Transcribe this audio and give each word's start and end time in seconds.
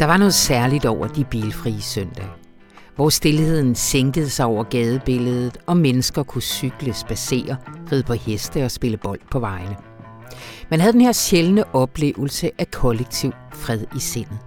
Der 0.00 0.06
var 0.06 0.16
noget 0.16 0.34
særligt 0.34 0.84
over 0.84 1.06
de 1.06 1.24
bilfrie 1.24 1.82
søndage, 1.82 2.30
hvor 2.96 3.08
stillheden 3.08 3.74
sænkede 3.74 4.30
sig 4.30 4.46
over 4.46 4.64
gadebilledet, 4.64 5.58
og 5.66 5.76
mennesker 5.76 6.22
kunne 6.22 6.42
cykle, 6.42 6.94
spacere, 6.94 7.56
ride 7.92 8.02
på 8.02 8.12
heste 8.12 8.64
og 8.64 8.70
spille 8.70 8.96
bold 8.96 9.20
på 9.30 9.38
vejene. 9.40 9.76
Man 10.70 10.80
havde 10.80 10.92
den 10.92 11.00
her 11.00 11.12
sjældne 11.12 11.74
oplevelse 11.74 12.50
af 12.58 12.70
kollektiv 12.70 13.32
fred 13.52 13.80
i 13.96 13.98
sindet, 13.98 14.38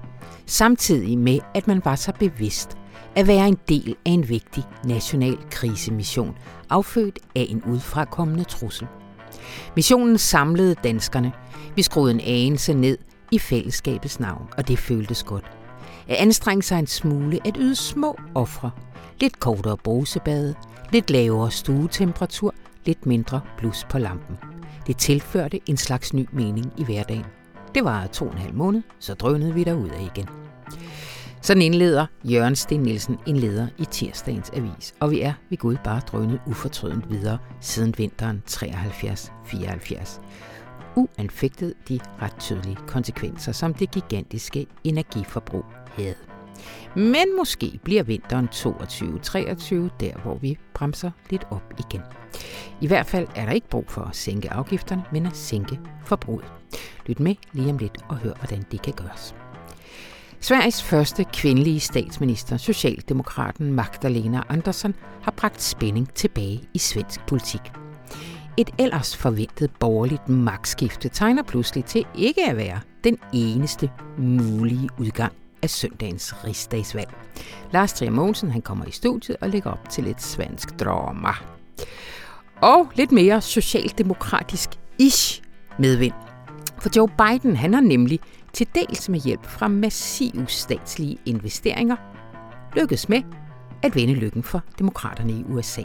samtidig 0.45 1.17
med, 1.17 1.39
at 1.53 1.67
man 1.67 1.81
var 1.85 1.95
så 1.95 2.13
bevidst 2.19 2.77
at 3.15 3.27
være 3.27 3.47
en 3.47 3.57
del 3.69 3.95
af 4.05 4.11
en 4.11 4.29
vigtig 4.29 4.63
national 4.85 5.37
krisemission, 5.51 6.35
affødt 6.69 7.19
af 7.35 7.45
en 7.49 7.63
udfrakommende 7.63 8.43
trussel. 8.43 8.87
Missionen 9.75 10.17
samlede 10.17 10.75
danskerne. 10.83 11.31
Vi 11.75 11.81
skruede 11.81 12.13
en 12.13 12.21
anelse 12.21 12.73
ned 12.73 12.97
i 13.33 13.39
fællesskabets 13.39 14.19
navn, 14.19 14.49
og 14.57 14.67
det 14.67 14.79
føltes 14.79 15.23
godt. 15.23 15.45
At 16.07 16.15
anstrenge 16.15 16.63
sig 16.63 16.79
en 16.79 16.87
smule, 16.87 17.39
at 17.47 17.55
yde 17.59 17.75
små 17.75 18.19
ofre. 18.35 18.71
Lidt 19.21 19.39
kortere 19.39 19.77
brusebade, 19.77 20.55
lidt 20.91 21.09
lavere 21.09 21.51
stuetemperatur, 21.51 22.53
lidt 22.85 23.05
mindre 23.05 23.41
blus 23.57 23.85
på 23.89 23.97
lampen. 23.97 24.37
Det 24.87 24.97
tilførte 24.97 25.59
en 25.65 25.77
slags 25.77 26.13
ny 26.13 26.27
mening 26.31 26.73
i 26.77 26.83
hverdagen. 26.83 27.25
Det 27.75 27.83
var 27.83 28.07
to 28.07 28.25
og 28.25 28.31
en 28.31 28.37
halv 28.37 28.55
måned, 28.55 28.81
så 28.99 29.13
drønede 29.13 29.53
vi 29.53 29.63
derud 29.63 29.89
af 29.89 30.09
igen. 30.15 30.29
Sådan 31.41 31.61
indleder 31.61 32.05
Jørgen 32.23 32.55
Sten 32.55 32.79
Nielsen 32.79 33.17
en 33.25 33.37
leder 33.37 33.67
i 33.77 33.85
tirsdagens 33.85 34.49
avis, 34.49 34.93
og 34.99 35.11
vi 35.11 35.21
er 35.21 35.33
ved 35.49 35.57
Gud 35.57 35.75
bare 35.83 35.99
drønet 35.99 36.39
ufortrødent 36.47 37.09
videre 37.09 37.37
siden 37.61 37.93
vinteren 37.97 38.43
73-74 38.49 40.19
uanfægtet 40.95 41.73
de 41.89 41.99
ret 42.21 42.35
tydelige 42.39 42.77
konsekvenser, 42.87 43.51
som 43.51 43.73
det 43.73 43.91
gigantiske 43.91 44.67
energiforbrug 44.83 45.65
havde. 45.87 46.15
Men 46.95 47.35
måske 47.37 47.79
bliver 47.83 48.03
vinteren 48.03 48.49
22-23 48.51 49.75
der, 49.99 50.21
hvor 50.23 50.37
vi 50.37 50.57
bremser 50.73 51.11
lidt 51.29 51.47
op 51.49 51.73
igen. 51.79 52.01
I 52.81 52.87
hvert 52.87 53.05
fald 53.05 53.27
er 53.35 53.45
der 53.45 53.51
ikke 53.51 53.69
brug 53.69 53.85
for 53.89 54.01
at 54.01 54.15
sænke 54.15 54.53
afgifterne, 54.53 55.03
men 55.11 55.25
at 55.25 55.37
sænke 55.37 55.79
forbruget. 56.05 56.45
Lyt 57.05 57.19
med 57.19 57.35
lige 57.53 57.69
om 57.69 57.77
lidt 57.77 57.97
og 58.09 58.17
hør, 58.17 58.33
hvordan 58.33 58.65
det 58.71 58.81
kan 58.81 58.93
gøres. 58.93 59.35
Sveriges 60.39 60.83
første 60.83 61.25
kvindelige 61.33 61.79
statsminister, 61.79 62.57
Socialdemokraten 62.57 63.73
Magdalena 63.73 64.41
Andersson, 64.49 64.95
har 65.21 65.31
bragt 65.31 65.61
spænding 65.61 66.13
tilbage 66.13 66.63
i 66.73 66.77
svensk 66.77 67.27
politik. 67.27 67.82
Et 68.57 68.69
ellers 68.79 69.17
forventet 69.17 69.71
borgerligt 69.79 70.29
magtskifte 70.29 71.09
tegner 71.09 71.43
pludselig 71.43 71.85
til 71.85 72.05
ikke 72.15 72.49
at 72.49 72.57
være 72.57 72.79
den 73.03 73.17
eneste 73.33 73.91
mulige 74.17 74.89
udgang 74.99 75.33
af 75.61 75.69
søndagens 75.69 76.45
rigsdagsvalg. 76.45 77.09
Lars 77.71 77.93
Trier 77.93 78.11
Mogensen 78.11 78.51
han 78.51 78.61
kommer 78.61 78.85
i 78.85 78.91
studiet 78.91 79.37
og 79.41 79.49
lægger 79.49 79.71
op 79.71 79.89
til 79.89 80.03
lidt 80.03 80.21
svensk 80.21 80.79
drama. 80.79 81.33
Og 82.61 82.91
lidt 82.95 83.11
mere 83.11 83.41
socialdemokratisk 83.41 84.69
ish 84.99 85.41
medvind. 85.79 86.13
For 86.79 86.89
Joe 86.95 87.09
Biden 87.09 87.55
han 87.55 87.73
har 87.73 87.81
nemlig 87.81 88.19
til 88.53 88.67
dels 88.75 89.09
med 89.09 89.19
hjælp 89.19 89.45
fra 89.45 89.67
massive 89.67 90.45
statslige 90.47 91.17
investeringer 91.25 91.95
lykkedes 92.75 93.09
med 93.09 93.21
at 93.83 93.95
vende 93.95 94.13
lykken 94.13 94.43
for 94.43 94.61
demokraterne 94.79 95.31
i 95.31 95.43
USA. 95.49 95.81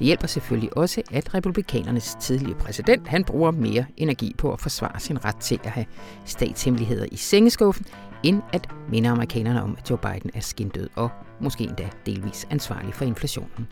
Det 0.00 0.06
hjælper 0.06 0.26
selvfølgelig 0.26 0.76
også, 0.76 1.02
at 1.12 1.34
republikanernes 1.34 2.16
tidlige 2.20 2.54
præsident 2.54 3.08
han 3.08 3.24
bruger 3.24 3.50
mere 3.50 3.84
energi 3.96 4.34
på 4.38 4.52
at 4.52 4.60
forsvare 4.60 5.00
sin 5.00 5.24
ret 5.24 5.36
til 5.36 5.60
at 5.64 5.70
have 5.70 5.86
statshemmeligheder 6.24 7.06
i 7.12 7.16
sengeskuffen, 7.16 7.86
end 8.22 8.42
at 8.52 8.68
minde 8.88 9.08
amerikanerne 9.08 9.62
om, 9.62 9.76
at 9.78 9.90
Joe 9.90 9.98
Biden 9.98 10.30
er 10.34 10.40
skindød 10.40 10.88
og 10.94 11.10
måske 11.40 11.64
endda 11.64 11.88
delvis 12.06 12.46
ansvarlig 12.50 12.94
for 12.94 13.04
inflationen. 13.04 13.68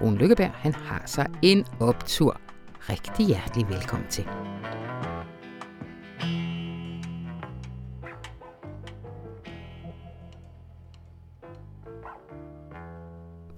Rune 0.00 0.18
Lykkeberg 0.18 0.50
han 0.54 0.74
har 0.74 1.02
sig 1.06 1.26
en 1.42 1.64
optur. 1.80 2.40
Rigtig 2.90 3.26
hjertelig 3.26 3.68
velkommen 3.68 4.08
til. 4.10 4.24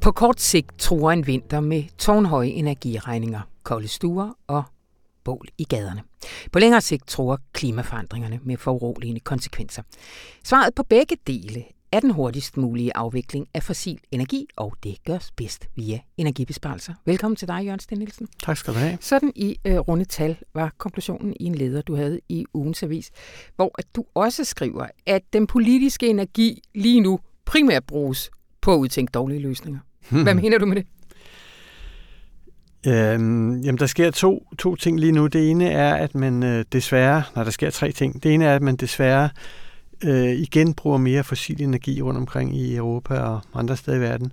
På 0.03 0.13
kort 0.13 0.41
sigt 0.41 0.79
tror 0.79 1.13
en 1.13 1.27
vinter 1.27 1.61
med 1.61 1.85
tårnhøje 1.99 2.49
energiregninger, 2.49 3.41
kolde 3.63 3.89
stuer 3.89 4.31
og 4.47 4.63
bål 5.25 5.49
i 5.59 5.65
gaderne. 5.65 6.03
På 6.53 6.59
længere 6.59 6.81
sigt 6.81 7.07
tror 7.07 7.39
klimaforandringerne 7.53 8.41
med 8.43 8.57
foruroligende 8.57 9.21
konsekvenser. 9.21 9.83
Svaret 10.45 10.75
på 10.75 10.83
begge 10.83 11.17
dele 11.27 11.65
er 11.93 12.01
den 12.01 12.11
hurtigst 12.11 12.57
mulige 12.57 12.97
afvikling 12.97 13.49
af 13.55 13.63
fossil 13.63 14.01
energi, 14.11 14.47
og 14.57 14.75
det 14.83 15.05
gørs 15.05 15.31
bedst 15.37 15.69
via 15.77 16.01
energibesparelser. 16.17 16.95
Velkommen 17.05 17.37
til 17.37 17.49
dig, 17.49 17.65
Jørgen 17.65 17.81
Sten 17.81 17.99
Nielsen. 17.99 18.29
Tak 18.43 18.57
skal 18.57 18.75
du 18.75 18.79
have. 18.79 18.99
Sådan 19.01 19.33
i 19.37 19.57
uh, 19.69 19.75
runde 19.75 20.05
tal 20.05 20.37
var 20.55 20.73
konklusionen 20.79 21.37
i 21.41 21.45
en 21.45 21.55
leder, 21.55 21.83
du 21.83 21.97
havde 21.97 22.21
i 22.29 22.45
ugens 22.55 22.83
avis, 22.83 23.11
hvor 23.57 23.71
at 23.79 23.87
du 23.97 24.05
også 24.15 24.45
skriver, 24.45 24.87
at 25.07 25.23
den 25.33 25.47
politiske 25.47 26.09
energi 26.09 26.63
lige 26.75 27.01
nu 27.01 27.21
primært 27.45 27.85
bruges 27.85 28.31
på 28.61 28.75
at 28.75 28.79
udtænke 28.79 29.11
dårlige 29.11 29.41
løsninger. 29.41 29.81
Hvad 30.09 30.35
mener 30.43 30.59
du 30.59 30.67
med 30.67 30.77
det? 30.77 30.87
Øhm, 32.87 33.61
jamen, 33.61 33.79
der 33.79 33.87
sker 33.87 34.11
to, 34.11 34.47
to 34.59 34.77
ting 34.77 35.01
lige 35.01 35.13
nu. 35.13 35.27
Det 35.27 35.51
ene 35.51 35.71
er, 35.71 35.95
at 35.95 36.15
man 36.15 36.43
øh, 36.43 36.65
desværre... 36.73 37.23
Nej, 37.35 37.45
der 37.45 37.51
sker 37.51 37.71
tre 37.71 37.93
ting. 37.93 38.23
Det 38.23 38.35
ene 38.35 38.45
er, 38.45 38.57
at 38.57 38.63
man 38.63 38.77
desværre 38.77 39.29
øh, 40.05 40.31
igen 40.31 40.75
bruger 40.75 40.99
mere 40.99 41.25
fossil 41.25 41.63
energi 41.63 42.03
rundt 42.03 42.19
omkring 42.19 42.57
i 42.57 42.77
Europa 42.77 43.19
og 43.19 43.41
andre 43.55 43.77
steder 43.77 43.97
i 43.97 44.01
verden 44.01 44.33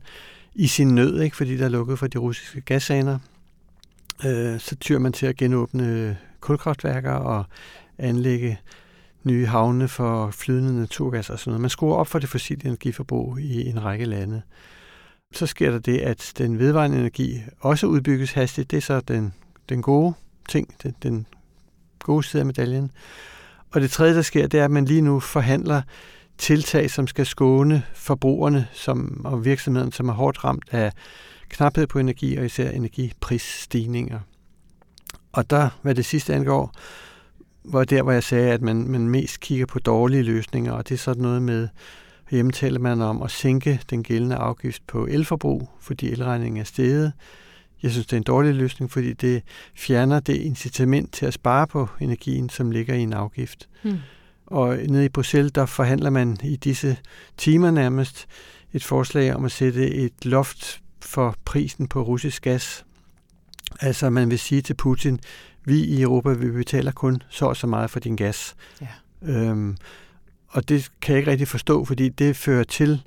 i 0.56 0.68
sin 0.68 0.96
nød, 0.96 1.22
ikke? 1.22 1.36
fordi 1.36 1.58
der 1.58 1.66
er 1.66 1.70
lukket 1.70 2.00
for 2.00 2.08
de 2.08 2.18
russiske 2.18 2.62
gasaner. 2.62 3.20
Øh, 4.26 4.60
så 4.60 4.76
tyr 4.76 5.00
man 5.00 5.14
til 5.14 5.26
at 5.26 5.38
genåbne 5.38 6.18
kulkraftværker 6.40 7.12
og 7.12 7.44
anlægge 7.98 8.60
nye 9.24 9.46
havne 9.46 9.88
for 9.88 10.32
flydende 10.32 10.80
naturgas 10.80 11.30
og 11.30 11.40
sådan 11.40 11.52
noget. 11.52 11.62
Man 11.62 11.70
skruer 11.70 11.96
op 11.96 12.08
for 12.08 12.20
det 12.20 12.30
fossile 12.30 12.66
energiforbrug 12.66 13.40
i 13.40 13.70
en 13.70 13.84
række 13.84 14.06
lande 14.06 14.42
så 15.34 15.46
sker 15.46 15.72
der 15.72 15.80
det, 15.80 15.98
at 15.98 16.34
den 16.38 16.60
vedvarende 16.60 16.98
energi 16.98 17.42
også 17.60 17.88
udbygges 17.88 18.32
hastigt. 18.32 18.72
Det 18.72 18.78
er 18.78 18.82
så 18.82 19.00
den, 19.00 19.34
den 19.70 19.82
gode 19.82 20.14
ting, 20.50 20.76
den, 20.84 20.96
den 21.04 21.26
gode 22.00 22.24
side 22.24 22.40
af 22.40 22.46
medaljen. 22.46 22.92
Og 23.72 23.82
det 23.82 23.92
tredje, 23.92 24.16
der 24.16 24.22
sker, 24.22 24.48
det 24.48 24.60
er, 24.60 24.66
at 24.66 24.72
man 24.72 24.86
lige 24.86 25.02
nu 25.02 25.20
forhandler 25.20 25.82
tiltag, 26.38 26.92
som 26.92 27.08
skal 27.08 27.26
skåne 27.26 27.84
forbrugerne 27.94 28.68
som, 28.74 29.22
og 29.26 29.46
virksomheden, 29.46 29.92
som 29.92 30.10
er 30.10 30.14
hårdt 30.14 30.44
ramt 30.44 30.66
af 30.72 30.92
knaphed 31.50 31.88
på 31.88 32.00
energi 32.00 32.36
og 32.38 32.46
især 32.46 32.70
energiprisstigninger. 32.70 34.20
Og 35.32 35.50
der, 35.50 35.70
hvad 35.82 35.96
det 35.96 36.06
sidste 36.06 36.34
angår, 36.34 36.74
var 37.64 37.84
der, 37.84 38.04
hvor 38.04 38.12
jeg 38.12 38.24
sagde, 38.24 38.52
at 38.52 38.62
man, 38.62 38.88
man 38.88 39.10
mest 39.10 39.40
kigger 39.40 39.66
på 39.66 39.80
dårlige 39.80 40.24
løsninger, 40.24 40.72
og 40.72 40.90
det 40.90 40.96
er 40.96 41.00
sådan 41.00 41.24
noget 41.24 41.42
med 41.42 41.68
Hjemme 42.32 42.52
taler 42.52 42.80
man 42.80 43.02
om 43.02 43.22
at 43.22 43.32
sænke 43.32 43.82
den 43.90 44.04
gældende 44.04 44.36
afgift 44.36 44.88
på 44.88 45.06
elforbrug, 45.06 45.70
fordi 45.80 46.12
elregningen 46.12 46.62
er 46.62 46.64
steget. 46.64 47.14
Jeg 47.84 47.92
synes, 47.92 48.08
det 48.08 48.14
er 48.14 48.18
en 48.18 48.24
dårlig 48.24 48.56
løsning, 48.56 48.92
fordi 48.92 49.14
det 49.14 49.44
fjerner 49.76 50.20
det 50.20 50.36
incitament 50.36 51.14
til 51.14 51.26
at 51.26 51.34
spare 51.34 51.68
på 51.68 51.88
energien, 52.02 52.50
som 52.50 52.72
ligger 52.72 52.94
i 52.94 53.02
en 53.02 53.14
afgift. 53.14 53.70
Hmm. 53.84 53.98
Og 54.46 54.78
nede 54.78 55.06
i 55.06 55.10
Bruxelles, 55.10 55.52
der 55.52 55.66
forhandler 55.66 56.10
man 56.10 56.38
i 56.44 56.56
disse 56.56 56.98
timer 57.38 57.72
nærmest 57.72 58.28
et 58.74 58.84
forslag 58.84 59.36
om 59.36 59.46
at 59.46 59.52
sætte 59.52 59.92
et 59.92 60.26
loft 60.26 60.82
for 61.02 61.36
prisen 61.46 61.88
på 61.88 62.02
russisk 62.02 62.44
gas. 62.44 62.86
Altså 63.80 64.10
man 64.10 64.30
vil 64.30 64.40
sige 64.40 64.62
til 64.62 64.74
Putin, 64.74 65.20
vi 65.66 65.84
i 65.84 66.02
Europa, 66.02 66.30
vi 66.30 66.52
betaler 66.52 66.92
kun 66.92 67.22
så 67.30 67.46
og 67.46 67.58
så 67.58 67.68
meget 67.68 67.90
for 67.90 68.00
din 68.00 68.16
gas. 68.16 68.56
Ja. 68.82 68.88
Øhm, 69.22 69.78
og 70.50 70.70
det 70.70 70.92
kan 71.02 71.14
jeg 71.14 71.20
ikke 71.20 71.32
rigtig 71.32 71.48
forstå, 71.48 71.86
fordi 71.86 72.10
det 72.10 72.36
fører 72.36 72.64
til, 72.64 73.02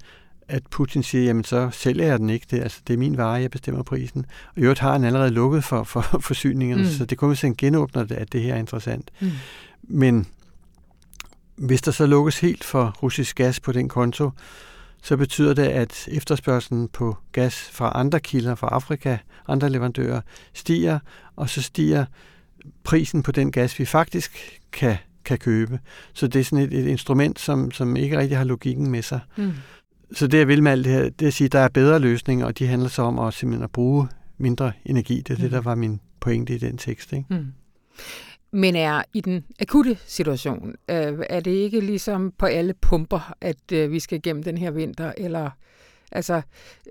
at 0.48 0.62
Putin 0.70 1.02
siger, 1.02 1.24
jamen 1.24 1.44
så 1.44 1.70
sælger 1.72 2.06
jeg 2.06 2.18
den 2.18 2.30
ikke. 2.30 2.46
Det, 2.50 2.60
altså, 2.60 2.80
det 2.86 2.94
er 2.94 2.98
min 2.98 3.16
vare, 3.16 3.32
jeg 3.32 3.50
bestemmer 3.50 3.82
prisen. 3.82 4.26
Og 4.48 4.58
i 4.58 4.60
øvrigt 4.60 4.80
har 4.80 4.92
han 4.92 5.04
allerede 5.04 5.30
lukket 5.30 5.64
for, 5.64 5.84
for 5.84 6.00
forsyningerne, 6.28 6.82
mm. 6.82 6.88
så 6.88 7.04
det 7.04 7.18
kommer 7.18 7.34
hvis 7.34 7.44
en 7.44 7.56
genåbner 7.56 8.04
det, 8.04 8.14
at 8.14 8.32
det 8.32 8.42
her 8.42 8.54
er 8.54 8.58
interessant. 8.58 9.10
Mm. 9.20 9.30
Men 9.82 10.26
hvis 11.56 11.82
der 11.82 11.90
så 11.90 12.06
lukkes 12.06 12.40
helt 12.40 12.64
for 12.64 12.96
russisk 13.02 13.36
gas 13.36 13.60
på 13.60 13.72
den 13.72 13.88
konto, 13.88 14.30
så 15.02 15.16
betyder 15.16 15.54
det, 15.54 15.66
at 15.66 16.08
efterspørgselen 16.08 16.88
på 16.88 17.16
gas 17.32 17.70
fra 17.72 17.92
andre 17.94 18.20
kilder, 18.20 18.54
fra 18.54 18.68
Afrika, 18.68 19.16
andre 19.48 19.70
leverandører, 19.70 20.20
stiger, 20.52 20.98
og 21.36 21.48
så 21.48 21.62
stiger 21.62 22.04
prisen 22.84 23.22
på 23.22 23.32
den 23.32 23.52
gas, 23.52 23.78
vi 23.78 23.84
faktisk 23.84 24.60
kan 24.72 24.96
kan 25.24 25.38
købe. 25.38 25.78
Så 26.12 26.26
det 26.26 26.40
er 26.40 26.44
sådan 26.44 26.64
et, 26.64 26.72
et 26.72 26.86
instrument, 26.86 27.40
som, 27.40 27.70
som 27.70 27.96
ikke 27.96 28.18
rigtig 28.18 28.38
har 28.38 28.44
logikken 28.44 28.90
med 28.90 29.02
sig. 29.02 29.20
Mm. 29.36 29.52
Så 30.12 30.26
det, 30.26 30.38
jeg 30.38 30.48
vil 30.48 30.62
med 30.62 30.72
alt 30.72 30.84
det 30.84 30.92
her, 30.92 31.02
det 31.02 31.22
er 31.22 31.26
at 31.26 31.34
sige, 31.34 31.46
at 31.46 31.52
der 31.52 31.58
er 31.58 31.68
bedre 31.68 31.98
løsninger, 31.98 32.46
og 32.46 32.58
de 32.58 32.66
handler 32.66 32.88
så 32.88 33.02
om 33.02 33.18
at 33.18 33.34
simpelthen 33.34 33.64
at 33.64 33.70
bruge 33.70 34.08
mindre 34.38 34.72
energi. 34.84 35.16
Det 35.16 35.30
er 35.30 35.34
mm. 35.34 35.40
det, 35.40 35.52
der 35.52 35.60
var 35.60 35.74
min 35.74 36.00
pointe 36.20 36.54
i 36.54 36.58
den 36.58 36.78
tekst. 36.78 37.12
Ikke? 37.12 37.26
Mm. 37.30 37.46
men 38.52 38.76
er 38.76 39.02
i 39.12 39.20
den 39.20 39.44
akutte 39.60 39.98
situation. 40.06 40.74
Øh, 40.90 41.18
er 41.30 41.40
det 41.40 41.50
ikke 41.50 41.80
ligesom 41.80 42.32
på 42.38 42.46
alle 42.46 42.74
pumper, 42.74 43.34
at 43.40 43.72
øh, 43.72 43.92
vi 43.92 44.00
skal 44.00 44.22
gennem 44.22 44.42
den 44.42 44.58
her 44.58 44.70
vinter, 44.70 45.12
eller 45.16 45.50
altså, 46.12 46.42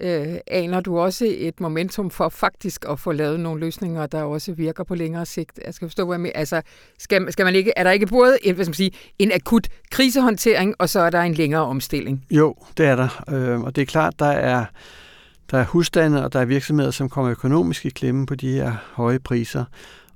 øh, 0.02 0.36
aner 0.48 0.80
du 0.80 1.00
også 1.00 1.26
et 1.30 1.60
momentum 1.60 2.10
for 2.10 2.30
faktisk 2.30 2.86
at 2.90 3.00
få 3.00 3.12
lavet 3.12 3.40
nogle 3.40 3.60
løsninger, 3.60 4.06
der 4.06 4.24
også 4.24 4.54
virker 4.54 4.84
på 4.84 4.96
længere 4.96 5.26
sigt? 5.26 5.60
Jeg 5.66 5.74
skal 5.74 5.88
forstå, 5.88 6.06
hvad 6.06 6.16
jeg 6.16 6.22
mener. 6.22 6.36
Altså, 6.36 6.62
skal, 7.00 7.32
skal 7.32 7.46
man 7.46 7.56
ikke, 7.56 7.74
er 7.76 7.84
der 7.84 7.92
ikke 7.92 8.08
både 8.08 8.38
en, 8.42 8.56
hvad 8.56 8.66
skal 8.66 8.70
man 8.70 8.76
sige, 8.76 8.92
en 9.20 9.32
akut 9.32 9.68
krisehåndtering, 9.92 10.76
og 10.80 10.90
så 10.90 11.00
er 11.00 11.10
der 11.10 11.22
en 11.22 11.34
længere 11.34 11.62
omstilling? 11.62 12.26
Jo, 12.32 12.56
det 12.78 12.86
er 12.86 12.96
der. 12.96 13.24
Øh, 13.30 13.62
og 13.62 13.76
det 13.76 13.82
er 13.82 13.86
klart, 13.86 14.20
der 14.20 14.26
er 14.26 14.66
der 15.52 15.58
er 15.58 15.66
husstande, 15.66 16.24
og 16.24 16.34
der 16.34 16.40
er 16.40 16.46
virksomheder, 16.46 16.92
som 16.92 17.10
kommer 17.10 17.32
økonomisk 17.32 17.86
i 17.86 17.90
klemme 17.90 18.26
på 18.26 18.36
de 18.36 18.54
her 18.54 18.74
høje 18.94 19.20
priser. 19.20 19.66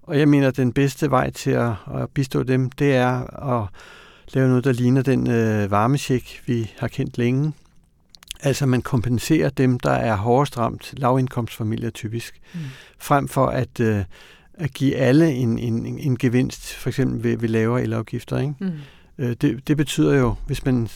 Og 0.03 0.19
jeg 0.19 0.27
mener, 0.27 0.47
at 0.47 0.57
den 0.57 0.73
bedste 0.73 1.11
vej 1.11 1.29
til 1.29 1.51
at, 1.51 1.71
at 1.95 2.09
bistå 2.13 2.43
dem, 2.43 2.69
det 2.69 2.95
er 2.95 3.43
at 3.59 3.67
lave 4.33 4.47
noget, 4.47 4.63
der 4.63 4.71
ligner 4.71 5.01
den 5.01 5.29
øh, 5.29 5.71
varmesjek, 5.71 6.41
vi 6.45 6.71
har 6.77 6.87
kendt 6.87 7.17
længe. 7.17 7.53
Altså 8.39 8.65
man 8.65 8.81
kompenserer 8.81 9.49
dem, 9.49 9.79
der 9.79 9.91
er 9.91 10.15
hårdest 10.15 10.57
ramt, 10.57 10.93
lavindkomstfamilier 10.97 11.89
typisk, 11.89 12.41
mm. 12.53 12.59
frem 12.99 13.27
for 13.27 13.47
at, 13.47 13.79
øh, 13.79 14.03
at 14.53 14.73
give 14.73 14.95
alle 14.95 15.31
en, 15.31 15.59
en, 15.59 15.99
en 15.99 16.17
gevinst, 16.17 16.73
for 16.73 16.89
eksempel 16.89 17.23
ved, 17.23 17.37
ved 17.37 17.49
lavere 17.49 17.83
elafgifter. 17.83 18.39
Ikke? 18.39 18.53
Mm. 18.59 18.71
Øh, 19.17 19.35
det, 19.41 19.67
det 19.67 19.77
betyder 19.77 20.15
jo, 20.15 20.35
hvis 20.47 20.65
man 20.65 20.89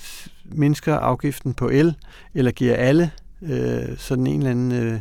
mindsker 0.45 0.95
afgiften 0.95 1.53
på 1.53 1.69
el, 1.69 1.95
eller 2.33 2.51
giver 2.51 2.75
alle 2.75 3.11
øh, 3.41 3.97
sådan 3.97 4.27
en 4.27 4.37
eller 4.37 4.51
anden 4.51 4.71
øh, 4.71 4.99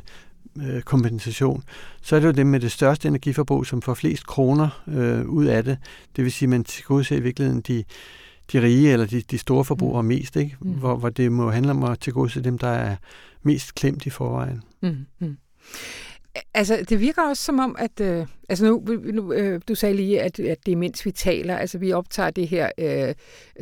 øh, 0.63 0.83
kompensation, 0.83 1.63
så 2.03 2.17
er 2.17 2.21
det 2.21 2.27
jo 2.27 2.33
dem 2.33 2.47
med 2.47 2.61
det 2.61 2.73
største 2.73 3.09
energiforbrug, 3.09 3.67
som 3.67 3.83
får 3.83 3.95
flest 3.95 4.27
kroner 4.27 4.83
øh, 4.89 5.27
ud 5.27 5.47
af 5.47 5.65
det. 5.65 5.79
Det 6.17 6.25
vil 6.25 6.33
sige, 6.33 6.47
at 6.47 6.51
man 6.51 6.65
tilgodeser 6.65 7.17
i 7.17 7.21
virkeligheden 7.21 7.61
de, 7.61 7.85
de 8.53 8.63
rige 8.63 8.93
eller 8.93 9.07
de, 9.07 9.21
de 9.21 9.39
store 9.39 9.65
forbrugere 9.65 10.03
mm. 10.03 10.09
mest, 10.09 10.37
ikke? 10.37 10.57
Mm. 10.61 10.71
Hvor, 10.71 10.97
hvor 10.97 11.09
det 11.09 11.33
må 11.33 11.51
handle 11.51 11.71
om 11.71 11.85
at 11.85 12.01
tilgodese 12.01 12.41
dem, 12.41 12.59
der 12.59 12.69
er 12.69 12.97
mest 13.43 13.75
klemt 13.75 14.07
i 14.07 14.11
forvejen. 14.11 14.63
Mm. 14.83 15.07
Mm. 15.19 15.37
Altså, 16.55 16.85
det 16.89 17.01
virker 17.01 17.23
også 17.23 17.45
som 17.45 17.59
om, 17.59 17.77
at... 17.79 18.01
Øh, 18.01 18.27
altså 18.49 18.65
nu, 18.65 18.83
nu 19.13 19.33
øh, 19.33 19.61
du 19.69 19.75
sagde 19.75 19.97
lige, 19.97 20.23
at, 20.23 20.41
at 20.41 20.67
det 20.67 20.73
er 20.73 20.77
mens 20.77 21.07
vi 21.07 21.11
taler. 21.11 21.57
Altså, 21.57 21.79
vi 21.79 21.93
optager 21.93 22.31
det 22.31 22.49
her 22.49 22.71
øh, 22.79 23.15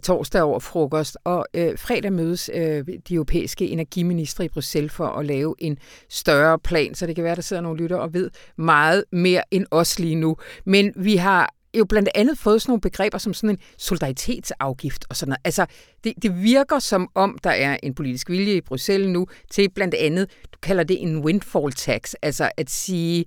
torsdag 0.02 0.42
over 0.42 0.58
frokost, 0.58 1.18
og 1.24 1.46
øh, 1.54 1.78
fredag 1.78 2.12
mødes 2.12 2.50
øh, 2.54 2.86
de 3.08 3.14
europæiske 3.14 3.68
energiministre 3.68 4.44
i 4.44 4.48
Bruxelles 4.48 4.92
for 4.92 5.06
at 5.06 5.26
lave 5.26 5.54
en 5.58 5.78
større 6.08 6.58
plan, 6.58 6.94
så 6.94 7.06
det 7.06 7.14
kan 7.14 7.24
være, 7.24 7.34
der 7.34 7.42
sidder 7.42 7.62
nogle 7.62 7.82
lytter 7.82 7.96
og 7.96 8.14
ved 8.14 8.30
meget 8.56 9.04
mere 9.12 9.42
end 9.50 9.66
os 9.70 9.98
lige 9.98 10.14
nu. 10.14 10.36
Men 10.64 10.92
vi 10.96 11.16
har 11.16 11.54
jo 11.78 11.84
blandt 11.84 12.08
andet 12.14 12.38
fået 12.38 12.62
sådan 12.62 12.70
nogle 12.70 12.80
begreber 12.80 13.18
som 13.18 13.34
sådan 13.34 13.50
en 13.50 13.58
solidaritetsafgift 13.78 15.04
og 15.08 15.16
sådan 15.16 15.30
noget. 15.30 15.40
Altså, 15.44 15.66
det, 16.04 16.12
det 16.22 16.42
virker 16.42 16.78
som 16.78 17.08
om, 17.14 17.38
der 17.44 17.50
er 17.50 17.76
en 17.82 17.94
politisk 17.94 18.30
vilje 18.30 18.54
i 18.54 18.60
Bruxelles 18.60 19.08
nu 19.08 19.26
til 19.50 19.70
blandt 19.70 19.94
andet, 19.94 20.30
du 20.52 20.58
kalder 20.62 20.84
det 20.84 21.02
en 21.02 21.18
windfall 21.18 21.72
tax, 21.72 22.14
altså 22.22 22.50
at 22.56 22.70
sige, 22.70 23.24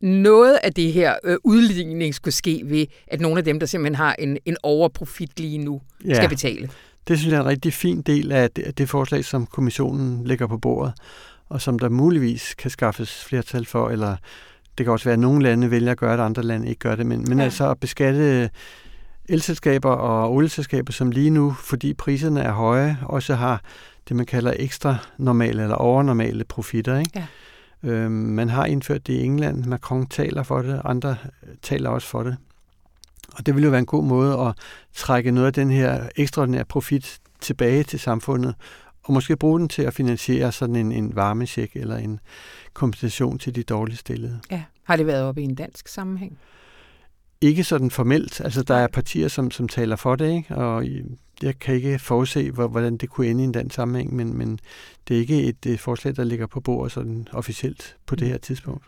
noget 0.00 0.58
af 0.62 0.72
det 0.72 0.92
her 0.92 1.14
øh, 1.24 1.36
udligning 1.44 2.14
skulle 2.14 2.34
ske 2.34 2.62
ved, 2.64 2.86
at 3.06 3.20
nogle 3.20 3.38
af 3.38 3.44
dem, 3.44 3.60
der 3.60 3.66
simpelthen 3.66 3.94
har 3.94 4.14
en, 4.18 4.38
en 4.44 4.56
overprofit 4.62 5.40
lige 5.40 5.58
nu, 5.58 5.80
ja. 6.08 6.14
skal 6.14 6.28
betale. 6.28 6.70
Det 7.08 7.18
synes 7.18 7.32
jeg 7.32 7.38
er 7.38 7.42
en 7.42 7.48
rigtig 7.48 7.72
fin 7.72 8.02
del 8.02 8.32
af 8.32 8.50
det, 8.50 8.62
af 8.62 8.74
det 8.74 8.88
forslag, 8.88 9.24
som 9.24 9.46
kommissionen 9.46 10.26
lægger 10.26 10.46
på 10.46 10.58
bordet, 10.58 10.94
og 11.48 11.60
som 11.60 11.78
der 11.78 11.88
muligvis 11.88 12.54
kan 12.54 12.70
skaffes 12.70 13.24
flertal 13.24 13.66
for, 13.66 13.90
eller 13.90 14.16
det 14.78 14.86
kan 14.86 14.92
også 14.92 15.04
være, 15.04 15.12
at 15.12 15.18
nogle 15.18 15.42
lande 15.42 15.70
vælger 15.70 15.90
at 15.90 15.98
gøre 15.98 16.16
det, 16.16 16.22
andre 16.22 16.42
lande 16.42 16.68
ikke 16.68 16.78
gør 16.78 16.94
det, 16.96 17.06
men, 17.06 17.24
men 17.28 17.38
ja. 17.38 17.44
altså 17.44 17.70
at 17.70 17.80
beskatte 17.80 18.50
elselskaber 19.28 19.90
og 19.90 20.32
olieselskaber, 20.32 20.92
som 20.92 21.10
lige 21.10 21.30
nu, 21.30 21.52
fordi 21.52 21.94
priserne 21.94 22.40
er 22.40 22.52
høje, 22.52 22.98
også 23.02 23.34
har 23.34 23.60
det, 24.08 24.16
man 24.16 24.26
kalder 24.26 24.54
ekstra 24.56 24.96
normale 25.18 25.62
eller 25.62 25.76
overnormale 25.76 26.44
profitter. 26.44 26.98
Ikke? 26.98 27.10
Ja. 27.14 27.90
Øhm, 27.90 28.12
man 28.12 28.48
har 28.48 28.64
indført 28.64 29.06
det 29.06 29.12
i 29.12 29.24
England. 29.24 29.64
Macron 29.64 30.06
taler 30.06 30.42
for 30.42 30.62
det, 30.62 30.80
andre 30.84 31.16
taler 31.62 31.90
også 31.90 32.08
for 32.08 32.22
det. 32.22 32.36
Og 33.32 33.46
det 33.46 33.54
vil 33.54 33.64
jo 33.64 33.70
være 33.70 33.78
en 33.78 33.86
god 33.86 34.04
måde 34.04 34.40
at 34.40 34.54
trække 34.94 35.30
noget 35.30 35.46
af 35.46 35.52
den 35.52 35.70
her 35.70 36.08
ekstraordinære 36.16 36.64
profit 36.64 37.18
tilbage 37.40 37.82
til 37.82 38.00
samfundet, 38.00 38.54
og 39.04 39.12
måske 39.12 39.36
bruge 39.36 39.60
den 39.60 39.68
til 39.68 39.82
at 39.82 39.94
finansiere 39.94 40.52
sådan 40.52 40.76
en, 40.76 40.92
en 40.92 41.16
varmesjek 41.16 41.76
eller 41.76 41.96
en 41.96 42.20
kompensation 42.72 43.38
til 43.38 43.54
de 43.54 43.62
dårligt 43.62 43.98
stillede. 43.98 44.40
Ja. 44.50 44.62
Har 44.82 44.96
det 44.96 45.06
været 45.06 45.22
oppe 45.22 45.40
i 45.40 45.44
en 45.44 45.54
dansk 45.54 45.88
sammenhæng? 45.88 46.38
Ikke 47.40 47.64
sådan 47.64 47.90
formelt. 47.90 48.40
Altså, 48.40 48.62
der 48.62 48.74
er 48.74 48.86
partier, 48.86 49.28
som, 49.28 49.50
som 49.50 49.68
taler 49.68 49.96
for 49.96 50.16
det, 50.16 50.32
ikke? 50.36 50.54
og 50.54 50.86
jeg 51.42 51.58
kan 51.58 51.74
ikke 51.74 51.98
forudse, 51.98 52.50
hvordan 52.50 52.96
det 52.96 53.10
kunne 53.10 53.26
ende 53.26 53.42
i 53.42 53.46
en 53.46 53.52
dansk 53.52 53.74
sammenhæng, 53.74 54.16
men, 54.16 54.38
men 54.38 54.58
det 55.08 55.16
er 55.16 55.20
ikke 55.20 55.42
et, 55.42 55.66
et 55.66 55.80
forslag, 55.80 56.16
der 56.16 56.24
ligger 56.24 56.46
på 56.46 56.60
bordet 56.60 56.92
sådan 56.92 57.28
officielt 57.32 57.96
på 58.06 58.16
det 58.16 58.28
her 58.28 58.38
tidspunkt. 58.38 58.84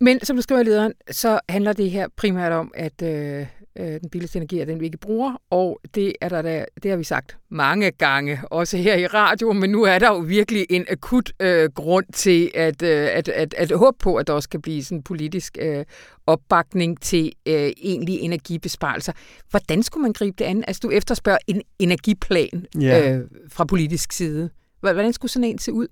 Men 0.00 0.24
som 0.24 0.36
du 0.36 0.42
skriver 0.42 0.60
i 0.60 0.64
lederen, 0.64 0.92
så 1.10 1.40
handler 1.48 1.72
det 1.72 1.90
her 1.90 2.08
primært 2.16 2.52
om, 2.52 2.72
at 2.74 3.02
øh, 3.02 3.46
øh, 3.78 4.00
den 4.00 4.10
billigste 4.10 4.36
energi 4.36 4.60
er 4.60 4.64
den, 4.64 4.80
vi 4.80 4.84
ikke 4.84 4.98
bruger, 4.98 5.42
og 5.50 5.80
det, 5.94 6.12
er 6.20 6.28
der, 6.28 6.42
der, 6.42 6.64
det 6.82 6.90
har 6.90 6.98
vi 6.98 7.04
sagt 7.04 7.36
mange 7.48 7.90
gange, 7.90 8.40
også 8.50 8.76
her 8.76 8.94
i 8.94 9.06
radio, 9.06 9.52
men 9.52 9.70
nu 9.70 9.82
er 9.82 9.98
der 9.98 10.08
jo 10.08 10.18
virkelig 10.18 10.66
en 10.70 10.86
akut 10.90 11.32
øh, 11.40 11.70
grund 11.74 12.06
til 12.12 12.50
at, 12.54 12.82
øh, 12.82 13.08
at, 13.12 13.28
at, 13.28 13.54
at 13.54 13.72
håbe 13.72 13.96
på, 13.98 14.16
at 14.16 14.26
der 14.26 14.32
også 14.32 14.48
kan 14.48 14.62
blive 14.62 14.84
sådan 14.84 15.02
politisk 15.02 15.58
øh, 15.60 15.84
opbakning 16.26 17.00
til 17.00 17.32
øh, 17.46 17.70
egentlige 17.76 18.20
energibesparelser. 18.20 19.12
Hvordan 19.50 19.82
skulle 19.82 20.02
man 20.02 20.12
gribe 20.12 20.34
det 20.38 20.44
an? 20.44 20.64
Altså, 20.66 20.80
du 20.82 20.90
efterspørger 20.90 21.38
en 21.46 21.62
energiplan 21.78 22.66
yeah. 22.82 23.18
øh, 23.18 23.24
fra 23.48 23.64
politisk 23.64 24.12
side. 24.12 24.50
Hvordan 24.80 25.12
skulle 25.12 25.32
sådan 25.32 25.48
en 25.48 25.58
se 25.58 25.72
ud? 25.72 25.86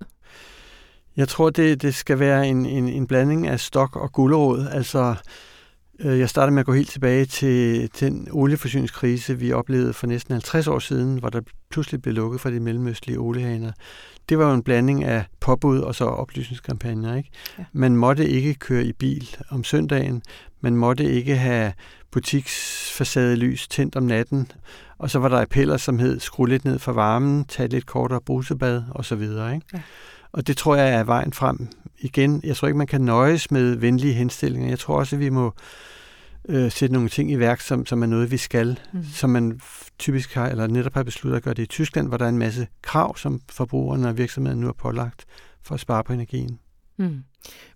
Jeg 1.17 1.27
tror, 1.27 1.49
det, 1.49 1.81
det 1.81 1.95
skal 1.95 2.19
være 2.19 2.47
en, 2.47 2.65
en, 2.65 2.89
en 2.89 3.07
blanding 3.07 3.47
af 3.47 3.59
stok 3.59 3.95
og 3.95 4.11
gulerod. 4.11 4.67
Altså, 4.71 4.99
øh, 4.99 5.15
jeg 5.99 6.29
startede 6.29 6.53
med 6.53 6.59
at 6.59 6.65
gå 6.65 6.73
helt 6.73 6.89
tilbage 6.89 7.25
til, 7.25 7.89
til 7.89 8.11
den 8.11 8.27
olieforsyningskrise, 8.31 9.39
vi 9.39 9.51
oplevede 9.51 9.93
for 9.93 10.07
næsten 10.07 10.31
50 10.31 10.67
år 10.67 10.79
siden, 10.79 11.17
hvor 11.17 11.29
der 11.29 11.41
pludselig 11.71 12.01
blev 12.01 12.13
lukket 12.13 12.41
for 12.41 12.49
de 12.49 12.59
mellemøstlige 12.59 13.19
oliehaner. 13.19 13.71
Det 14.29 14.37
var 14.37 14.47
jo 14.47 14.53
en 14.53 14.63
blanding 14.63 15.03
af 15.03 15.25
påbud 15.39 15.79
og 15.79 15.95
så 15.95 16.05
oplysningskampagner. 16.05 17.15
Ikke? 17.15 17.29
Ja. 17.59 17.63
Man 17.73 17.95
måtte 17.95 18.29
ikke 18.29 18.53
køre 18.53 18.83
i 18.83 18.93
bil 18.93 19.35
om 19.49 19.63
søndagen. 19.63 20.21
Man 20.61 20.75
måtte 20.75 21.03
ikke 21.11 21.35
have 21.35 21.73
butiksfacadelys 22.11 23.67
tændt 23.67 23.95
om 23.95 24.03
natten. 24.03 24.51
Og 24.97 25.09
så 25.09 25.19
var 25.19 25.29
der 25.29 25.41
appeller, 25.41 25.77
som 25.77 25.99
hed 25.99 26.19
skru 26.19 26.45
lidt 26.45 26.65
ned 26.65 26.79
for 26.79 26.91
varmen, 26.91 27.45
tag 27.45 27.69
lidt 27.69 27.85
kortere 27.85 28.21
brusebad 28.21 28.83
osv. 28.91 29.21
Ikke? 29.21 29.61
Ja. 29.73 29.81
Og 30.33 30.47
det 30.47 30.57
tror 30.57 30.75
jeg 30.75 30.93
er 30.93 31.03
vejen 31.03 31.33
frem. 31.33 31.67
Igen, 31.99 32.41
jeg 32.43 32.55
tror 32.55 32.67
ikke, 32.67 32.77
man 32.77 32.87
kan 32.87 33.01
nøjes 33.01 33.51
med 33.51 33.75
venlige 33.75 34.13
henstillinger. 34.13 34.69
Jeg 34.69 34.79
tror 34.79 34.99
også, 34.99 35.15
at 35.15 35.19
vi 35.19 35.29
må 35.29 35.53
øh, 36.49 36.71
sætte 36.71 36.93
nogle 36.93 37.09
ting 37.09 37.31
i 37.31 37.39
værk, 37.39 37.61
som, 37.61 37.85
som 37.85 38.03
er 38.03 38.07
noget, 38.07 38.31
vi 38.31 38.37
skal, 38.37 38.79
mm. 38.93 39.03
som 39.03 39.29
man 39.29 39.59
typisk 39.99 40.33
har, 40.33 40.49
eller 40.49 40.67
netop 40.67 40.93
har 40.93 41.03
besluttet 41.03 41.37
at 41.37 41.43
gøre 41.43 41.53
det 41.53 41.63
i 41.63 41.65
Tyskland, 41.65 42.07
hvor 42.07 42.17
der 42.17 42.25
er 42.25 42.29
en 42.29 42.37
masse 42.37 42.67
krav, 42.81 43.17
som 43.17 43.41
forbrugerne 43.49 44.09
og 44.09 44.17
virksomheden 44.17 44.59
nu 44.59 44.65
har 44.65 44.73
pålagt 44.73 45.25
for 45.61 45.75
at 45.75 45.79
spare 45.79 46.03
på 46.03 46.13
energien. 46.13 46.59
Mm. 46.97 47.23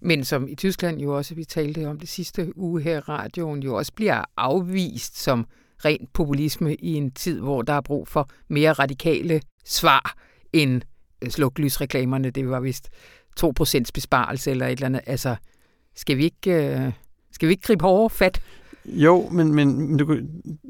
Men 0.02 0.24
som 0.24 0.48
i 0.48 0.56
Tyskland 0.56 1.00
jo 1.02 1.18
også, 1.18 1.36
vi 1.36 1.44
talte 1.44 1.88
om 1.88 2.00
det 2.00 2.10
sidste 2.10 2.58
uge 2.58 2.82
her 2.82 2.98
i 2.98 3.00
radioen, 3.00 3.64
jo 3.64 3.76
også 3.76 3.94
bliver 3.94 4.24
afvist 4.38 5.18
som 5.24 5.48
ren 5.86 6.08
populisme 6.14 6.76
i 6.76 6.94
en 6.94 7.12
tid, 7.12 7.40
hvor 7.40 7.62
der 7.62 7.74
er 7.74 7.82
brug 7.82 8.08
for 8.08 8.30
mere 8.48 8.74
radikale 8.74 9.42
svar 9.66 10.16
end 10.54 10.82
sluklysreklamerne, 11.30 12.30
det 12.30 12.50
var 12.50 12.60
vist 12.60 12.90
2% 13.40 13.84
besparelse 13.94 14.52
eller 14.52 14.66
et 14.66 14.72
eller 14.72 14.86
andet. 14.86 15.02
Altså, 15.08 15.36
skal 15.96 16.18
vi 16.18 16.24
ikke, 16.24 16.52
øh, 16.52 16.92
skal 17.32 17.48
vi 17.48 17.52
ikke 17.52 17.64
gribe 17.64 17.84
hårdere 17.84 18.10
fat? 18.10 18.42
Jo, 18.86 19.30
men, 19.32 19.54
men 19.54 19.98
du, 19.98 20.18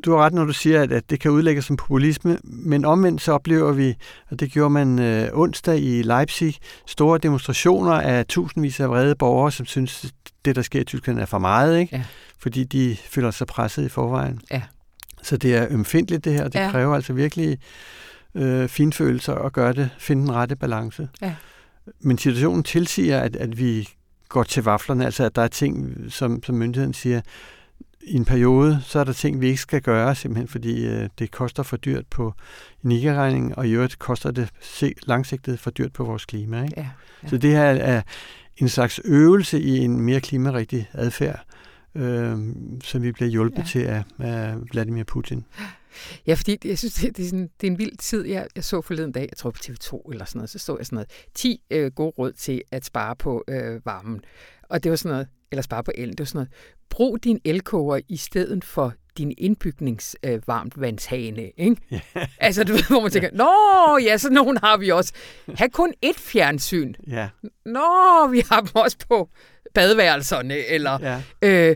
du 0.06 0.12
har 0.12 0.18
ret, 0.18 0.34
når 0.34 0.46
du 0.46 0.54
siger, 0.54 0.82
at, 0.82 0.92
at 0.92 1.10
det 1.10 1.20
kan 1.20 1.32
udlægges 1.32 1.66
som 1.66 1.78
populisme, 1.78 2.38
men 2.44 2.86
omvendt 2.86 3.22
så 3.22 3.32
oplever 3.32 3.72
vi, 3.72 3.96
og 4.30 4.40
det 4.40 4.52
gjorde 4.52 4.70
man 4.70 5.00
øh, 5.00 5.30
onsdag 5.34 5.80
i 5.80 6.02
Leipzig, 6.02 6.56
store 6.88 7.18
demonstrationer 7.18 7.92
af 7.92 8.26
tusindvis 8.26 8.80
af 8.80 8.90
vrede 8.90 9.16
borgere, 9.16 9.52
som 9.52 9.66
synes, 9.66 10.14
det 10.46 10.56
der 10.56 10.62
sker 10.62 10.82
i 10.82 10.84
Tyskland 10.84 11.20
er 11.20 11.26
for 11.26 11.38
meget, 11.38 11.80
ikke? 11.80 11.96
Ja. 11.96 12.04
fordi 12.40 12.64
de 12.64 12.98
føler 13.06 13.32
sig 13.32 13.48
presset 13.48 13.86
i 13.86 13.90
forvejen. 13.90 14.42
Ja. 14.52 14.62
Så 15.24 15.38
det 15.38 15.56
er 15.56 15.68
ømfindligt 15.70 16.26
det 16.26 16.34
her, 16.34 16.44
det 16.44 16.60
ja. 16.60 16.72
kræver 16.72 16.96
altså 16.96 17.14
virkelig 17.14 17.58
øh, 18.38 18.70
finfølelser 18.70 19.34
og 19.34 19.54
gøre 19.54 19.74
det, 19.74 19.90
finde 20.00 20.22
den 20.22 20.32
rette 20.32 20.56
balance. 20.56 21.10
Ja. 21.22 21.36
Men 22.00 22.18
situationen 22.18 22.64
tilsiger, 22.64 23.20
at, 23.20 23.36
at 23.36 23.58
vi 23.58 23.90
går 24.30 24.44
til 24.44 24.64
vaflerne, 24.64 25.06
altså 25.06 25.24
at 25.24 25.36
der 25.36 25.42
er 25.42 25.48
ting, 25.48 25.96
som, 26.10 26.44
som 26.44 26.56
myndigheden 26.56 26.94
siger, 26.94 27.22
i 28.02 28.14
en 28.14 28.26
periode, 28.26 28.80
så 28.84 29.00
er 29.00 29.04
der 29.04 29.14
ting, 29.14 29.42
vi 29.42 29.48
ikke 29.48 29.62
skal 29.62 29.82
gøre, 29.82 30.16
simpelthen 30.16 30.48
fordi 30.48 30.88
øh, 30.88 31.10
det 31.20 31.32
koster 31.32 31.64
for 31.64 31.78
dyrt 31.78 32.06
på 32.10 32.34
energiregningen, 32.86 33.56
og 33.58 33.68
i 33.68 33.72
øvrigt 33.72 34.00
koster 34.00 34.32
det 34.32 34.50
langsigtet 35.04 35.60
for 35.60 35.72
dyrt 35.72 35.94
på 35.94 36.04
vores 36.04 36.26
klima. 36.26 36.64
Ikke? 36.64 36.74
Ja, 36.78 36.88
ja. 37.24 37.30
Så 37.30 37.38
det 37.38 37.52
her 37.52 37.64
er 37.64 38.02
en 38.58 38.70
slags 38.70 39.02
øvelse 39.06 39.62
i 39.62 39.78
en 39.78 40.02
mere 40.02 40.22
klimarigtig 40.22 40.90
adfærd, 40.94 41.44
øh, 41.96 42.38
som 42.84 43.02
vi 43.02 43.12
bliver 43.12 43.30
hjulpet 43.30 43.58
ja. 43.58 43.64
til 43.64 43.80
af, 43.80 44.04
af 44.20 44.56
Vladimir 44.72 45.04
Putin. 45.04 45.46
Ja, 46.28 46.34
fordi 46.34 46.58
jeg 46.66 46.78
synes, 46.78 46.94
det, 46.94 47.18
det, 47.18 47.26
er, 47.26 47.30
sådan, 47.30 47.50
det 47.62 47.68
er 47.68 47.72
en 47.72 47.80
vild 47.80 47.98
tid. 47.98 48.26
Jeg, 48.26 48.48
jeg 48.56 48.64
så 48.64 48.82
forleden 48.82 49.12
dag, 49.12 49.28
jeg 49.30 49.38
tror 49.38 49.52
på 49.52 49.60
TV2 49.66 50.12
eller 50.12 50.26
sådan 50.26 50.40
noget, 50.40 50.50
så 50.50 50.60
stod 50.60 50.78
jeg 50.80 50.86
sådan 50.86 50.96
noget, 50.96 51.10
10 51.34 51.62
øh, 51.72 51.92
gode 51.92 52.14
råd 52.18 52.32
til 52.32 52.62
at 52.72 52.86
spare 52.86 53.16
på 53.16 53.44
øh, 53.48 53.86
varmen. 53.86 54.22
Og 54.64 54.84
det 54.84 54.90
var 54.90 54.96
sådan 54.96 55.12
noget, 55.12 55.28
eller 55.52 55.62
spare 55.62 55.84
på 55.84 55.92
el, 55.96 56.10
det 56.10 56.20
var 56.20 56.26
sådan 56.26 56.38
noget, 56.38 56.50
brug 56.90 57.24
din 57.24 57.40
elkoger 57.46 58.00
i 58.08 58.18
stedet 58.18 58.64
for 58.64 58.94
din 59.18 59.34
indbygnings 59.38 60.16
øh, 60.24 60.42
ikke? 61.58 61.76
Yeah. 61.94 62.02
Altså, 62.40 62.64
du 62.64 62.74
ved, 62.74 62.84
hvor 62.90 63.02
man 63.02 63.12
tænker, 63.12 63.30
nå, 63.34 63.98
ja, 63.98 64.18
så 64.18 64.30
nogen 64.30 64.58
har 64.58 64.78
vi 64.78 64.90
også. 64.90 65.14
Ha' 65.56 65.68
kun 65.68 65.94
ét 66.06 66.20
fjernsyn. 66.20 66.94
Ja. 67.08 67.30
Nå, 67.66 68.28
vi 68.32 68.44
har 68.50 68.62
dem 68.62 68.70
også 68.76 68.98
på 69.10 69.30
badeværelserne, 69.74 70.56
eller 70.56 71.00
ja. 71.02 71.22
øh, 71.42 71.76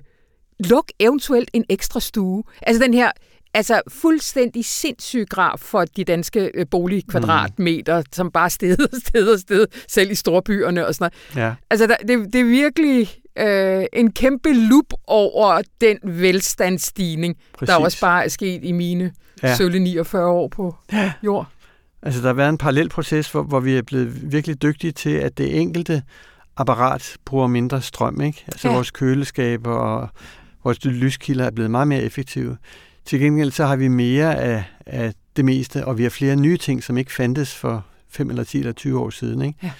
luk 0.60 0.92
eventuelt 1.00 1.50
en 1.54 1.66
ekstra 1.70 2.00
stue. 2.00 2.44
Altså 2.62 2.84
den 2.84 2.94
her, 2.94 3.12
altså 3.53 3.81
fuldstændig 3.88 4.65
sindssyg 4.65 5.25
graf 5.29 5.60
for 5.60 5.86
de 5.86 6.03
danske 6.03 6.51
øh, 6.53 6.65
boligkvadratmeter, 6.72 8.00
mm. 8.00 8.05
som 8.13 8.31
bare 8.31 8.50
sted 8.50 8.79
og 8.93 9.00
sted 9.08 9.27
og 9.27 9.39
sted, 9.39 9.67
selv 9.88 10.12
i 10.12 10.15
storbyerne 10.15 10.88
og 10.88 10.96
sådan 10.96 11.12
noget. 11.36 11.46
Ja. 11.46 11.53
Altså 11.70 11.88
der, 11.88 11.96
det, 11.96 12.34
det 12.34 12.41
er 12.41 12.46
virkelig 12.46 13.10
øh, 13.38 13.86
en 13.93 14.12
kæmpe 14.12 14.53
lup 14.53 14.93
over 15.08 15.62
den 15.81 15.98
velstandsstigning, 16.03 17.38
Præcis. 17.53 17.70
der 17.70 17.84
også 17.84 18.00
bare 18.01 18.24
er 18.25 18.29
sket 18.29 18.63
i 18.63 18.72
mine 18.72 19.12
ja. 19.43 19.55
sølle 19.55 19.79
49 19.79 20.25
år 20.25 20.48
på 20.48 20.75
ja. 20.93 21.13
jord. 21.24 21.48
Altså 22.03 22.22
der 22.22 22.27
har 22.27 22.34
været 22.34 22.50
en 22.50 22.58
parallel 22.58 22.89
proces, 22.89 23.31
hvor, 23.31 23.43
hvor 23.43 23.60
vi 23.60 23.77
er 23.77 23.81
blevet 23.81 24.31
virkelig 24.31 24.62
dygtige 24.62 24.91
til, 24.91 25.10
at 25.10 25.38
det 25.38 25.62
enkelte 25.62 26.03
apparat 26.58 27.17
bruger 27.25 27.48
mindre 27.48 27.81
strøm. 27.81 28.22
Ikke? 28.22 28.43
Altså 28.48 28.67
ja. 28.67 28.74
vores 28.74 28.91
køleskaber 28.91 29.72
og 29.72 30.10
vores 30.63 30.86
lyskilder 30.86 31.46
er 31.46 31.51
blevet 31.51 31.72
meget 31.72 31.88
mere 31.88 32.01
effektive. 32.01 32.58
Til 33.05 33.20
gengæld 33.20 33.51
så 33.51 33.65
har 33.65 33.75
vi 33.75 33.88
mere 33.88 34.36
af, 34.36 34.63
af 34.86 35.13
det 35.36 35.46
meste, 35.46 35.86
og 35.86 35.98
vi 35.98 36.03
har 36.03 36.10
flere 36.10 36.36
nye 36.36 36.58
ting, 36.58 36.84
som 36.84 36.98
ikke 36.98 37.13
fandtes 37.13 37.55
for 37.55 37.86
5 38.10 38.29
eller 38.29 38.43
10 38.43 38.60
eller 38.60 38.74
20 38.74 39.00
år 39.00 39.10
siden. 39.10 39.41
Ikke? 39.41 39.60
Ja. 39.63 39.72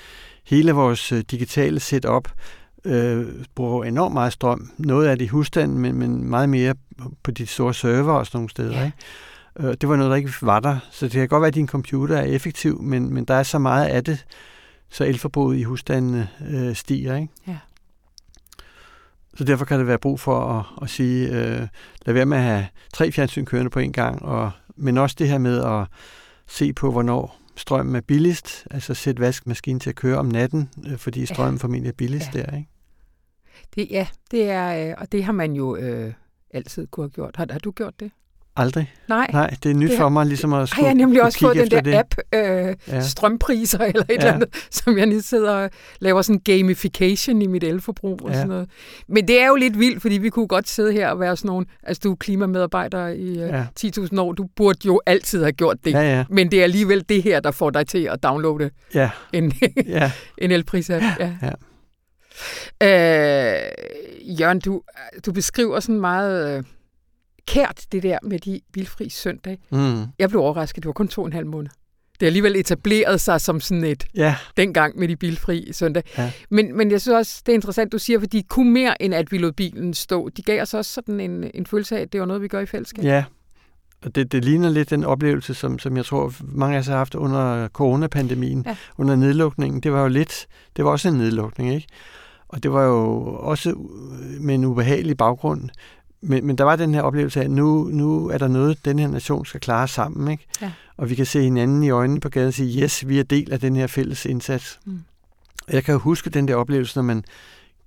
Hele 0.44 0.72
vores 0.72 1.12
øh, 1.12 1.24
digitale 1.32 1.80
setup 1.80 2.30
øh, 2.86 3.26
bruger 3.56 3.84
enormt 3.84 4.14
meget 4.14 4.34
strøm. 4.34 4.72
Noget 4.78 5.08
af 5.08 5.18
det 5.18 5.26
i 5.26 5.28
husstanden, 5.28 5.78
men, 5.78 5.96
men 5.96 6.24
meget 6.24 6.50
mere 6.50 6.76
på 7.24 7.32
de 7.32 7.46
store 7.46 7.74
server 7.74 8.14
og 8.14 8.26
sådan 8.26 8.38
nogle 8.38 8.50
steder. 8.50 8.80
Ja. 8.80 8.86
Ikke? 8.86 8.98
Øh, 9.60 9.76
det 9.82 9.90
var 9.90 9.96
noget, 9.96 10.10
der 10.10 10.16
ikke 10.16 10.34
var 10.42 10.60
der. 10.60 10.78
Så 10.92 11.06
det 11.06 11.12
kan 11.12 11.28
godt 11.28 11.42
være, 11.42 11.48
at 11.48 11.56
din 11.56 11.68
computer 11.68 12.18
er 12.18 12.24
effektiv, 12.24 12.82
men, 12.82 13.14
men 13.14 13.26
der 13.26 13.34
er 13.34 13.44
så 13.44 13.60
meget 13.60 13.86
af 13.86 14.04
det, 14.04 14.26
så 14.90 15.06
elforbruget 15.06 15.58
i 15.58 15.64
husstandene 15.64 16.28
øh, 16.50 16.76
stiger. 16.76 17.16
Ikke? 17.16 17.34
Ja. 17.48 17.58
Så 19.42 19.46
derfor 19.46 19.66
kan 19.66 19.80
det 19.80 19.88
være 19.88 19.98
brug 19.98 20.20
for 20.20 20.40
at, 20.40 20.66
at 20.82 20.90
sige, 20.90 21.28
øh, 21.28 21.68
lad 22.06 22.14
være 22.14 22.26
med 22.26 22.38
at 22.38 22.44
have 22.44 22.68
tre 22.94 23.12
fjernsyn 23.12 23.46
kørende 23.46 23.70
på 23.70 23.80
en 23.80 23.92
gang, 23.92 24.22
og, 24.22 24.52
men 24.76 24.98
også 24.98 25.16
det 25.20 25.28
her 25.28 25.38
med 25.38 25.64
at 25.64 25.88
se 26.48 26.74
på, 26.74 26.92
hvornår 26.92 27.38
strømmen 27.56 27.96
er 27.96 28.02
billigst, 28.02 28.68
altså 28.72 28.94
sætte 28.94 29.22
vaskemaskinen 29.22 29.80
til 29.80 29.90
at 29.90 29.96
køre 29.96 30.18
om 30.18 30.26
natten, 30.26 30.70
øh, 30.88 30.98
fordi 30.98 31.26
strømmen 31.26 31.58
ja. 31.58 31.64
formentlig 31.64 31.90
er 31.90 31.94
billigst 31.94 32.36
ja. 32.36 32.42
der, 32.42 32.58
ikke? 32.58 32.70
Det, 33.76 33.88
ja, 33.92 34.08
det 34.32 34.50
er, 34.50 34.90
øh, 34.90 34.96
og 34.98 35.12
det 35.12 35.24
har 35.24 35.34
man 35.34 35.54
jo 35.54 35.76
øh, 35.76 36.14
altid 36.52 36.88
kunne 36.88 37.04
have 37.04 37.10
gjort. 37.10 37.36
Har, 37.36 37.48
har 37.52 37.60
du 37.60 37.72
gjort 37.72 38.00
det? 38.00 38.12
Aldrig. 38.56 38.94
Nej. 39.10 39.28
Nej, 39.34 39.56
det 39.64 39.72
er 39.72 39.76
nyt 39.76 39.90
det 39.90 39.98
for 39.98 40.10
mig 40.10 40.26
ligesom 40.26 40.54
at 40.54 40.70
skulle 40.70 40.82
Har 40.82 40.88
jeg 40.88 40.96
nemlig 40.96 41.24
også 41.24 41.40
fået 41.40 41.56
den 41.56 41.72
der 41.72 41.82
det. 41.82 41.94
app, 41.94 42.16
øh, 42.34 42.76
ja. 42.88 43.02
strømpriser 43.02 43.80
eller 43.80 44.02
et 44.02 44.10
ja. 44.10 44.16
eller 44.16 44.34
andet, 44.34 44.68
som 44.72 44.98
jeg 44.98 45.08
lige 45.08 45.22
sidder 45.22 45.52
og 45.52 45.70
laver 46.00 46.22
sådan 46.22 46.40
gamification 46.40 47.42
i 47.42 47.48
mit 47.48 47.64
elforbrug 47.64 48.20
og 48.24 48.30
ja. 48.30 48.36
sådan 48.36 48.48
noget. 48.48 48.70
Men 49.08 49.28
det 49.28 49.42
er 49.42 49.48
jo 49.48 49.56
lidt 49.56 49.80
vildt, 49.80 50.02
fordi 50.02 50.18
vi 50.18 50.30
kunne 50.30 50.48
godt 50.48 50.70
sidde 50.70 50.94
her 50.94 51.10
og 51.10 51.20
være 51.20 51.38
sådan 51.38 51.48
nogle, 51.48 51.66
altså 51.84 52.02
du 52.04 52.12
er 52.12 52.16
klimamedarbejder 52.16 53.08
i 53.08 53.30
øh, 53.30 53.36
ja. 53.38 53.66
10.000 53.80 54.20
år, 54.20 54.34
du 54.34 54.48
burde 54.56 54.80
jo 54.86 55.02
altid 55.06 55.42
have 55.42 55.52
gjort 55.52 55.78
det. 55.86 55.92
Ja, 55.94 56.02
ja. 56.02 56.26
Men 56.30 56.52
det 56.52 56.60
er 56.60 56.64
alligevel 56.64 57.06
det 57.10 57.24
her, 57.24 57.40
der 57.40 57.52
får 57.52 57.70
dig 57.70 57.88
til 57.88 58.04
at 58.04 58.24
downloade 58.24 58.70
ja. 58.94 59.10
en, 59.34 59.54
ja. 59.86 60.12
en 60.44 60.52
elpris-app. 60.52 61.04
Ja. 61.20 61.32
ja. 61.42 61.52
Øh, 62.82 63.72
Jørgen, 64.40 64.60
du, 64.60 64.82
du 65.26 65.32
beskriver 65.32 65.80
sådan 65.80 66.02
meget... 66.02 66.58
Øh, 66.58 66.64
kært, 67.48 67.86
det 67.92 68.04
der 68.04 68.18
med 68.24 68.40
de 68.40 68.62
bilfri 68.74 69.10
søndag. 69.10 69.58
Mm. 69.72 70.04
Jeg 70.20 70.30
blev 70.30 70.42
overrasket, 70.42 70.84
det 70.84 70.88
var 70.88 70.94
kun 70.94 71.08
to 71.08 71.22
og 71.22 71.28
en 71.28 71.34
halv 71.34 71.48
måned. 71.48 71.70
Det 72.20 72.26
alligevel 72.26 72.56
etableret 72.56 73.22
sig 73.22 73.42
som 73.42 73.60
sådan 73.60 73.84
et 73.84 74.04
ja. 74.16 74.36
dengang 74.58 75.00
med 75.00 75.08
de 75.08 75.16
bilfri 75.16 75.70
søndag. 75.74 76.04
Ja. 76.18 76.32
Men, 76.50 76.78
men 76.78 76.92
jeg 76.92 77.02
synes 77.02 77.16
også, 77.16 77.42
det 77.46 77.52
er 77.52 77.56
interessant, 77.56 77.92
du 77.92 77.98
siger, 77.98 78.20
for 78.20 78.26
de 78.26 78.44
kunne 78.44 78.72
mere, 78.72 79.02
end 79.02 79.14
at 79.14 79.32
vi 79.32 79.38
lod 79.38 79.52
bilen 79.52 79.94
stå. 79.94 80.30
De 80.30 80.42
gav 80.42 80.62
os 80.62 80.74
også 80.74 80.94
sådan 80.94 81.20
en, 81.20 81.52
en 81.54 81.66
følelse 81.66 81.98
af, 81.98 82.02
at 82.02 82.14
det 82.14 82.20
var 82.20 82.26
noget, 82.26 82.42
vi 82.42 82.48
gør 82.48 82.60
i 82.60 82.66
fællesskab. 82.66 83.04
Ja, 83.04 83.24
og 84.06 84.16
det, 84.16 84.32
det 84.32 84.46
ligner 84.46 84.70
lidt 84.70 84.90
den 84.90 85.04
oplevelse, 85.04 85.54
som, 85.54 85.80
som 85.80 85.98
jeg 85.98 86.06
tror, 86.06 86.34
mange 86.42 86.76
af 86.76 86.80
os 86.80 86.88
har 86.88 86.98
haft 86.98 87.16
under 87.16 87.68
coronapandemien, 87.68 88.64
ja. 88.68 88.76
under 88.98 89.16
nedlukningen. 89.16 89.82
Det 89.82 89.92
var 89.92 90.02
jo 90.02 90.08
lidt, 90.08 90.48
det 90.76 90.86
var 90.86 90.92
også 90.92 91.08
en 91.08 91.16
nedlukning, 91.16 91.74
ikke? 91.74 91.88
Og 92.48 92.64
det 92.64 92.72
var 92.72 92.84
jo 92.84 93.24
også 93.36 93.74
med 94.40 94.56
en 94.56 94.66
ubehagelig 94.66 95.18
baggrund. 95.18 95.70
Men, 96.22 96.46
men 96.46 96.58
der 96.58 96.64
var 96.64 96.76
den 96.76 96.94
her 96.94 97.02
oplevelse 97.02 97.40
af, 97.40 97.44
at 97.44 97.52
nu, 97.52 97.90
nu 97.92 98.30
er 98.30 98.38
der 98.38 98.48
noget, 98.48 98.86
den 98.86 99.00
her 99.00 99.08
nation 99.08 99.46
skal 99.46 99.60
klare 99.60 99.88
sammen. 99.88 100.32
Ikke? 100.32 100.46
Ja. 100.62 100.72
Og 100.98 101.10
vi 101.10 101.16
kan 101.16 101.26
se 101.26 101.42
hinanden 101.42 101.84
i 101.84 101.90
øjnene 101.90 102.20
på 102.20 102.30
gaden 102.30 102.48
og 102.48 102.54
sige, 102.54 102.84
yes, 102.84 103.08
vi 103.08 103.20
er 103.20 103.24
del 103.24 103.54
af 103.54 103.60
den 103.60 103.76
her 103.76 103.88
fælles 103.88 104.26
indsats. 104.26 104.80
Mm. 104.86 105.04
Jeg 105.70 105.84
kan 105.84 105.94
jo 105.94 106.00
huske 106.00 106.30
den 106.30 106.48
der 106.48 106.56
oplevelse, 106.56 106.98
når 106.98 107.04
man 107.04 107.24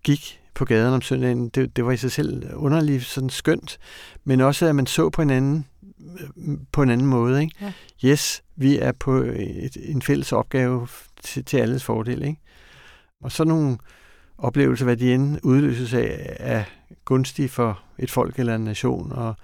gik 0.02 0.40
på 0.54 0.64
gaden 0.64 0.94
om 0.94 1.02
søndagen. 1.02 1.48
Det, 1.48 1.76
det 1.76 1.84
var 1.84 1.92
i 1.92 1.96
sig 1.96 2.12
selv 2.12 2.54
underligt 2.54 3.04
sådan 3.04 3.30
skønt, 3.30 3.78
men 4.24 4.40
også 4.40 4.66
at 4.66 4.76
man 4.76 4.86
så 4.86 5.10
på 5.10 5.22
hinanden 5.22 5.66
på 6.72 6.82
en 6.82 6.90
anden 6.90 7.06
måde. 7.06 7.42
Ikke? 7.42 7.54
Ja. 7.60 7.72
Yes, 8.04 8.42
vi 8.56 8.78
er 8.78 8.92
på 8.92 9.16
et, 9.16 9.76
en 9.82 10.02
fælles 10.02 10.32
opgave 10.32 10.88
til, 11.22 11.44
til 11.44 11.56
alles 11.56 11.84
fordel. 11.84 12.22
Ikke? 12.22 12.40
Og 13.22 13.32
så 13.32 13.44
nogle 13.44 13.78
oplevelser, 14.38 14.84
hvad 14.84 14.96
de 14.96 15.14
end 15.14 15.38
udløses 15.42 15.94
af, 15.94 16.36
er 16.40 16.64
gunstige 17.04 17.48
for 17.48 17.80
et 17.98 18.10
folk 18.10 18.38
eller 18.38 18.54
en 18.54 18.64
nation, 18.64 19.12
og 19.12 19.34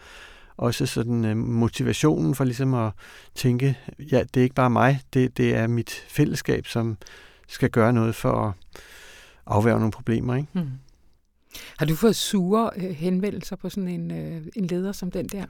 også 0.56 0.86
sådan 0.86 1.24
uh, 1.24 1.36
motivationen 1.36 2.34
for 2.34 2.44
ligesom 2.44 2.74
at 2.74 2.92
tænke, 3.34 3.78
ja, 3.98 4.22
det 4.34 4.40
er 4.40 4.42
ikke 4.42 4.54
bare 4.54 4.70
mig, 4.70 5.00
det, 5.14 5.36
det 5.36 5.56
er 5.56 5.66
mit 5.66 5.90
fællesskab, 6.08 6.66
som 6.66 6.96
skal 7.48 7.70
gøre 7.70 7.92
noget 7.92 8.14
for 8.14 8.32
at 8.32 8.52
afværge 9.46 9.78
nogle 9.78 9.92
problemer. 9.92 10.34
Ikke? 10.34 10.48
Hmm. 10.52 10.70
Har 11.78 11.86
du 11.86 11.94
fået 11.94 12.16
sure 12.16 12.70
uh, 12.76 12.82
henvendelser 12.82 13.56
på 13.56 13.68
sådan 13.68 13.88
en, 13.88 14.10
uh, 14.10 14.46
en 14.56 14.66
leder 14.66 14.92
som 14.92 15.10
den 15.10 15.26
der? 15.26 15.44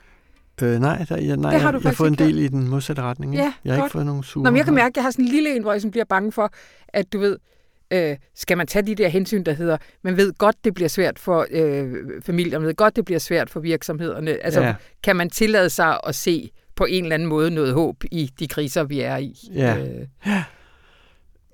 Øh, 0.62 0.80
nej, 0.80 1.04
der, 1.09 1.16
ja, 1.16 1.37
nej 1.37 1.52
det 1.52 1.61
har 1.61 1.71
du 1.71 1.78
jeg, 1.78 1.85
jeg 1.85 1.90
har 1.90 1.95
fået 1.95 2.09
en 2.09 2.19
del 2.19 2.38
i 2.38 2.49
den 2.49 2.69
modsatte 2.69 3.02
retning. 3.02 3.35
Ja, 3.35 3.52
jeg 3.64 3.75
har 3.75 3.80
godt. 3.80 3.88
ikke 3.88 3.92
fået 3.92 4.07
nogen 4.07 4.23
sure. 4.23 4.45
Nå, 4.45 4.50
men 4.50 4.57
jeg 4.57 4.64
kan 4.64 4.75
mærke, 4.75 4.92
at 4.92 4.97
jeg 4.97 5.04
har 5.04 5.11
sådan 5.11 5.25
en 5.25 5.30
lille 5.30 5.57
en, 5.57 5.62
hvor 5.62 5.73
jeg 5.73 5.80
sådan 5.80 5.90
bliver 5.90 6.04
bange 6.04 6.33
for, 6.33 6.52
at 6.88 7.12
du 7.12 7.19
ved, 7.19 7.37
øh, 7.90 8.16
skal 8.35 8.56
man 8.56 8.66
tage 8.66 8.87
de 8.87 8.94
der 8.94 9.09
hensyn, 9.09 9.44
der 9.44 9.52
hedder, 9.52 9.76
man 10.02 10.16
ved 10.16 10.32
godt, 10.32 10.56
det 10.64 10.75
bliver 10.75 10.88
svært 10.88 11.18
for 11.18 11.47
øh, 11.50 11.94
familierne, 12.23 12.59
man 12.59 12.66
ved 12.68 12.75
godt, 12.75 12.97
det 12.97 13.04
bliver 13.04 13.18
svært 13.18 13.50
for 13.50 13.61
virksomhederne. 13.61 14.44
Altså, 14.44 14.61
ja. 14.61 14.75
kan 15.02 15.16
man 15.16 15.30
tillade 15.30 15.70
sig 15.70 15.99
at 16.06 16.14
se 16.14 16.50
på 16.76 16.85
en 16.85 17.04
eller 17.04 17.14
anden 17.14 17.28
måde 17.28 17.50
noget 17.50 17.75
håb 17.75 18.04
i 18.11 18.30
de 18.38 18.49
kriser, 18.49 18.85
vi 18.85 19.00
er 19.00 19.16
i? 19.16 19.37
Ja. 19.54 19.76
Øh. 19.78 20.06
ja. 20.26 20.44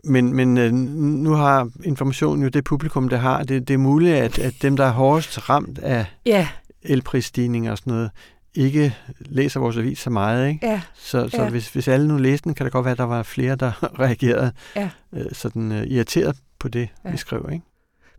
Men, 0.04 0.34
men 0.34 0.58
øh, 0.58 0.72
nu 0.72 1.30
har 1.30 1.70
informationen 1.84 2.42
jo 2.42 2.48
det 2.48 2.64
publikum, 2.64 3.08
det 3.08 3.18
har. 3.18 3.42
Det, 3.42 3.68
det 3.68 3.74
er 3.74 3.78
muligt, 3.78 4.16
at, 4.16 4.38
at 4.38 4.54
dem, 4.62 4.76
der 4.76 4.84
er 4.84 4.90
hårdest 4.90 5.48
ramt 5.50 5.78
af 5.78 6.06
ja. 6.26 6.48
elprisstigninger 6.82 7.70
og 7.70 7.78
sådan 7.78 7.92
noget, 7.92 8.10
ikke 8.56 8.96
læser 9.18 9.60
vores 9.60 9.76
avis 9.76 9.98
så 9.98 10.10
meget. 10.10 10.48
Ikke? 10.48 10.66
Ja. 10.66 10.80
Så, 10.94 11.28
så 11.28 11.42
ja. 11.42 11.48
hvis, 11.48 11.68
hvis 11.68 11.88
alle 11.88 12.08
nu 12.08 12.16
læste 12.16 12.44
den, 12.44 12.54
kan 12.54 12.64
det 12.64 12.72
godt 12.72 12.84
være, 12.84 12.92
at 12.92 12.98
der 12.98 13.04
var 13.04 13.22
flere, 13.22 13.56
der 13.56 13.84
reagerede 14.04 14.52
ja. 14.76 14.90
øh, 15.12 15.26
sådan 15.32 15.72
uh, 15.72 15.82
irriteret 15.86 16.36
på 16.58 16.68
det, 16.68 16.88
ja. 17.04 17.10
vi 17.10 17.16
skrev. 17.16 17.48
Ikke? 17.52 17.64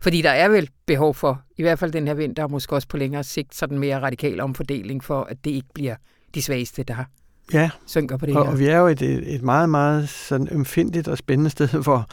Fordi 0.00 0.22
der 0.22 0.30
er 0.30 0.48
vel 0.48 0.68
behov 0.86 1.14
for, 1.14 1.42
i 1.56 1.62
hvert 1.62 1.78
fald 1.78 1.92
den 1.92 2.06
her 2.06 2.14
vinter, 2.14 2.42
og 2.42 2.50
måske 2.50 2.74
også 2.74 2.88
på 2.88 2.96
længere 2.96 3.24
sigt, 3.24 3.54
sådan 3.54 3.78
mere 3.78 4.00
radikal 4.00 4.40
omfordeling 4.40 5.04
for, 5.04 5.22
at 5.22 5.44
det 5.44 5.50
ikke 5.50 5.68
bliver 5.74 5.96
de 6.34 6.42
svageste, 6.42 6.82
der 6.82 7.04
ja. 7.52 7.70
synker 7.86 8.16
på 8.16 8.26
det 8.26 8.36
og, 8.36 8.44
her. 8.44 8.52
og 8.52 8.58
vi 8.58 8.66
er 8.66 8.78
jo 8.78 8.86
et, 8.86 9.02
et 9.02 9.42
meget, 9.42 9.68
meget 9.68 10.08
sådan 10.08 10.48
ømfindigt 10.50 11.08
og 11.08 11.18
spændende 11.18 11.50
sted, 11.50 11.68
hvor 11.84 12.06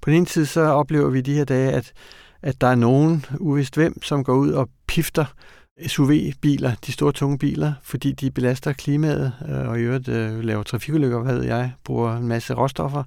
på 0.00 0.10
den 0.10 0.16
ene 0.16 0.26
side 0.26 0.46
så 0.46 0.60
oplever 0.60 1.10
vi 1.10 1.20
de 1.20 1.34
her 1.34 1.44
dage, 1.44 1.72
at, 1.72 1.92
at 2.42 2.60
der 2.60 2.66
er 2.66 2.74
nogen, 2.74 3.24
uvist 3.38 3.74
hvem, 3.74 4.02
som 4.02 4.24
går 4.24 4.34
ud 4.34 4.50
og 4.50 4.68
pifter 4.86 5.24
SUV-biler, 5.86 6.72
de 6.86 6.92
store 6.92 7.12
tunge 7.12 7.38
biler, 7.38 7.72
fordi 7.82 8.12
de 8.12 8.30
belaster 8.30 8.72
klimaet 8.72 9.32
øh, 9.48 9.68
og 9.68 9.78
i 9.78 9.82
øvrigt 9.82 10.08
øh, 10.08 10.44
laver 10.44 10.62
trafikulykker, 10.62 11.18
hvad 11.22 11.34
ved 11.34 11.44
jeg, 11.44 11.72
bruger 11.84 12.16
en 12.16 12.28
masse 12.28 12.54
råstoffer. 12.54 13.02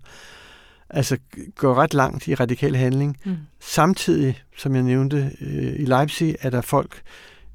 Altså 0.90 1.18
går 1.56 1.76
ret 1.76 1.94
langt 1.94 2.28
i 2.28 2.36
radikal 2.36 2.76
handling. 2.76 3.18
Mm. 3.26 3.38
Samtidig, 3.60 4.42
som 4.58 4.76
jeg 4.76 4.84
nævnte, 4.84 5.32
øh, 5.42 5.74
i 5.80 5.86
Leipzig 5.86 6.36
er 6.42 6.50
der 6.50 6.62
folk 6.62 7.02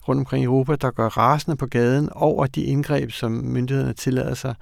rundt 0.08 0.18
omkring 0.18 0.42
i 0.42 0.44
Europa, 0.44 0.76
der 0.76 0.90
går 0.90 1.08
rasende 1.08 1.56
på 1.56 1.66
gaden 1.66 2.08
over 2.12 2.46
de 2.46 2.62
indgreb, 2.62 3.12
som 3.12 3.32
myndighederne 3.32 3.92
tillader 3.92 4.34
sig 4.34 4.54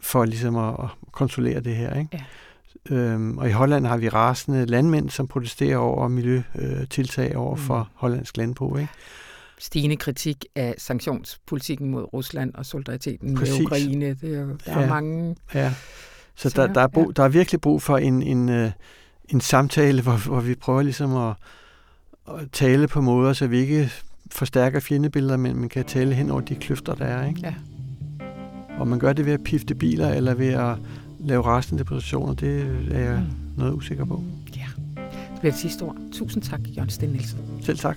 for 0.00 0.24
ligesom 0.24 0.56
at, 0.56 0.74
at 0.78 0.88
kontrollere 1.12 1.60
det 1.60 1.76
her. 1.76 1.94
Ikke? 1.94 2.10
Ja. 2.12 2.96
Øhm, 2.96 3.38
og 3.38 3.48
i 3.48 3.52
Holland 3.52 3.86
har 3.86 3.96
vi 3.96 4.08
rasende 4.08 4.66
landmænd, 4.66 5.10
som 5.10 5.26
protesterer 5.26 5.76
over 5.76 6.08
miljøtiltag 6.08 7.36
over 7.36 7.56
for 7.56 7.78
mm. 7.78 7.88
hollandsk 7.94 8.36
landbrug. 8.36 8.78
Ikke? 8.78 8.92
Stigende 9.58 9.96
kritik 9.96 10.44
af 10.54 10.74
sanktionspolitikken 10.78 11.90
mod 11.90 12.12
Rusland 12.12 12.54
og 12.54 12.66
solidariteten 12.66 13.34
Præcis. 13.34 13.58
med 13.58 13.66
Ukraine. 13.66 14.14
Det 14.14 14.34
er, 14.34 14.44
der 14.46 14.56
ja. 14.66 14.80
er 14.80 14.88
mange... 14.88 15.36
Ja. 15.54 15.74
Så 16.34 16.52
der, 16.56 16.66
der, 16.66 16.80
er 16.80 16.86
brug, 16.86 17.06
ja. 17.06 17.12
der 17.16 17.22
er 17.22 17.28
virkelig 17.28 17.60
brug 17.60 17.82
for 17.82 17.98
en, 17.98 18.22
en, 18.22 18.48
øh, 18.48 18.70
en 19.28 19.40
samtale, 19.40 20.02
hvor, 20.02 20.26
hvor 20.26 20.40
vi 20.40 20.54
prøver 20.54 20.82
ligesom 20.82 21.16
at, 21.16 21.34
at 22.28 22.50
tale 22.52 22.88
på 22.88 23.00
måder, 23.00 23.32
så 23.32 23.46
vi 23.46 23.58
ikke 23.58 23.92
forstærker 24.32 24.80
fjendebilleder, 24.80 25.36
men 25.36 25.56
man 25.56 25.68
kan 25.68 25.84
tale 25.84 26.14
hen 26.14 26.30
over 26.30 26.40
de 26.40 26.54
kløfter, 26.54 26.94
der 26.94 27.04
er. 27.04 27.28
Ikke? 27.28 27.40
Ja. 27.40 27.54
Og 28.78 28.88
man 28.88 28.98
gør 28.98 29.12
det 29.12 29.26
ved 29.26 29.32
at 29.32 29.44
pifte 29.44 29.74
biler, 29.74 30.08
eller 30.08 30.34
ved 30.34 30.48
at 30.52 30.76
lave 31.20 31.42
rasende 31.42 31.80
depositioner, 31.82 32.34
det 32.34 32.60
er 32.90 32.98
jeg 32.98 33.18
mm. 33.18 33.58
noget 33.58 33.72
usikker 33.72 34.04
på. 34.04 34.22
Ja, 34.56 34.66
det 34.96 35.40
bliver 35.40 35.52
det 35.52 35.60
sidste 35.60 35.82
ord. 35.82 35.96
Tusind 36.12 36.42
tak, 36.42 36.60
Jørgen 36.76 36.90
Sten 36.90 37.08
Nielsen. 37.08 37.38
Selv 37.62 37.78
tak. 37.78 37.96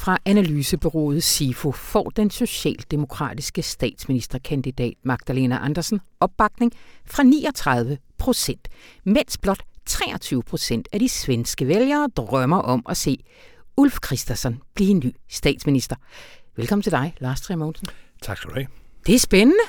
Fra 0.00 0.18
analysebyrået 0.24 1.22
SIFO 1.22 1.72
får 1.72 2.10
den 2.10 2.30
socialdemokratiske 2.30 3.62
statsministerkandidat 3.62 4.94
Magdalena 5.02 5.58
Andersen 5.64 6.00
opbakning 6.20 6.72
fra 7.06 7.22
39 7.22 7.98
procent, 8.18 8.68
mens 9.04 9.38
blot 9.38 9.62
23 9.86 10.42
procent 10.42 10.88
af 10.92 11.00
de 11.00 11.08
svenske 11.08 11.66
vælgere 11.66 12.08
drømmer 12.16 12.56
om 12.56 12.86
at 12.88 12.96
se 12.96 13.18
Ulf 13.76 13.98
Christensen 14.06 14.60
blive 14.74 14.94
ny 14.94 15.14
statsminister. 15.28 15.96
Velkommen 16.56 16.82
til 16.82 16.92
dig, 16.92 17.14
Lars 17.18 17.40
Trier 17.40 17.58
Mogensen. 17.58 17.86
Tak 18.22 18.36
skal 18.36 18.50
du 18.50 18.54
have. 18.54 18.66
Det 19.06 19.14
er 19.14 19.18
spændende. 19.18 19.64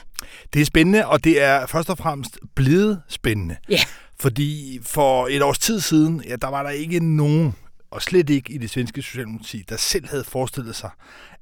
Det 0.53 0.61
er 0.61 0.65
spændende, 0.65 1.07
og 1.07 1.23
det 1.23 1.41
er 1.41 1.65
først 1.65 1.89
og 1.89 1.97
fremmest 1.97 2.39
blevet 2.55 3.01
spændende. 3.07 3.55
Ja. 3.69 3.79
Fordi 4.19 4.79
for 4.83 5.27
et 5.27 5.41
års 5.41 5.59
tid 5.59 5.79
siden, 5.79 6.23
ja, 6.27 6.35
der 6.35 6.47
var 6.47 6.63
der 6.63 6.69
ikke 6.69 7.15
nogen 7.15 7.55
og 7.91 8.01
slet 8.01 8.29
ikke 8.29 8.53
i 8.53 8.57
det 8.57 8.69
svenske 8.69 9.01
socialdemokrati, 9.01 9.63
der 9.69 9.77
selv 9.77 10.07
havde 10.07 10.23
forestillet 10.23 10.75
sig, 10.75 10.89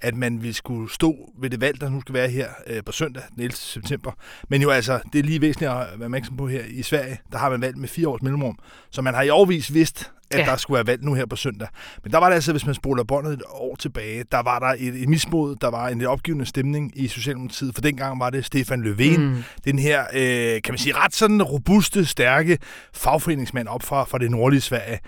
at 0.01 0.15
man 0.15 0.41
ville 0.41 0.53
skulle 0.53 0.93
stå 0.93 1.33
ved 1.39 1.49
det 1.49 1.61
valg, 1.61 1.81
der 1.81 1.89
nu 1.89 2.01
skal 2.01 2.13
være 2.13 2.29
her 2.29 2.49
øh, 2.67 2.83
på 2.83 2.91
søndag, 2.91 3.23
den 3.35 3.43
11. 3.43 3.55
september. 3.55 4.11
Men 4.49 4.61
jo 4.61 4.69
altså, 4.69 4.99
det 5.13 5.19
er 5.19 5.23
lige 5.23 5.41
væsentligt 5.41 5.71
at 5.71 5.77
være 5.77 6.05
opmærksom 6.05 6.37
på 6.37 6.47
her 6.47 6.63
i 6.67 6.83
Sverige, 6.83 7.19
der 7.31 7.37
har 7.37 7.49
man 7.49 7.61
valgt 7.61 7.77
med 7.77 7.87
fire 7.87 8.07
års 8.07 8.21
mellemrum, 8.21 8.59
så 8.89 9.01
man 9.01 9.13
har 9.13 9.21
i 9.21 9.29
årvis 9.29 9.73
vidst, 9.73 10.11
at 10.31 10.39
ja. 10.39 10.45
der 10.45 10.57
skulle 10.57 10.75
være 10.75 10.87
valg 10.87 11.03
nu 11.03 11.13
her 11.13 11.25
på 11.25 11.35
søndag. 11.35 11.67
Men 12.03 12.11
der 12.11 12.17
var 12.17 12.27
det 12.27 12.35
altså, 12.35 12.51
hvis 12.51 12.65
man 12.65 12.75
spoler 12.75 13.03
båndet 13.03 13.33
et 13.33 13.43
år 13.49 13.75
tilbage, 13.75 14.23
der 14.31 14.39
var 14.39 14.59
der 14.59 14.75
et, 14.79 15.01
et 15.01 15.09
mismod, 15.09 15.55
der 15.55 15.67
var 15.67 15.87
en 15.87 16.05
opgivende 16.05 16.45
stemning 16.45 16.91
i 16.95 17.07
Socialdemokratiet, 17.07 17.75
for 17.75 17.81
dengang 17.81 18.19
var 18.19 18.29
det 18.29 18.45
Stefan 18.45 18.83
Löfven, 18.83 19.19
mm. 19.19 19.43
den 19.65 19.79
her, 19.79 20.03
øh, 20.13 20.61
kan 20.61 20.71
man 20.73 20.77
sige, 20.77 20.95
ret 20.95 21.15
sådan 21.15 21.43
robuste, 21.43 22.05
stærke 22.05 22.57
fagforeningsmand 22.93 23.67
op 23.67 23.83
fra, 23.83 24.03
fra 24.03 24.17
det 24.17 24.31
nordlige 24.31 24.61
Sverige, 24.61 24.99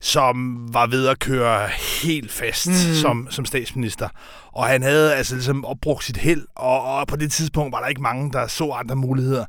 som 0.00 0.68
var 0.74 0.86
ved 0.86 1.06
at 1.06 1.18
køre 1.18 1.68
helt 2.02 2.32
fast 2.32 2.66
mm. 2.66 2.94
som, 2.94 3.26
som 3.30 3.44
statsminister. 3.44 4.08
Og 4.52 4.64
han 4.64 4.82
havde 4.82 5.14
altså 5.14 5.34
ligesom 5.34 5.64
opbrugt 5.64 6.04
sit 6.04 6.16
held, 6.16 6.42
og, 6.54 6.82
og 6.84 7.06
på 7.06 7.16
det 7.16 7.32
tidspunkt 7.32 7.72
var 7.72 7.80
der 7.80 7.88
ikke 7.88 8.02
mange, 8.02 8.32
der 8.32 8.46
så 8.46 8.70
andre 8.70 8.96
muligheder, 8.96 9.44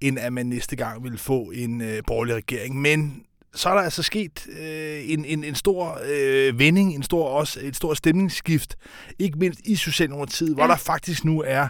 end 0.00 0.18
at 0.18 0.32
man 0.32 0.46
næste 0.46 0.76
gang 0.76 1.04
ville 1.04 1.18
få 1.18 1.52
en 1.54 1.80
øh, 1.80 2.02
borgerlig 2.06 2.34
regering. 2.34 2.80
Men 2.80 3.22
så 3.54 3.68
er 3.68 3.74
der 3.74 3.80
altså 3.80 4.02
sket 4.02 4.46
øh, 4.60 5.00
en, 5.10 5.24
en, 5.24 5.44
en 5.44 5.54
stor 5.54 5.98
øh, 6.04 6.58
vending, 6.58 6.94
en 6.94 7.02
stor, 7.02 7.28
også, 7.28 7.60
et 7.62 7.76
stort 7.76 7.96
stemningsskift, 7.96 8.76
ikke 9.18 9.38
mindst 9.38 9.60
i 9.64 9.76
Socialdemokratiet, 9.76 10.48
ja. 10.48 10.54
hvor 10.54 10.66
der 10.66 10.76
faktisk 10.76 11.24
nu 11.24 11.42
er 11.46 11.68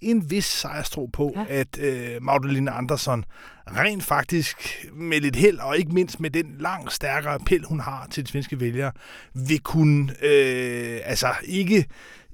en 0.00 0.30
vis 0.30 0.44
sejrstro 0.44 1.06
på, 1.12 1.32
ja. 1.36 1.44
at 1.48 1.78
øh, 1.78 2.22
Magdalena 2.22 2.78
Andersson 2.78 3.24
rent 3.66 4.04
faktisk 4.04 4.86
med 4.94 5.20
lidt 5.20 5.36
held, 5.36 5.58
og 5.58 5.78
ikke 5.78 5.92
mindst 5.92 6.20
med 6.20 6.30
den 6.30 6.56
langt 6.60 6.92
stærkere 6.92 7.34
appel, 7.34 7.64
hun 7.64 7.80
har 7.80 8.06
til 8.10 8.26
de 8.26 8.30
svenske 8.30 8.60
vælgere, 8.60 8.92
vil 9.34 9.60
kunne 9.60 10.10
øh, 10.22 11.00
altså 11.04 11.28
ikke 11.44 11.86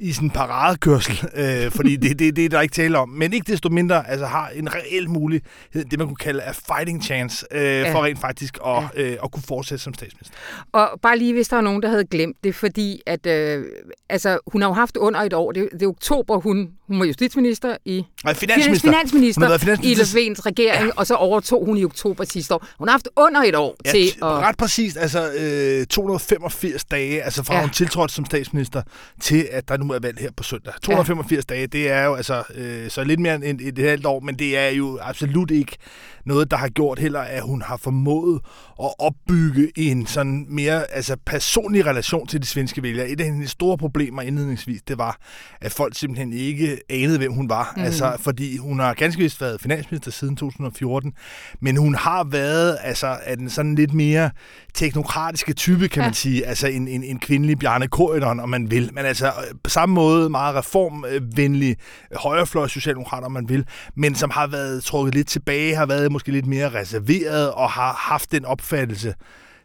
i 0.03 0.13
sådan 0.13 0.27
en 0.27 0.31
paradekørsel, 0.31 1.29
øh, 1.35 1.71
fordi 1.71 1.97
det, 2.03 2.19
det, 2.19 2.37
det 2.37 2.45
er 2.45 2.49
der 2.49 2.61
ikke 2.61 2.75
tale 2.75 2.99
om. 2.99 3.09
Men 3.09 3.33
ikke 3.33 3.53
desto 3.53 3.69
mindre 3.69 4.09
altså, 4.11 4.27
har 4.27 4.49
en 4.49 4.75
reel 4.75 5.11
mulighed, 5.11 5.85
det 5.91 5.99
man 5.99 6.09
kunne 6.09 6.17
kalde 6.17 6.43
a 6.43 6.51
fighting 6.51 7.05
chance, 7.05 7.47
øh, 7.51 7.63
ja. 7.63 7.95
for 7.95 8.05
rent 8.05 8.21
faktisk 8.21 8.59
at, 8.67 8.83
ja. 8.97 9.03
øh, 9.03 9.17
at 9.25 9.31
kunne 9.33 9.43
fortsætte 9.43 9.85
som 9.85 9.95
statsminister. 9.95 10.37
Og 10.73 10.91
bare 11.03 11.19
lige, 11.19 11.33
hvis 11.33 11.49
der 11.49 11.57
er 11.57 11.61
nogen, 11.61 11.83
der 11.83 11.89
havde 11.89 12.05
glemt 12.05 12.37
det, 12.45 12.55
fordi 12.55 13.01
at, 13.07 13.27
øh, 13.27 13.65
altså, 14.09 14.39
hun 14.47 14.63
har 14.63 14.69
jo 14.69 14.75
haft 14.75 14.97
under 14.97 15.21
et 15.21 15.33
år, 15.33 15.53
det, 15.53 15.69
det 15.73 15.83
er 15.83 15.87
oktober, 15.87 16.37
hun, 16.37 16.71
hun 16.87 16.99
var 16.99 17.05
justitsminister 17.05 17.77
i... 17.85 18.05
Nej, 18.25 18.35
finansminister. 18.35 18.91
Finansminister, 18.91 19.59
finansminister. 19.59 20.19
i 20.19 20.23
Løfvens 20.23 20.47
regering, 20.47 20.87
ja. 20.87 20.93
og 20.97 21.07
så 21.07 21.15
overtog 21.23 21.67
hun 21.67 21.77
i 21.79 21.85
oktober 21.85 22.25
sidste 22.25 22.55
år. 22.55 22.67
Hun 22.79 22.89
har 22.89 22.93
haft 22.93 23.09
under 23.17 23.41
et 23.41 23.55
år 23.55 23.77
ja, 23.85 23.91
til 23.91 24.07
at... 24.23 24.23
Ret 24.23 24.57
præcist, 24.57 24.97
altså 24.97 25.33
øh, 25.33 25.87
285 25.87 26.85
dage, 26.85 27.23
altså 27.23 27.43
fra 27.43 27.55
ja. 27.55 27.61
hun 27.61 27.71
tiltrådte 27.71 28.15
som 28.15 28.25
statsminister, 28.25 28.83
til 29.21 29.49
at 29.51 29.69
der 29.69 29.77
nu 29.77 29.93
er 29.93 29.99
valg 29.99 30.19
her 30.19 30.31
på 30.37 30.43
søndag. 30.43 30.73
285 30.83 31.45
ja. 31.51 31.55
dage, 31.55 31.67
det 31.67 31.91
er 31.91 32.05
jo 32.05 32.15
altså 32.15 32.43
øh, 32.55 32.91
så 32.91 33.05
lidt 33.05 33.21
mere 33.21 33.35
end 33.35 33.61
et, 33.61 33.79
et 33.79 33.89
halvt 33.89 34.07
år, 34.07 34.21
men 34.21 34.39
det 34.39 34.59
er 34.59 34.69
jo 34.69 34.99
absolut 35.03 35.51
ikke 35.51 35.77
noget, 36.25 36.51
der 36.51 36.57
har 36.57 36.69
gjort 36.69 36.99
heller, 36.99 37.21
at 37.21 37.43
hun 37.43 37.63
har 37.63 37.77
formået 37.77 38.41
at 38.83 38.91
opbygge 38.99 39.73
en 39.77 40.07
sådan 40.07 40.47
mere 40.49 40.91
altså 40.91 41.17
personlig 41.27 41.87
relation 41.87 42.27
til 42.27 42.43
de 42.43 42.47
svenske 42.47 42.83
vælgere. 42.83 43.09
Et 43.09 43.21
af 43.21 43.27
hendes 43.27 43.51
store 43.51 43.79
problemer 43.79 44.23
indledningsvis, 44.23 44.83
det 44.83 44.99
var, 44.99 45.17
at 45.61 45.73
folk 45.73 45.99
simpelthen 45.99 46.33
ikke 46.33 46.79
anede, 46.91 47.19
hvem 47.19 47.33
hun 47.33 47.49
var. 47.49 47.73
Mm. 47.77 47.83
Altså, 47.83 48.17
fordi 48.21 48.57
hun 48.57 48.81
har 48.81 48.95
ganske 48.95 49.23
vist 49.23 49.41
været 49.41 49.61
finansminister 49.61 50.11
siden 50.11 50.37
2014, 50.37 51.13
men 51.61 51.77
hun 51.77 51.95
har 51.95 52.25
været 52.25 52.79
altså, 52.83 53.17
af 53.23 53.37
den 53.37 53.51
sådan 53.51 53.75
lidt 53.75 53.95
mere 53.95 54.31
teknokratiske 54.75 55.53
type, 55.53 55.89
kan 55.89 56.01
ja. 56.03 56.07
man 56.07 56.15
sige. 56.15 56.47
Altså 56.47 56.67
en, 56.67 56.89
en, 56.89 57.05
en 57.05 57.19
kvindelig 57.19 57.59
Bjarne 57.59 57.89
Korydon, 57.89 58.41
om 58.41 58.49
man 58.49 58.71
vil. 58.71 58.91
Men 58.93 59.05
altså 59.05 59.33
på 59.65 59.71
samme 59.71 59.95
måde 59.95 60.31
meget 60.31 60.55
reformvenlig 60.55 61.77
højrefløj 62.17 62.69
socialdemokrat, 62.69 63.25
om 63.25 63.33
man 63.33 63.49
vil, 63.49 63.65
men 63.95 64.15
som 64.15 64.31
har 64.31 64.47
været 64.47 64.85
trukket 64.85 65.15
lidt 65.15 65.29
tilbage, 65.29 65.75
har 65.75 65.87
været 65.87 66.12
måske 66.13 66.33
lidt 66.33 66.47
mere 66.47 66.69
reserveret 66.69 67.53
og 67.53 67.71
har 67.71 67.93
haft 67.93 68.33
den 68.33 68.45
opfattelse, 68.45 69.15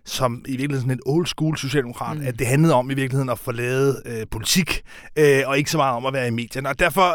som 0.06 0.46
i 0.48 0.52
virkeligheden 0.52 0.82
sådan 0.82 0.92
en 0.92 1.14
old 1.14 1.26
school 1.26 1.58
socialdemokrat, 1.58 2.18
mm. 2.18 2.28
at 2.28 2.40
det 2.40 2.48
handlede 2.48 2.74
om 2.74 2.92
i 2.92 2.94
virkeligheden 2.94 3.30
at 3.30 3.40
lavet 3.52 4.02
øh, 4.06 4.26
politik, 4.32 4.82
øh, 5.16 5.42
og 5.46 5.58
ikke 5.58 5.72
så 5.72 5.78
meget 5.78 5.96
om 5.96 6.06
at 6.06 6.14
være 6.14 6.28
i 6.28 6.32
medierne. 6.32 6.70
Og 6.70 6.80
derfor 6.80 7.08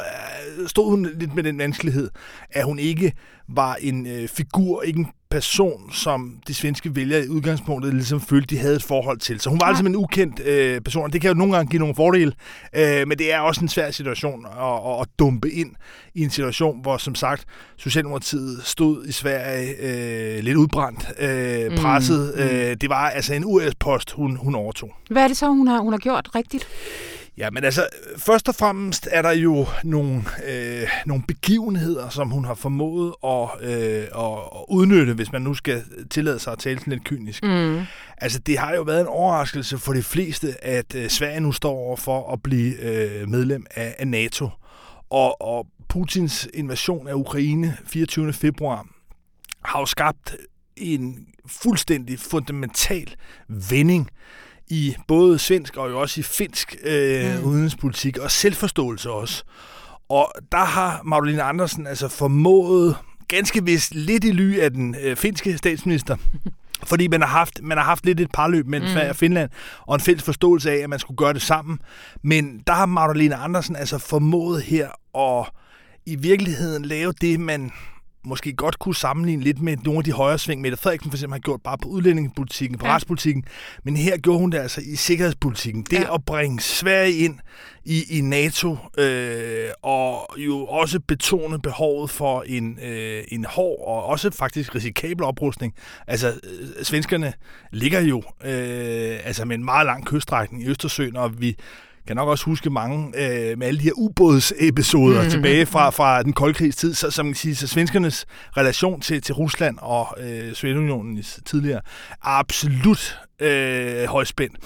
øh, 0.61 0.69
stod 0.69 0.91
hun 0.91 1.09
lidt 1.19 1.35
med 1.35 1.43
den 1.43 1.59
vanskelighed, 1.59 2.11
at 2.51 2.65
hun 2.65 2.79
ikke 2.79 3.13
var 3.49 3.75
en 3.75 4.07
øh, 4.07 4.29
figur, 4.29 4.83
ikke 4.83 4.99
en 4.99 5.07
person, 5.33 5.93
som 5.93 6.39
de 6.47 6.55
svenske 6.55 6.97
vælgere 6.97 7.25
i 7.25 7.29
udgangspunktet 7.29 7.95
ligesom 7.95 8.21
følte, 8.21 8.47
de 8.47 8.61
havde 8.61 8.77
et 8.77 8.83
forhold 8.83 9.19
til. 9.19 9.41
Så 9.41 9.51
hun 9.51 9.61
var 9.61 9.67
ja. 9.67 9.71
altså 9.71 9.85
en 9.85 9.97
ukendt 9.97 10.41
øh, 10.41 10.81
person, 10.81 11.05
og 11.05 11.13
det 11.13 11.21
kan 11.21 11.29
jo 11.29 11.35
nogle 11.35 11.57
gange 11.57 11.71
give 11.71 11.81
nogle 11.81 11.95
fordele, 11.95 12.33
øh, 12.77 13.09
men 13.09 13.19
det 13.19 13.33
er 13.33 13.41
også 13.41 13.61
en 13.61 13.69
svær 13.69 13.91
situation 13.91 14.47
at, 14.47 15.01
at, 15.01 15.09
dumpe 15.19 15.51
ind 15.51 15.71
i 16.15 16.23
en 16.23 16.31
situation, 16.31 16.83
hvor 16.83 16.97
som 16.97 17.15
sagt 17.15 17.45
Socialdemokratiet 17.77 18.61
stod 18.65 19.07
i 19.07 19.13
Sverige 19.13 19.75
øh, 19.81 20.45
lidt 20.45 20.57
udbrændt, 20.57 21.09
øh, 21.19 21.71
mm, 21.71 21.77
presset. 21.77 22.35
Mm. 22.37 22.43
Øh, 22.43 22.77
det 22.81 22.89
var 22.89 23.11
altså 23.11 23.35
en 23.35 23.45
US-post, 23.45 24.11
hun, 24.11 24.37
hun 24.37 24.55
overtog. 24.55 24.91
Hvad 25.11 25.25
er 25.25 25.29
det 25.29 25.37
så, 25.37 25.49
hun 25.49 25.69
har, 25.69 25.79
hun 25.79 25.93
har 25.93 25.99
gjort 25.99 26.29
rigtigt? 26.35 26.69
Ja, 27.37 27.51
men 27.51 27.65
altså, 27.65 27.89
først 28.17 28.49
og 28.49 28.55
fremmest 28.55 29.09
er 29.11 29.23
der 29.23 29.31
jo 29.31 29.67
nogle, 29.85 30.25
øh, 30.49 30.89
nogle 31.07 31.23
begivenheder, 31.29 32.09
som 32.09 32.31
hun 32.31 32.45
har 32.45 32.55
formået 32.55 33.15
at, 33.25 33.49
øh, 33.61 34.03
at 34.03 34.39
udnytte, 34.69 35.15
hvis 35.15 35.33
man 35.33 35.43
nu 35.43 35.55
skal 35.55 35.85
tillade 36.11 36.39
sig 36.39 36.53
at 36.53 36.59
tale 36.59 36.79
sådan 36.79 36.93
lidt 36.93 37.05
kynisk. 37.05 37.43
Mm. 37.43 37.83
Altså, 38.17 38.39
det 38.39 38.59
har 38.59 38.75
jo 38.75 38.83
været 38.83 39.01
en 39.01 39.07
overraskelse 39.07 39.79
for 39.79 39.93
de 39.93 40.03
fleste, 40.03 40.65
at 40.65 40.95
øh, 40.95 41.09
Sverige 41.09 41.41
nu 41.41 41.53
står 41.53 41.73
over 41.73 41.97
for 41.97 42.33
at 42.33 42.43
blive 42.43 42.81
øh, 42.83 43.29
medlem 43.29 43.67
af, 43.71 43.95
af 43.99 44.09
NATO. 44.09 44.49
Og, 45.11 45.43
og 45.43 45.67
Putins 45.89 46.49
invasion 46.55 47.09
af 47.09 47.15
Ukraine 47.15 47.77
24. 47.87 48.33
februar 48.33 48.87
har 49.65 49.81
jo 49.81 49.87
skabt 49.87 50.37
en 50.77 51.27
fuldstændig 51.47 52.19
fundamental 52.19 53.15
vending 53.49 54.11
i 54.73 54.97
både 55.09 55.39
svensk 55.39 55.77
og 55.77 55.91
jo 55.91 56.01
også 56.01 56.21
i 56.21 56.23
finsk 56.23 56.77
øh, 56.85 57.39
mm. 57.39 57.45
udenrigspolitik, 57.45 58.19
og 58.19 58.31
selvforståelse 58.31 59.11
også. 59.11 59.45
Og 60.09 60.33
der 60.53 60.65
har 60.65 61.01
Magdalena 61.05 61.43
Andersen 61.43 61.87
altså 61.87 62.09
formået, 62.09 62.97
ganske 63.29 63.65
vist 63.65 63.95
lidt 63.95 64.25
i 64.25 64.31
ly 64.31 64.59
af 64.59 64.71
den 64.71 64.97
øh, 65.03 65.17
finske 65.17 65.59
statsminister, 65.59 66.17
Fordi 66.85 67.09
man 67.09 67.21
har 67.21 67.29
haft, 67.29 67.61
man 67.63 67.79
har 67.79 67.85
haft 67.85 68.07
lidt 68.07 68.21
et 68.21 68.31
parløb 68.35 68.67
mellem 68.67 68.89
mm. 68.89 68.93
Sverige 68.93 69.11
og 69.11 69.17
Finland, 69.17 69.51
og 69.87 69.95
en 69.95 70.01
fælles 70.01 70.25
forståelse 70.25 70.71
af, 70.71 70.77
at 70.77 70.91
man 70.91 70.99
skulle 70.99 71.17
gøre 71.17 71.33
det 71.33 71.43
sammen. 71.43 71.79
Men 72.23 72.63
der 72.67 72.73
har 72.73 72.87
Magdalena 72.87 73.45
Andersen 73.45 73.77
altså 73.77 73.99
formået 73.99 74.63
her 74.63 74.89
at 75.19 75.51
i 76.07 76.17
virkeligheden 76.17 76.85
lave 76.85 77.13
det, 77.21 77.41
man 77.41 77.73
måske 78.25 78.53
godt 78.53 78.79
kunne 78.79 78.95
sammenligne 78.95 79.43
lidt 79.43 79.63
med 79.63 79.77
nogle 79.77 79.99
af 79.99 80.05
de 80.05 80.13
højre 80.13 80.39
sving, 80.39 80.61
Mette 80.61 80.77
Frederiksen 80.77 81.11
for 81.11 81.17
eksempel 81.17 81.35
har 81.35 81.41
gjort 81.41 81.61
bare 81.63 81.79
på 81.79 81.89
udlændingepolitikken, 81.89 82.79
på 82.79 82.87
ja. 82.87 82.95
retspolitikken, 82.95 83.45
men 83.85 83.97
her 83.97 84.17
gjorde 84.17 84.39
hun 84.39 84.53
det 84.53 84.59
altså 84.59 84.81
i 84.85 84.97
sikkerhedspolitikken. 84.97 85.83
Det 85.91 86.01
ja. 86.01 86.15
at 86.15 86.25
bringe 86.25 86.61
Sverige 86.61 87.17
ind 87.19 87.39
i, 87.85 88.19
i 88.19 88.21
NATO, 88.21 88.77
øh, 88.99 89.69
og 89.83 90.29
jo 90.37 90.67
også 90.67 91.01
betone 91.01 91.61
behovet 91.61 92.11
for 92.11 92.45
en, 92.47 92.79
øh, 92.83 93.25
en 93.29 93.45
hård 93.45 93.87
og 93.87 94.05
også 94.05 94.31
faktisk 94.31 94.75
risikabel 94.75 95.25
oprustning. 95.25 95.75
Altså, 96.07 96.29
øh, 96.29 96.85
svenskerne 96.85 97.33
ligger 97.73 98.01
jo 98.01 98.23
øh, 98.45 99.21
altså 99.25 99.45
med 99.45 99.57
en 99.57 99.65
meget 99.65 99.87
lang 99.87 100.07
kyststrækning 100.07 100.63
i 100.63 100.69
Østersøen, 100.69 101.17
og 101.17 101.41
vi 101.41 101.57
kan 102.07 102.17
nok 102.17 102.29
også 102.29 102.45
huske 102.45 102.71
mange 102.71 103.07
øh, 103.07 103.59
med 103.59 103.67
alle 103.67 103.81
de 103.81 103.85
her 103.85 103.93
ubådsepisoder 103.97 105.15
mm-hmm. 105.15 105.31
tilbage 105.31 105.67
fra, 105.67 105.91
fra 105.91 106.23
den 106.23 106.33
kolde 106.33 106.55
krigs 106.55 106.77
tid, 106.77 106.95
så, 106.95 107.11
som 107.11 107.27
man 107.27 107.35
siger, 107.35 107.55
så 107.55 107.67
svenskernes 107.67 108.27
relation 108.57 109.01
til, 109.01 109.23
til 109.23 109.35
Rusland 109.35 109.79
og 109.81 110.17
øh, 110.21 110.55
Sovjetunionen 110.55 111.25
tidligere 111.45 111.81
er 112.11 112.39
absolut 112.39 113.19
øh, 113.41 114.05
højspændt. 114.05 114.57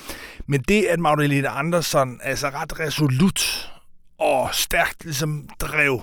Men 0.46 0.60
det, 0.60 0.82
at 0.84 0.98
Magdalena 0.98 1.58
Andersson 1.58 2.20
altså 2.22 2.48
ret 2.48 2.80
resolut 2.80 3.70
og 4.18 4.48
stærkt 4.52 5.04
ligesom 5.04 5.48
drev 5.60 6.02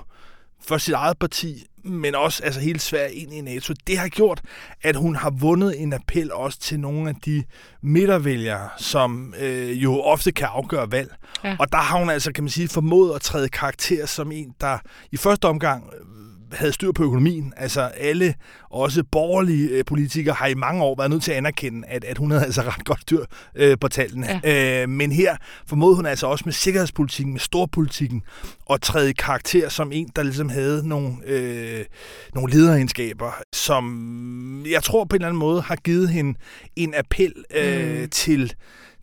for 0.68 0.78
sit 0.78 0.94
eget 0.94 1.18
parti, 1.18 1.66
men 1.84 2.16
også 2.16 2.44
altså 2.44 2.60
hele 2.60 2.80
Sverige 2.80 3.14
ind 3.14 3.34
i 3.34 3.42
NATO. 3.42 3.74
Det 3.88 3.98
har 3.98 4.08
gjort, 4.08 4.42
at 4.82 4.96
hun 4.96 5.16
har 5.16 5.30
vundet 5.30 5.82
en 5.82 5.94
appel 5.94 6.32
også 6.32 6.60
til 6.60 6.80
nogle 6.80 7.10
af 7.10 7.16
de 7.26 7.44
midtervælgere, 7.82 8.70
som 8.78 9.34
øh, 9.40 9.84
jo 9.84 10.02
ofte 10.02 10.32
kan 10.32 10.48
afgøre 10.52 10.92
valg. 10.92 11.16
Ja. 11.44 11.56
Og 11.60 11.72
der 11.72 11.78
har 11.78 12.00
hun 12.00 12.10
altså, 12.10 12.32
kan 12.32 12.44
man 12.44 12.52
sige, 12.52 12.68
formået 12.68 13.16
at 13.16 13.22
træde 13.22 13.50
karakter 13.50 14.06
som 14.06 14.32
en, 14.32 14.54
der 14.62 14.78
i 15.12 15.18
første 15.18 15.46
omgang 15.46 15.84
havde 16.54 16.74
styr 16.74 16.92
på 16.92 17.04
økonomien. 17.04 17.54
Altså 17.58 17.82
alle, 17.82 18.36
også 18.70 19.04
borgerlige 19.12 19.70
øh, 19.70 19.86
politikere, 19.86 20.36
har 20.36 20.48
i 20.48 20.54
mange 20.54 20.84
år 20.84 20.96
været 20.98 21.10
nødt 21.10 21.24
til 21.24 21.32
at 21.32 21.38
anerkende, 21.38 21.88
at, 21.88 22.04
at 22.04 22.18
hun 22.18 22.32
havde 22.32 22.44
altså 22.44 22.62
ret 22.78 22.86
godt 22.86 23.02
styr 23.02 23.26
øh, 23.56 23.78
på 23.82 23.88
tallene. 23.88 24.42
Ja. 24.44 24.82
Øh, 24.82 24.90
men 24.90 25.12
her 25.12 25.36
formåede 25.68 25.96
hun 25.96 26.06
altså 26.06 26.28
også 26.28 26.44
med 26.46 26.54
sikkerhedspolitikken, 26.54 27.34
med 27.34 27.40
storpolitikken, 27.40 28.22
at 28.70 28.82
træde 28.82 29.10
i 29.10 29.14
karakter 29.14 29.70
som 29.70 29.92
en, 29.92 30.10
der 30.16 30.24
ligesom 30.24 30.50
havde 30.50 30.88
nogle, 30.88 31.16
øh, 31.26 31.86
nogle 32.36 32.54
lederegenskaber, 32.54 33.32
som 33.54 34.64
jeg 34.70 34.84
tror 34.84 35.04
på 35.04 35.16
en 35.16 35.22
eller 35.22 35.28
anden 35.28 35.40
måde 35.40 35.62
har 35.62 35.76
givet 35.76 36.10
hende 36.10 36.40
en 36.76 36.94
appel 36.98 37.34
øh, 37.56 38.02
mm. 38.02 38.10
til 38.10 38.54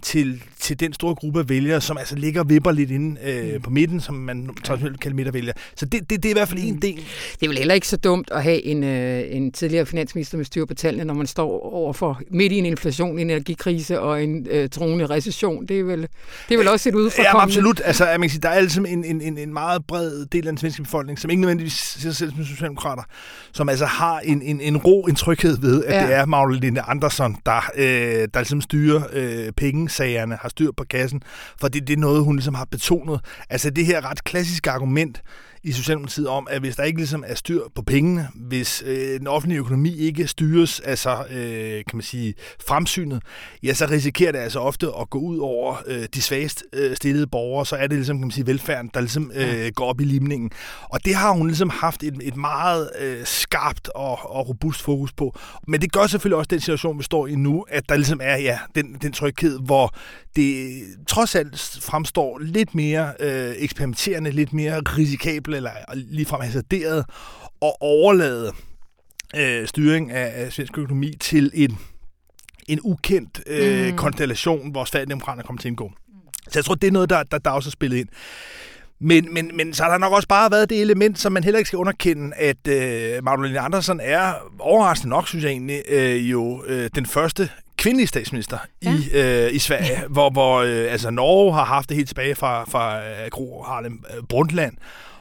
til, 0.03 0.43
til 0.61 0.81
den 0.81 0.93
store 0.93 1.15
gruppe 1.15 1.41
af 1.41 1.49
vælgere, 1.49 1.81
som 1.81 1.99
altså 1.99 2.17
ligger 2.17 2.41
og 2.41 2.49
vipper 2.49 2.71
lidt 2.71 2.91
inde 2.91 3.21
øh, 3.25 3.55
mm. 3.55 3.63
på 3.63 3.71
midten, 3.71 4.01
som 4.01 4.15
man 4.15 4.51
traditionelt 4.65 5.01
kalder 5.01 5.17
midtervælgere. 5.17 5.55
Så 5.77 5.87
det, 5.87 6.11
det, 6.11 6.23
det 6.23 6.25
er 6.25 6.31
i 6.31 6.33
hvert 6.33 6.49
fald 6.49 6.61
en 6.63 6.75
mm. 6.75 6.81
del. 6.81 6.97
Det 7.41 7.43
er 7.43 7.49
vel 7.49 7.59
heller 7.59 7.75
ikke 7.75 7.89
så 7.89 7.97
dumt 7.97 8.31
at 8.33 8.43
have 8.43 8.65
en, 8.65 8.85
øh, 8.85 9.23
en 9.29 9.53
tidligere 9.53 9.87
finansminister 9.87 10.37
med 10.37 10.45
styr 10.45 10.65
på 10.65 10.75
tallene, 10.75 11.05
når 11.05 11.15
man 11.15 11.27
står 11.27 11.73
overfor 11.75 12.21
midt 12.31 12.53
i 12.53 12.59
en 12.59 12.67
inflation, 12.67 13.19
en 13.19 13.31
energikrise 13.31 14.01
og 14.01 14.25
en 14.25 14.47
øh, 14.51 14.69
troende 14.69 15.07
recession. 15.07 15.67
Det 15.67 15.79
er 15.79 15.85
vel, 15.85 16.01
det 16.49 16.55
er 16.55 16.59
vel 16.59 16.69
også 16.69 16.89
et 16.89 16.95
udfordring. 16.95 17.35
Ja, 17.35 17.43
absolut. 17.43 17.81
Altså, 17.85 18.07
jeg 18.07 18.21
kan 18.21 18.31
sige, 18.31 18.41
der 18.41 18.49
er 18.49 18.53
altså 18.53 18.83
en, 18.83 19.05
en, 19.05 19.21
en, 19.21 19.39
en 19.39 19.53
meget 19.53 19.87
bred 19.87 20.27
del 20.27 20.47
af 20.47 20.53
den 20.53 20.59
svenske 20.59 20.83
befolkning, 20.83 21.19
som 21.19 21.31
ikke 21.31 21.41
nødvendigvis 21.41 21.73
ser 21.73 22.01
sig 22.01 22.17
selv 22.17 22.31
som 22.31 22.45
socialdemokrater, 22.45 23.03
som 23.53 23.69
altså 23.69 23.87
har 23.87 24.19
en, 24.19 24.43
en, 24.43 24.61
en 24.61 24.77
ro, 24.77 25.03
en 25.03 25.15
tryghed 25.15 25.59
ved, 25.61 25.85
at 25.85 25.95
ja. 25.95 26.07
det 26.07 26.15
er 26.15 26.27
Magdalene 26.27 26.81
Andersson, 26.91 27.37
der, 27.47 27.71
øh, 27.77 27.85
der 28.35 28.41
ligesom 28.41 28.61
styrer 28.61 29.03
øh, 29.13 29.53
penge 29.53 29.90
sagerne, 29.91 30.39
har 30.43 30.49
styr 30.49 30.71
på 30.77 30.85
kassen, 30.85 31.23
for 31.61 31.69
det, 31.69 31.87
det 31.87 31.93
er 31.93 32.01
noget, 32.01 32.25
hun 32.25 32.37
ligesom 32.37 32.55
har 32.55 32.65
betonet. 32.65 33.21
Altså 33.51 33.71
det 33.71 33.87
her 33.87 34.11
ret 34.11 34.25
klassiske 34.25 34.71
argument, 34.71 35.23
i 35.63 35.73
Socialdemokratiet 35.73 36.29
om, 36.29 36.47
at 36.51 36.61
hvis 36.61 36.77
der 36.77 36.83
ikke 36.83 36.99
ligesom 36.99 37.25
er 37.27 37.35
styr 37.35 37.63
på 37.75 37.83
pengene, 37.83 38.29
hvis 38.35 38.83
øh, 38.87 39.19
den 39.19 39.27
offentlige 39.27 39.59
økonomi 39.59 39.97
ikke 39.97 40.27
styres, 40.27 40.81
altså 40.81 41.25
øh, 41.31 41.75
kan 41.75 41.97
man 41.97 42.03
sige, 42.03 42.35
fremsynet, 42.67 43.23
ja, 43.63 43.75
så 43.75 43.87
risikerer 43.87 44.33
det 44.33 44.39
altså 44.39 44.59
ofte 44.59 44.87
at 45.01 45.11
gå 45.11 45.19
ud 45.19 45.39
over 45.39 45.77
øh, 45.87 46.07
de 46.15 46.23
svagest 46.23 46.65
øh, 46.73 46.97
stillede 46.97 47.27
borgere, 47.27 47.67
så 47.67 47.77
er 47.77 47.87
det 47.87 47.99
ligesom, 47.99 48.17
kan 48.17 48.27
man 48.27 48.31
sige, 48.31 48.47
velfærden, 48.47 48.91
der 48.95 49.01
ligesom 49.01 49.33
øh, 49.35 49.73
går 49.75 49.87
op 49.87 50.01
i 50.01 50.05
limningen. 50.05 50.51
Og 50.83 51.05
det 51.05 51.15
har 51.15 51.33
hun 51.33 51.47
ligesom 51.47 51.71
haft 51.71 52.03
et, 52.03 52.15
et 52.23 52.37
meget 52.37 52.91
øh, 53.01 53.25
skarpt 53.25 53.89
og, 53.89 54.31
og 54.31 54.49
robust 54.49 54.83
fokus 54.83 55.13
på. 55.13 55.39
Men 55.69 55.81
det 55.81 55.93
gør 55.93 56.07
selvfølgelig 56.07 56.39
også 56.39 56.49
den 56.49 56.61
situation, 56.61 56.99
vi 56.99 57.03
står 57.03 57.27
i 57.27 57.35
nu, 57.35 57.65
at 57.69 57.89
der 57.89 57.97
ligesom 57.97 58.21
er 58.23 58.37
ja, 58.37 58.59
den, 58.75 58.97
den 59.03 59.13
tryghed, 59.13 59.59
hvor 59.59 59.95
det 60.37 60.83
trods 61.07 61.35
alt 61.35 61.79
fremstår 61.83 62.39
lidt 62.39 62.75
mere 62.75 63.13
øh, 63.21 63.55
eksperimenterende, 63.57 64.31
lidt 64.31 64.53
mere 64.53 64.81
risikabelt, 64.81 65.57
eller 65.57 65.71
ligefrem 65.95 66.41
hasarderet, 66.41 67.05
at 67.63 67.73
overlade 67.81 68.53
øh, 69.37 69.67
styring 69.67 70.11
af, 70.11 70.45
af 70.45 70.53
svensk 70.53 70.79
økonomi 70.79 71.15
til 71.21 71.51
en, 71.55 71.79
en 72.69 72.81
ukendt 72.85 73.41
øh, 73.47 73.91
mm. 73.91 73.97
konstellation, 73.97 74.71
hvor 74.71 74.85
Sverigedemokraterne 74.85 75.43
kommer 75.43 75.61
til 75.61 75.69
at 75.69 75.71
indgå. 75.71 75.93
Så 76.49 76.59
jeg 76.59 76.65
tror, 76.65 76.75
det 76.75 76.87
er 76.87 76.93
noget, 76.93 77.11
der, 77.11 77.23
der, 77.23 77.39
der 77.39 77.51
også 77.51 77.69
er 77.69 77.71
spillet 77.71 77.97
ind. 77.97 78.09
Men, 79.01 79.35
men, 79.35 79.51
men 79.55 79.75
så 79.75 79.83
har 79.83 79.91
der 79.91 79.99
nok 79.99 80.13
også 80.13 80.29
bare 80.29 80.51
været 80.51 80.71
det 80.71 80.81
element, 80.81 81.19
som 81.19 81.33
man 81.33 81.45
heller 81.45 81.59
ikke 81.59 81.69
skal 81.69 81.77
underkende, 81.77 82.37
at 82.37 82.69
øh, 82.69 83.25
Magdalena 83.25 83.65
Andersen 83.65 84.01
er 84.03 84.35
overraskende 84.59 85.11
nok, 85.11 85.29
synes 85.29 85.45
jeg 85.45 85.51
egentlig, 85.51 85.83
øh, 85.89 86.31
jo 86.31 86.65
øh, 86.67 86.91
den 86.95 87.07
første 87.07 87.51
kvindelige 87.81 88.07
statsminister 88.07 88.59
ja. 88.83 88.95
i, 88.95 89.11
øh, 89.13 89.55
i 89.55 89.59
Sverige, 89.59 90.03
hvor, 90.15 90.31
hvor 90.31 90.61
øh, 90.61 90.93
altså 90.93 91.11
Norge 91.11 91.55
har 91.55 91.65
haft 91.65 91.89
det 91.89 91.97
helt 91.97 92.09
tilbage 92.09 92.35
fra, 92.35 92.65
fra 92.65 93.09
øh, 93.09 93.31
Gro 93.31 93.63
Harlem 93.63 94.05
øh, 94.17 94.23
Brundtland, 94.29 94.77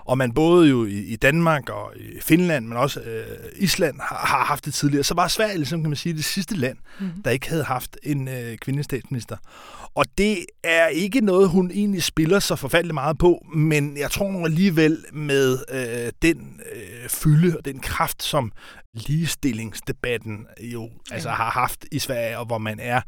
og 0.05 0.17
man 0.17 0.31
både 0.31 0.69
jo 0.69 0.85
i, 0.85 0.99
i 0.99 1.15
Danmark 1.15 1.69
og 1.69 1.93
i 1.95 2.19
Finland, 2.21 2.67
men 2.67 2.77
også 2.77 2.99
øh, 2.99 3.23
Island 3.55 3.99
har, 3.99 4.15
har 4.15 4.43
haft 4.43 4.65
det 4.65 4.73
tidligere, 4.73 5.03
så 5.03 5.13
var 5.13 5.27
Sverige 5.27 5.57
ligesom, 5.57 5.81
kan 5.81 5.89
man 5.89 5.97
sige, 5.97 6.13
det 6.13 6.25
sidste 6.25 6.55
land, 6.55 6.77
mm. 6.99 7.09
der 7.25 7.31
ikke 7.31 7.49
havde 7.49 7.63
haft 7.63 7.97
en 8.03 8.27
øh, 8.27 8.57
kvindelig 8.57 8.85
statsminister. 8.85 9.37
Og 9.95 10.05
det 10.17 10.45
er 10.63 10.87
ikke 10.87 11.21
noget, 11.21 11.49
hun 11.49 11.71
egentlig 11.71 12.03
spiller 12.03 12.39
så 12.39 12.55
forfærdeligt 12.55 12.93
meget 12.93 13.17
på, 13.17 13.45
men 13.55 13.97
jeg 13.97 14.11
tror 14.11 14.31
nu 14.31 14.45
alligevel 14.45 15.05
med 15.13 15.57
øh, 15.71 16.11
den 16.21 16.61
øh, 16.75 17.09
fylde 17.09 17.57
og 17.57 17.65
den 17.65 17.79
kraft, 17.79 18.23
som 18.23 18.51
ligestillingsdebatten 18.93 20.47
jo 20.61 20.83
ja. 20.83 21.13
altså 21.13 21.29
har 21.29 21.49
haft 21.49 21.85
i 21.91 21.99
Sverige, 21.99 22.37
og 22.37 22.45
hvor 22.45 22.57
man 22.57 22.79
er 22.79 23.01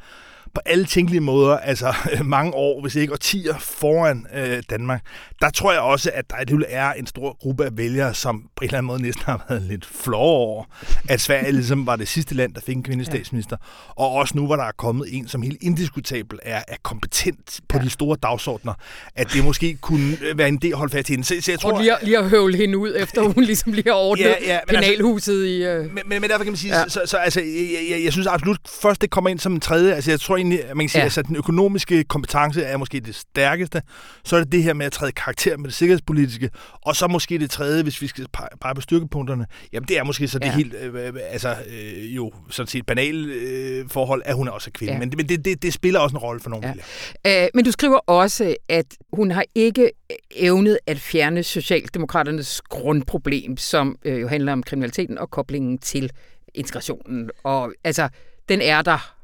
på 0.54 0.62
alle 0.66 0.86
tænkelige 0.86 1.22
måder, 1.22 1.58
altså 1.58 1.94
mange 2.24 2.54
år, 2.54 2.82
hvis 2.82 2.96
ikke 2.96 3.14
årtier 3.14 3.58
foran 3.60 4.28
øh, 4.36 4.64
Danmark, 4.70 5.02
der 5.42 5.50
tror 5.50 5.72
jeg 5.72 5.82
også, 5.82 6.12
at 6.14 6.30
der 6.30 6.36
alligevel 6.36 6.66
er 6.70 6.94
en 6.94 7.08
stor 7.08 7.38
gruppe 7.40 7.66
af 7.66 7.78
vælgere, 7.78 8.14
som 8.14 8.42
på 8.42 8.62
en 8.62 8.66
eller 8.66 8.78
anden 8.78 8.88
måde 8.88 9.02
næsten 9.02 9.24
har 9.32 9.46
været 9.50 9.62
lidt 9.62 9.86
flove 9.86 10.22
over, 10.22 10.64
at 11.10 11.22
Sverige 11.22 11.52
ligesom 11.52 11.86
var 11.86 11.96
det 11.96 12.08
sidste 12.08 12.36
land, 12.36 12.54
der 12.54 12.62
fik 12.62 12.76
en 12.76 12.84
kvindelig 12.84 13.06
statsminister. 13.06 13.58
Ja. 13.62 14.04
Og 14.04 14.12
også 14.12 14.38
nu, 14.38 14.46
hvor 14.46 14.56
der 14.56 14.64
er 14.64 14.72
kommet 14.78 15.08
en, 15.12 15.28
som 15.28 15.42
helt 15.42 15.58
indiskutabel 15.62 16.40
er, 16.44 16.62
er 16.68 16.76
kompetent 16.84 17.60
på 17.70 17.78
ja. 17.78 17.84
de 17.84 17.90
store 17.90 18.18
dagsordner, 18.24 18.74
at 19.16 19.34
det 19.34 19.44
måske 19.44 19.78
kunne 19.82 20.18
være 20.36 20.48
en 20.48 20.58
del 20.58 20.72
at 20.72 20.78
holde 20.78 20.92
fast 20.92 21.10
i 21.10 21.14
hende. 21.14 21.26
Så, 21.26 21.36
så 21.42 21.52
jeg 21.52 21.60
tror, 21.60 21.72
og 21.72 21.82
lige, 21.82 21.96
lige 22.04 22.18
at 22.18 22.30
høvle 22.30 22.58
hende 22.58 22.78
ud, 22.78 22.94
efter 22.98 23.22
hun 23.22 23.44
ligesom 23.44 23.74
lige 23.74 23.88
har 23.88 23.96
ordnet 24.10 24.24
ja, 24.24 24.30
ja, 24.46 24.58
altså- 24.58 24.76
penalhuset 24.76 25.62
altså, 25.62 25.78
i... 25.78 25.80
Uh... 25.80 25.94
Men, 25.94 26.04
men, 26.06 26.22
men 26.22 26.30
derfor 26.30 26.44
kan 26.44 26.52
man 26.52 26.58
sige, 26.58 26.80
ja. 26.80 26.90
så, 26.90 27.02
så 27.06 27.18
altså, 27.18 27.42
jeg, 27.42 27.88
jeg, 27.90 28.04
jeg 28.04 28.12
synes 28.12 28.28
absolut, 28.28 28.58
først 28.82 29.02
det 29.02 29.10
kommer 29.10 29.30
ind 29.30 29.40
som 29.40 29.54
en 29.54 29.60
tredje. 29.60 29.94
Altså, 29.94 30.12
jeg 30.12 30.20
tror 30.20 30.38
egentlig, 30.42 30.60
man 30.68 30.78
kan 30.78 30.90
sige, 30.90 31.00
ja. 31.00 31.04
altså, 31.04 31.22
den 31.22 31.36
økonomiske 31.36 32.04
kompetence 32.04 32.64
er 32.64 32.78
måske 32.78 33.00
det 33.00 33.16
stærkeste. 33.16 33.82
Så 34.24 34.36
er 34.36 34.40
det 34.40 34.52
det 34.52 34.64
her 34.64 34.74
med 34.74 34.86
at 34.86 34.92
træde 34.92 35.12
karakter 35.12 35.58
med 35.58 35.66
det 35.66 35.74
sikkerhedspolitiske. 35.74 36.50
Og 36.82 36.96
så 36.96 37.08
måske 37.08 37.40
det 37.40 37.52
tredje, 37.52 37.84
hvis 37.84 38.02
vi 38.02 38.08
skal 38.08 38.26
pege 38.62 38.76
på 38.76 38.82
styrkepunkterne, 38.82 39.46
jamen 39.74 39.88
det 39.88 39.98
er 39.98 40.04
måske 40.04 40.28
så 40.28 40.40
det 40.40 40.46
ja. 40.46 40.56
helt, 40.56 40.74
øh, 40.74 40.96
øh, 40.96 41.14
altså 41.30 41.56
øh, 41.68 42.16
jo 42.16 42.32
sådan 42.50 42.68
set 42.68 42.86
banale 42.86 43.34
øh, 43.34 43.90
forhold, 43.90 44.22
at 44.26 44.36
hun 44.36 44.48
er 44.48 44.52
også 44.52 44.72
kvinde. 44.72 44.94
Ja. 44.94 45.00
Men, 45.00 45.14
men 45.18 45.30
det, 45.30 45.46
det, 45.46 45.64
det 45.64 45.74
spiller 45.74 46.00
også 46.00 46.16
en 46.16 46.20
rolle 46.20 46.40
for 46.40 46.50
nogle 46.50 46.74
ja. 47.26 47.44
øh, 47.44 47.50
Men 47.54 47.66
du 47.66 47.72
skriver 47.72 47.98
også, 47.98 48.56
at 48.70 48.86
hun 49.14 49.32
har 49.32 49.46
ikke 49.56 49.92
evnet 50.36 50.80
at 50.88 51.00
fjerne 51.00 51.44
Socialdemokraternes 51.44 52.62
grundproblem, 52.62 53.58
som 53.58 53.98
øh, 54.06 54.22
jo 54.22 54.28
handler 54.28 54.54
om 54.54 54.64
kriminaliteten 54.64 55.18
og 55.18 55.30
koblingen 55.30 55.78
til 55.78 56.12
integrationen. 56.54 57.30
Og 57.44 57.74
altså, 57.84 58.10
den 58.50 58.62
er 58.62 58.82
der 58.82 59.16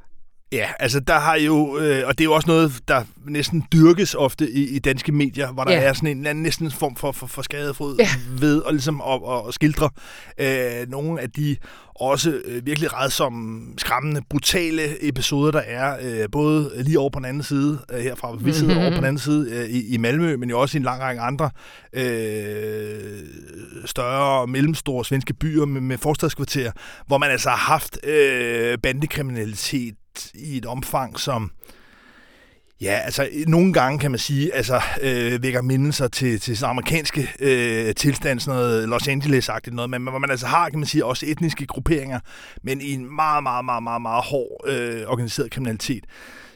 Ja, 0.51 0.67
altså 0.79 0.99
der 0.99 1.19
har 1.19 1.35
jo, 1.35 1.77
øh, 1.77 2.07
og 2.07 2.17
det 2.17 2.23
er 2.23 2.25
jo 2.25 2.33
også 2.33 2.47
noget, 2.47 2.79
der 2.87 3.03
næsten 3.25 3.63
dyrkes 3.73 4.15
ofte 4.15 4.51
i, 4.51 4.75
i 4.75 4.79
danske 4.79 5.11
medier, 5.11 5.51
hvor 5.51 5.63
der 5.63 5.71
ja. 5.71 5.79
er 5.79 5.93
sådan 5.93 6.09
en, 6.09 6.27
en 6.27 6.35
næsten 6.35 6.65
en 6.65 6.71
form 6.71 6.95
for, 6.95 7.11
for, 7.11 7.27
for 7.27 7.41
skadefrod 7.41 7.95
ja. 7.99 8.07
ved 8.39 8.61
at, 8.67 8.73
ligesom, 8.73 9.01
at, 9.01 9.21
at, 9.29 9.47
at 9.47 9.53
skildre 9.53 9.89
øh, 10.37 10.89
nogle 10.89 11.21
af 11.21 11.31
de 11.31 11.55
også 11.95 12.41
øh, 12.45 12.65
virkelig 12.65 12.93
redsomme, 12.93 13.73
skræmmende, 13.77 14.21
brutale 14.29 15.07
episoder, 15.07 15.51
der 15.51 15.59
er, 15.59 15.97
øh, 16.01 16.29
både 16.31 16.71
lige 16.83 16.99
over 16.99 17.09
på 17.09 17.19
den 17.19 17.25
anden 17.25 17.43
side, 17.43 17.79
øh, 17.93 17.99
herfra 17.99 18.35
vi 18.41 18.53
sidder 18.53 18.73
mm-hmm. 18.73 18.81
over 18.81 18.91
på 18.91 18.97
den 18.97 19.05
anden 19.05 19.19
side 19.19 19.51
øh, 19.51 19.69
i, 19.69 19.93
i 19.93 19.97
Malmø, 19.97 20.37
men 20.37 20.49
jo 20.49 20.59
også 20.59 20.77
i 20.77 20.79
en 20.79 20.83
lang 20.83 21.01
række 21.01 21.21
andre 21.21 21.49
øh, 21.93 23.19
større 23.85 24.41
og 24.41 24.49
mellemstore 24.49 25.05
svenske 25.05 25.33
byer 25.33 25.65
med, 25.65 25.81
med 25.81 25.97
forstadskvarterer, 25.97 26.71
hvor 27.07 27.17
man 27.17 27.31
altså 27.31 27.49
har 27.49 27.57
haft 27.57 28.05
øh, 28.05 28.77
bandekriminalitet 28.83 29.95
i 30.33 30.57
et 30.57 30.65
omfang, 30.65 31.19
som 31.19 31.51
Ja, 32.81 32.99
altså 33.05 33.29
nogle 33.47 33.73
gange 33.73 33.99
kan 33.99 34.11
man 34.11 34.19
sige, 34.19 34.55
altså 34.55 34.81
øh, 35.01 35.43
vækker 35.43 35.61
mindelser 35.61 36.07
til, 36.07 36.39
til 36.39 36.57
sådan 36.57 36.69
amerikanske 36.69 37.29
øh, 37.39 37.95
tilstand, 37.95 38.39
sådan 38.39 38.59
noget 38.59 38.89
Los 38.89 39.07
Angeles-agtigt 39.07 39.75
noget, 39.75 39.89
men 39.89 40.01
hvor 40.01 40.19
man 40.19 40.31
altså 40.31 40.47
har, 40.47 40.69
kan 40.69 40.79
man 40.79 40.87
sige, 40.87 41.05
også 41.05 41.25
etniske 41.25 41.65
grupperinger, 41.65 42.19
men 42.63 42.81
i 42.81 42.93
en 42.93 43.15
meget, 43.15 43.43
meget, 43.43 43.65
meget, 43.65 43.83
meget, 43.83 44.01
meget 44.01 44.23
hård 44.23 44.65
øh, 44.67 45.01
organiseret 45.07 45.51
kriminalitet, 45.51 46.03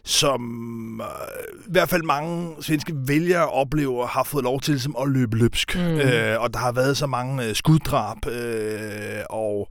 som 0.04 1.02
øh, 1.02 1.67
i 1.67 1.71
hvert 1.71 1.89
fald 1.89 2.04
mange 2.04 2.56
svenske 2.62 2.93
vælgere 2.95 3.50
oplever, 3.50 4.08
har 4.08 4.24
fået 4.24 4.43
lov 4.43 4.62
til 4.62 4.74
ligesom, 4.74 4.95
at 5.02 5.10
løbe 5.10 5.38
løbsk. 5.38 5.76
Mm. 5.76 5.82
Øh, 5.82 6.41
og 6.41 6.54
der 6.54 6.60
har 6.60 6.71
været 6.71 6.97
så 6.97 7.08
mange 7.08 7.45
øh, 7.45 7.56
skuddrab 7.56 8.28
øh, 8.28 9.21
og 9.30 9.69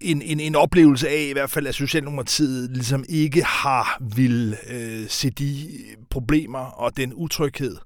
en, 0.00 0.22
en, 0.22 0.40
en 0.40 0.56
oplevelse 0.56 1.08
af 1.08 1.26
i 1.30 1.32
hvert 1.32 1.50
fald, 1.50 1.66
at 1.66 1.74
Socialdemokratiet 1.74 2.70
ligesom 2.70 3.04
ikke 3.08 3.44
har 3.44 3.98
vil 4.16 4.56
øh, 4.70 5.04
se 5.08 5.30
de 5.30 5.68
problemer 6.10 6.58
og 6.58 6.96
den 6.96 7.12
utryghed, 7.14 7.76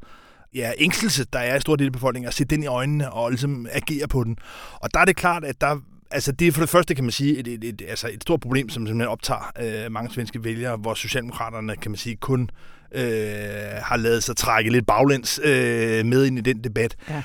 ja, 0.55 0.72
ængstelse, 0.79 1.25
der 1.33 1.38
er 1.38 1.57
i 1.57 1.61
stor 1.61 1.77
del 1.77 1.87
af 1.87 1.92
befolkningen, 1.92 2.29
at 2.29 2.35
se 2.35 2.44
den 2.44 2.62
i 2.62 2.66
øjnene 2.66 3.12
og 3.12 3.31
ligesom 3.31 3.66
agere 3.72 4.09
på 4.09 4.25
den. 4.25 4.37
Og 4.75 4.94
der 4.94 5.01
er 5.01 5.05
det 5.05 5.16
klart, 5.16 5.44
at 5.44 5.61
der 5.61 5.77
altså 6.11 6.33
det 6.33 6.48
er 6.48 6.53
for 6.53 6.61
det 6.61 6.68
første, 6.68 6.94
kan 6.94 7.05
man 7.05 7.11
sige, 7.11 7.38
et, 7.38 7.48
et, 7.48 7.64
et, 7.64 7.83
altså 7.88 8.09
et 8.12 8.22
stort 8.22 8.40
problem, 8.40 8.68
som 8.68 8.87
simpelthen 8.87 9.09
optager 9.09 9.53
øh, 9.61 9.92
mange 9.92 10.11
svenske 10.14 10.44
vælgere, 10.44 10.77
hvor 10.77 10.94
Socialdemokraterne, 10.94 11.77
kan 11.77 11.90
man 11.90 11.98
sige, 11.98 12.16
kun 12.16 12.51
øh, 12.94 13.03
har 13.83 13.96
lavet 13.96 14.22
sig 14.22 14.37
trække 14.37 14.70
lidt 14.70 14.87
baglæns 14.87 15.40
øh, 15.44 16.07
med 16.07 16.27
ind 16.27 16.38
i 16.38 16.40
den 16.40 16.64
debat. 16.64 16.96
Ja. 17.11 17.22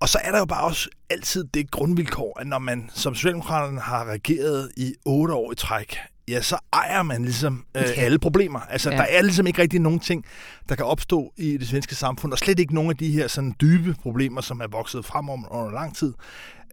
Og 0.00 0.08
så 0.08 0.18
er 0.24 0.32
der 0.32 0.38
jo 0.38 0.44
bare 0.44 0.64
også 0.64 0.88
altid 1.10 1.44
det 1.54 1.70
grundvilkår, 1.70 2.40
at 2.40 2.46
når 2.46 2.58
man 2.58 2.90
som 2.94 3.14
Socialdemokraterne 3.14 3.80
har 3.80 4.04
regeret 4.04 4.70
i 4.76 4.94
otte 5.04 5.34
år 5.34 5.52
i 5.52 5.54
træk, 5.54 5.96
ja, 6.28 6.40
så 6.40 6.58
ejer 6.72 7.02
man 7.02 7.24
ligesom 7.24 7.64
øh, 7.76 7.82
ja. 7.82 8.02
alle 8.02 8.18
problemer. 8.18 8.60
Altså, 8.60 8.90
ja. 8.90 8.96
der 8.96 9.02
er 9.02 9.22
ligesom 9.22 9.46
ikke 9.46 9.62
rigtig 9.62 9.80
nogen 9.80 10.00
ting, 10.00 10.24
der 10.68 10.74
kan 10.74 10.84
opstå 10.84 11.32
i 11.36 11.56
det 11.56 11.68
svenske 11.68 11.94
samfund, 11.94 12.32
og 12.32 12.38
slet 12.38 12.58
ikke 12.58 12.74
nogen 12.74 12.90
af 12.90 12.96
de 12.96 13.12
her 13.12 13.28
sådan 13.28 13.54
dybe 13.60 13.94
problemer, 14.02 14.40
som 14.40 14.60
er 14.60 14.66
vokset 14.66 15.04
frem 15.04 15.28
om 15.28 15.46
under 15.50 15.72
lang 15.72 15.96
tid, 15.96 16.12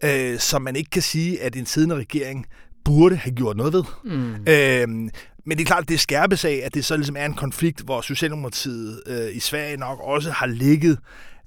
øh, 0.04 0.38
som 0.38 0.62
man 0.62 0.76
ikke 0.76 0.90
kan 0.90 1.02
sige, 1.02 1.42
at 1.42 1.56
en 1.56 1.66
siddende 1.66 1.94
regering 1.94 2.46
burde 2.84 3.16
have 3.16 3.34
gjort 3.34 3.56
noget 3.56 3.72
ved. 3.72 3.84
Mm. 4.04 4.34
Øh, 4.48 5.10
men 5.48 5.58
det 5.58 5.60
er 5.60 5.66
klart, 5.66 5.82
at 5.82 5.88
det 5.88 6.00
skærpes 6.00 6.44
af, 6.44 6.62
at 6.64 6.74
det 6.74 6.84
så 6.84 6.96
ligesom 6.96 7.16
er 7.16 7.26
en 7.26 7.34
konflikt, 7.34 7.80
hvor 7.80 8.00
Socialdemokratiet 8.00 9.02
øh, 9.06 9.36
i 9.36 9.40
Sverige 9.40 9.76
nok 9.76 10.00
også 10.00 10.30
har 10.30 10.46
ligget 10.46 10.98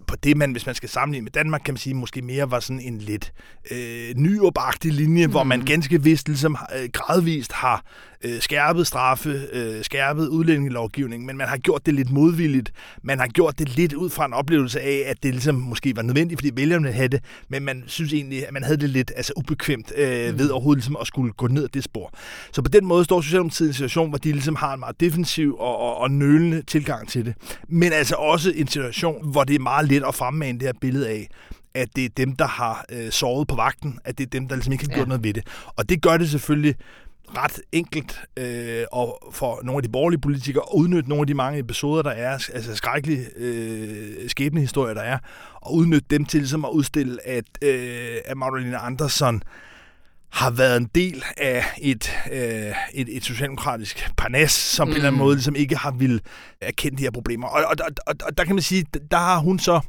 på 0.10 0.15
det, 0.15 0.38
man, 0.38 0.52
hvis 0.52 0.65
man 0.65 0.76
skal 0.76 0.89
sammenligne 0.89 1.24
med 1.24 1.32
Danmark, 1.32 1.62
kan 1.65 1.74
man 1.74 1.78
sige, 1.78 1.93
måske 1.93 2.22
mere 2.22 2.52
var 2.52 2.60
sådan 2.60 2.80
en 2.80 2.98
lidt 2.98 3.34
øh, 3.72 4.15
nyopagtig 4.15 4.93
linje, 4.93 5.26
mm. 5.26 5.32
hvor 5.32 5.43
man 5.43 5.62
ganske 5.65 6.04
vist 6.04 6.28
ligesom 6.28 6.58
øh, 6.76 6.89
gradvist 6.93 7.52
har 7.52 7.84
øh, 8.23 8.41
skærpet 8.41 8.88
straffe, 8.88 9.41
øh, 9.53 9.84
skærpet 9.84 10.27
udlændingelovgivning, 10.27 11.25
men 11.25 11.38
man 11.38 11.47
har 11.47 11.58
gjort 11.58 11.86
det 11.86 11.93
lidt 11.93 12.12
modvilligt. 12.12 12.71
Man 13.03 13.19
har 13.19 13.27
gjort 13.27 13.60
det 13.60 13.75
lidt 13.75 13.93
ud 13.93 14.10
fra 14.10 14.25
en 14.25 14.34
oplevelse 14.34 14.82
af, 14.82 15.03
at 15.05 15.23
det 15.23 15.34
ligesom 15.34 15.55
måske 15.55 15.95
var 15.95 16.01
nødvendigt, 16.01 16.39
fordi 16.39 16.51
vælgerne 16.55 16.91
havde 16.91 17.10
det, 17.10 17.23
men 17.49 17.63
man 17.63 17.84
synes 17.88 18.13
egentlig, 18.13 18.47
at 18.47 18.53
man 18.53 18.63
havde 18.63 18.77
det 18.77 18.89
lidt 18.89 19.12
altså, 19.15 19.34
ubekvemt 19.38 19.91
øh, 19.97 20.32
mm. 20.32 20.39
ved 20.39 20.49
overhovedet 20.49 20.77
ligesom 20.77 20.97
at 21.01 21.08
skulle 21.08 21.34
gå 21.34 21.47
ned 21.47 21.63
ad 21.63 21.69
det 21.69 21.84
spor. 21.84 22.13
Så 22.51 22.62
på 22.62 22.69
den 22.69 22.86
måde 22.86 23.03
står 23.03 23.21
Socialdemokratiet 23.21 23.67
i 23.67 23.69
en 23.69 23.73
situation, 23.73 24.10
hvor 24.10 24.17
de 24.17 24.32
ligesom 24.32 24.55
har 24.55 24.73
en 24.73 24.79
meget 24.79 24.99
defensiv 24.99 25.55
og, 25.60 25.77
og, 25.77 25.97
og 25.97 26.12
nølende 26.12 26.62
tilgang 26.62 27.10
til 27.10 27.25
det. 27.25 27.34
Men 27.67 27.93
altså 27.93 28.15
også 28.15 28.53
en 28.55 28.67
situation, 28.67 29.32
hvor 29.32 29.43
det 29.43 29.55
er 29.55 29.60
meget 29.60 29.88
let 29.88 30.03
at 30.08 30.15
fremmane 30.15 30.60
det 30.60 30.67
her 30.67 30.73
billede 30.82 31.10
af, 31.10 31.27
at 31.73 31.88
det 31.95 32.05
er 32.05 32.10
dem, 32.17 32.36
der 32.36 32.47
har 32.47 32.86
øh, 32.91 33.12
sovet 33.12 33.47
på 33.47 33.55
vagten, 33.55 33.99
at 34.05 34.17
det 34.17 34.25
er 34.25 34.29
dem, 34.29 34.47
der 34.47 34.55
ligesom 34.55 34.73
ikke 34.73 34.84
har 34.84 34.93
gjort 34.93 35.05
ja. 35.05 35.10
noget 35.10 35.23
ved 35.23 35.34
det. 35.34 35.47
Og 35.75 35.89
det 35.89 36.01
gør 36.01 36.17
det 36.17 36.29
selvfølgelig 36.29 36.75
ret 37.38 37.62
enkelt 37.71 38.21
øh, 38.38 38.86
og 38.91 39.29
for 39.32 39.60
nogle 39.63 39.77
af 39.77 39.84
de 39.84 39.89
borgerlige 39.89 40.21
politikere 40.21 40.63
at 40.63 40.75
udnytte 40.75 41.10
nogle 41.10 41.21
af 41.21 41.27
de 41.27 41.34
mange 41.34 41.60
episoder, 41.60 42.01
der 42.03 42.12
er, 42.12 42.32
altså 42.53 42.75
skrækkelige 42.75 43.25
øh, 43.36 44.29
skæbnehistorier, 44.29 44.93
der 44.93 45.01
er, 45.01 45.17
og 45.55 45.73
udnytte 45.73 46.05
dem 46.10 46.25
til 46.25 46.39
ligesom 46.39 46.65
at 46.65 46.69
udstille, 46.71 47.27
at, 47.27 47.45
øh, 47.63 48.17
at 48.25 48.38
Magdalena 48.38 48.86
Andersson 48.86 49.43
har 50.29 50.51
været 50.51 50.77
en 50.77 50.89
del 50.95 51.23
af 51.38 51.65
et, 51.82 52.12
øh, 52.32 52.75
et, 52.93 53.17
et 53.17 53.23
socialdemokratisk 53.23 54.12
parnas, 54.17 54.51
som 54.51 54.88
mm. 54.88 54.91
på 54.91 54.93
en 54.93 54.95
eller 54.95 55.08
anden 55.08 55.19
mm. 55.19 55.25
måde 55.25 55.36
ligesom 55.36 55.55
ikke 55.55 55.77
har 55.77 55.91
vil 55.91 56.21
erkende 56.62 56.97
de 56.97 57.03
her 57.03 57.12
problemer. 57.12 57.47
Og, 57.47 57.65
og, 57.65 57.75
og, 57.79 57.91
og, 58.08 58.15
og 58.25 58.38
der 58.38 58.43
kan 58.43 58.55
man 58.55 58.62
sige, 58.62 58.86
der 59.12 59.17
har 59.17 59.39
hun 59.39 59.60
så 59.60 59.82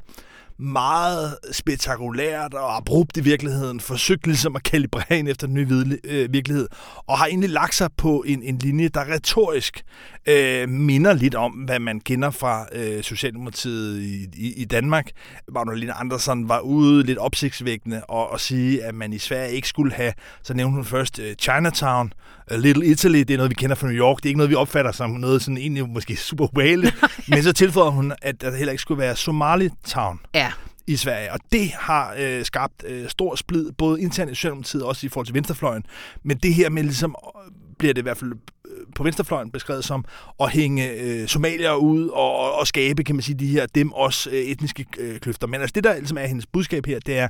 meget 0.61 1.39
spektakulært 1.53 2.55
og 2.55 2.77
abrupt 2.77 3.17
i 3.17 3.21
virkeligheden, 3.21 3.81
forsøgt 3.81 4.27
ligesom 4.27 4.57
at 4.57 4.63
kalibrere 4.63 5.19
ind 5.19 5.29
efter 5.29 5.47
den 5.47 5.55
nye 5.55 5.99
øh, 6.05 6.33
virkelighed, 6.33 6.69
og 7.07 7.19
har 7.19 7.27
egentlig 7.27 7.51
lagt 7.51 7.75
sig 7.75 7.91
på 7.97 8.25
en, 8.27 8.43
en 8.43 8.59
linje, 8.59 8.89
der 8.89 9.13
retorisk 9.13 9.83
øh, 10.27 10.69
minder 10.69 11.13
lidt 11.13 11.35
om, 11.35 11.53
hvad 11.53 11.79
man 11.79 12.01
kender 12.01 12.31
fra 12.31 12.67
øh, 12.73 13.03
Socialdemokratiet 13.03 14.03
i, 14.03 14.29
i, 14.37 14.53
i 14.57 14.65
Danmark. 14.65 15.11
Magdalena 15.53 15.93
Andersson 16.01 16.49
var 16.49 16.61
ude 16.61 17.07
lidt 17.07 17.19
opsigtsvækkende 17.19 18.05
og, 18.05 18.31
og 18.31 18.41
sige, 18.41 18.85
at 18.85 18.95
man 18.95 19.13
i 19.13 19.19
Sverige 19.19 19.53
ikke 19.53 19.69
skulle 19.69 19.93
have, 19.93 20.13
så 20.43 20.55
nævnte 20.55 20.75
hun 20.75 20.85
først 20.85 21.19
uh, 21.19 21.25
Chinatown, 21.39 22.13
Little 22.51 22.87
Italy, 22.87 23.19
det 23.19 23.31
er 23.31 23.37
noget, 23.37 23.51
vi 23.51 23.55
kender 23.55 23.77
fra 23.77 23.87
New 23.87 23.97
York, 23.97 24.17
det 24.17 24.25
er 24.25 24.29
ikke 24.29 24.39
noget, 24.39 24.51
vi 24.51 24.55
opfatter 24.55 24.93
som 24.93 25.11
noget 25.11 25.43
sådan 25.43 25.59
egentlig 25.59 25.89
måske 25.89 26.17
super 26.17 26.45
ubehageligt, 26.45 26.95
men 27.29 27.43
så 27.43 27.53
tilføjer 27.53 27.91
hun, 27.91 28.13
at 28.23 28.41
der 28.41 28.57
heller 28.57 28.73
ikke 28.73 28.83
skulle 28.83 29.01
være 29.01 29.17
Somali 29.17 29.69
Town. 29.87 30.21
Ja 30.35 30.53
i 30.87 30.97
Sverige. 30.97 31.33
Og 31.33 31.39
det 31.53 31.71
har 31.79 32.15
øh, 32.19 32.45
skabt 32.45 32.85
øh, 32.87 33.09
stor 33.09 33.35
splid, 33.35 33.73
både 33.73 34.03
internt 34.03 34.31
i 34.31 34.35
Socialdemokratiet 34.35 34.83
og 34.83 34.89
også 34.89 35.07
i 35.07 35.09
forhold 35.09 35.27
til 35.27 35.35
venstrefløjen. 35.35 35.83
Men 36.23 36.37
det 36.37 36.55
her 36.55 36.71
med 36.71 36.83
ligesom, 36.83 37.17
bliver 37.79 37.95
det 37.95 38.03
i 38.03 38.03
hvert 38.03 38.17
fald 38.17 38.33
på 38.97 39.03
venstrefløjen 39.03 39.51
beskrevet 39.51 39.85
som 39.85 40.05
at 40.41 40.51
hænge 40.51 40.93
øh, 40.93 41.29
somalier 41.29 41.75
ud 41.75 42.09
og, 42.09 42.55
og 42.55 42.67
skabe, 42.67 43.05
kan 43.05 43.15
man 43.15 43.23
sige, 43.23 43.39
de 43.39 43.47
her 43.47 43.67
dem 43.67 43.93
også 43.93 44.31
øh, 44.31 44.37
etniske 44.37 44.87
øh, 44.99 45.21
kløfter. 45.21 45.47
Men 45.47 45.61
altså 45.61 45.73
det, 45.75 45.85
der 45.85 45.97
ligesom 45.97 46.19
er 46.19 46.27
hendes 46.27 46.47
budskab 46.47 46.87
her, 46.87 47.01
det 47.01 47.19
er, 47.19 47.29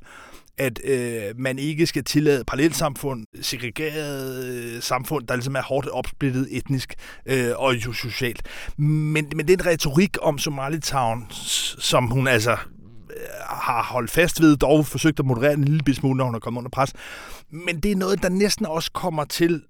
at 0.58 0.80
øh, 0.84 1.22
man 1.38 1.58
ikke 1.58 1.86
skal 1.86 2.04
tillade 2.04 2.44
parallelsamfund, 2.44 3.26
segregeret 3.42 4.44
øh, 4.44 4.82
samfund, 4.82 5.26
der 5.26 5.34
ligesom 5.34 5.56
er 5.56 5.62
hårdt 5.62 5.88
opsplittet 5.88 6.48
etnisk 6.50 6.94
øh, 7.26 7.50
og 7.56 7.74
socialt. 7.92 8.42
Men, 8.76 9.32
men 9.36 9.48
den 9.48 9.66
retorik 9.66 10.16
om 10.22 10.38
Somalitown, 10.38 11.26
som 11.78 12.06
hun 12.06 12.28
altså 12.28 12.50
øh, 12.50 12.56
har 13.48 13.82
holdt 13.82 14.10
fast 14.10 14.40
ved, 14.40 14.56
dog 14.56 14.86
forsøgt 14.86 15.18
at 15.18 15.26
moderere 15.26 15.52
en 15.52 15.64
lille 15.64 15.94
smule, 15.94 16.16
når 16.16 16.24
hun 16.24 16.34
er 16.34 16.38
kommet 16.38 16.58
under 16.58 16.70
pres. 16.70 16.92
Men 17.50 17.80
det 17.80 17.92
er 17.92 17.96
noget, 17.96 18.22
der 18.22 18.28
næsten 18.28 18.66
også 18.66 18.90
kommer 18.92 19.24
til 19.24 19.62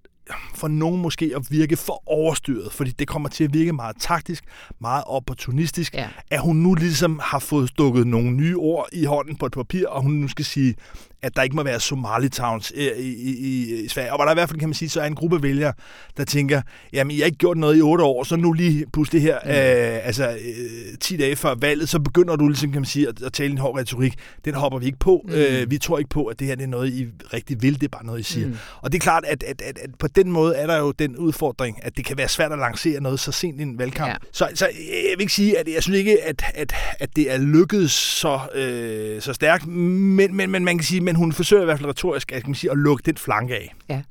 for 0.54 0.68
nogen 0.68 1.02
måske 1.02 1.32
at 1.36 1.46
virke 1.50 1.76
for 1.76 2.02
overstyret, 2.06 2.72
fordi 2.72 2.90
det 2.90 3.08
kommer 3.08 3.28
til 3.28 3.44
at 3.44 3.54
virke 3.54 3.72
meget 3.72 3.96
taktisk, 3.98 4.44
meget 4.78 5.04
opportunistisk, 5.06 5.94
ja. 5.94 6.08
at 6.30 6.40
hun 6.40 6.56
nu 6.56 6.74
ligesom 6.74 7.20
har 7.22 7.38
fået 7.38 7.68
stukket 7.68 8.06
nogle 8.06 8.30
nye 8.30 8.56
ord 8.56 8.88
i 8.92 9.04
hånden 9.04 9.36
på 9.36 9.46
et 9.46 9.52
papir, 9.52 9.88
og 9.88 10.02
hun 10.02 10.12
nu 10.12 10.28
skal 10.28 10.44
sige, 10.44 10.74
at 11.22 11.36
der 11.36 11.42
ikke 11.42 11.56
må 11.56 11.62
være 11.62 11.80
Somali 11.80 12.28
Towns 12.28 12.72
i, 12.76 12.90
i, 12.98 13.36
i, 13.36 13.80
i 13.84 13.88
Sverige. 13.88 14.12
Og 14.12 14.18
hvor 14.18 14.24
der 14.24 14.32
i 14.32 14.34
hvert 14.34 14.48
fald, 14.48 14.58
kan 14.58 14.68
man 14.68 14.74
sige, 14.74 14.88
så 14.88 15.00
er 15.00 15.06
en 15.06 15.14
gruppe 15.14 15.42
vælgere, 15.42 15.72
der 16.16 16.24
tænker, 16.24 16.62
jamen, 16.92 17.16
jeg 17.16 17.22
har 17.22 17.26
ikke 17.26 17.38
gjort 17.38 17.56
noget 17.56 17.78
i 17.78 17.82
otte 17.82 18.04
år, 18.04 18.24
så 18.24 18.36
nu 18.36 18.52
lige 18.52 18.86
pludselig 18.92 19.22
her, 19.22 19.38
mm. 19.44 19.50
øh, 19.50 20.06
altså 20.06 20.30
øh, 20.30 20.98
10 21.00 21.16
dage 21.16 21.36
før 21.36 21.54
valget, 21.60 21.88
så 21.88 21.98
begynder 21.98 22.36
du 22.36 22.48
ligesom, 22.48 22.72
kan 22.72 22.80
man 22.80 22.86
sige, 22.86 23.08
at, 23.08 23.22
at 23.22 23.32
tale 23.32 23.52
en 23.52 23.58
hård 23.58 23.78
retorik. 23.78 24.14
Den 24.44 24.54
hopper 24.54 24.78
vi 24.78 24.86
ikke 24.86 24.98
på. 24.98 25.24
Mm. 25.24 25.34
Øh, 25.34 25.70
vi 25.70 25.78
tror 25.78 25.98
ikke 25.98 26.10
på, 26.10 26.24
at 26.24 26.38
det 26.38 26.46
her 26.46 26.54
det 26.54 26.64
er 26.64 26.68
noget, 26.68 26.92
I 26.92 27.08
rigtig 27.32 27.62
vil. 27.62 27.74
Det 27.74 27.82
er 27.82 27.88
bare 27.88 28.06
noget, 28.06 28.20
I 28.20 28.22
siger. 28.22 28.46
Mm. 28.46 28.56
Og 28.82 28.92
det 28.92 28.98
er 28.98 29.02
klart, 29.02 29.24
at, 29.26 29.42
at, 29.42 29.62
at, 29.62 29.78
at 29.78 29.90
på 29.98 30.08
den 30.08 30.32
måde 30.32 30.54
er 30.54 30.66
der 30.66 30.78
jo 30.78 30.90
den 30.90 31.16
udfordring, 31.16 31.78
at 31.82 31.96
det 31.96 32.04
kan 32.04 32.18
være 32.18 32.28
svært 32.28 32.52
at 32.52 32.58
lancere 32.58 33.00
noget 33.00 33.20
så 33.20 33.32
sent 33.32 33.60
i 33.60 33.62
en 33.62 33.78
valgkamp. 33.78 34.10
Ja. 34.10 34.16
Så, 34.32 34.48
så 34.54 34.66
jeg 34.66 35.14
vil 35.16 35.20
ikke 35.20 35.32
sige, 35.32 35.58
at 35.58 35.68
jeg 35.74 35.82
synes 35.82 35.98
ikke, 35.98 36.22
at, 36.22 36.42
at, 36.54 36.72
at 37.00 37.16
det 37.16 37.32
er 37.32 37.38
lykkedes 37.38 37.92
så, 37.92 38.40
øh, 38.54 39.22
så 39.22 39.32
stærkt, 39.32 39.66
men, 39.66 40.36
men, 40.36 40.50
men 40.50 40.64
man 40.64 40.78
kan 40.78 40.84
sige, 40.84 41.00
men 41.10 41.16
hun 41.16 41.32
forsøger 41.32 41.62
i 41.62 41.64
hvert 41.64 41.78
fald 41.78 41.88
retorisk 41.88 42.32
at, 42.32 42.42
kan 42.42 42.50
man 42.50 42.54
sige, 42.54 42.70
at 42.70 42.78
lukke 42.78 43.02
den 43.06 43.16
flanke 43.16 43.54
af. 43.54 43.74
Ja. 43.88 44.02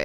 Øh, 0.00 0.04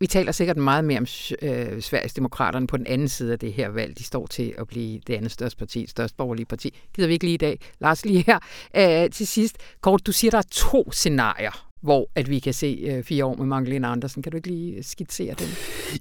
vi 0.00 0.06
taler 0.06 0.32
sikkert 0.32 0.56
meget 0.56 0.84
mere 0.84 0.98
om 0.98 1.06
øh, 1.42 1.80
Sveriges 1.82 2.14
Demokraterne 2.14 2.66
på 2.66 2.76
den 2.76 2.86
anden 2.86 3.08
side 3.08 3.32
af 3.32 3.38
det 3.38 3.52
her 3.52 3.68
valg. 3.68 3.98
De 3.98 4.04
står 4.04 4.26
til 4.26 4.54
at 4.58 4.66
blive 4.68 5.00
det 5.06 5.14
andet 5.14 5.30
største 5.30 5.58
parti, 5.58 5.86
største 5.88 6.16
borgerlige 6.16 6.46
parti. 6.46 6.74
Gider 6.94 7.08
vi 7.08 7.12
ikke 7.12 7.24
lige 7.24 7.34
i 7.34 7.36
dag. 7.36 7.60
Lars, 7.80 8.04
lige 8.04 8.24
her. 8.26 8.38
Øh, 8.76 9.10
til 9.10 9.26
sidst, 9.26 9.56
Kort, 9.80 10.06
du 10.06 10.12
siger, 10.12 10.30
der 10.30 10.38
er 10.38 10.48
to 10.50 10.92
scenarier, 10.92 11.68
hvor 11.82 12.10
at 12.14 12.30
vi 12.30 12.38
kan 12.38 12.54
se 12.54 12.84
øh, 12.86 13.04
fire 13.04 13.24
år 13.24 13.34
med 13.34 13.46
Magdalene 13.46 13.86
Andersen. 13.86 14.22
Kan 14.22 14.32
du 14.32 14.36
ikke 14.36 14.48
lige 14.48 14.82
skitsere 14.82 15.34
den? 15.38 15.48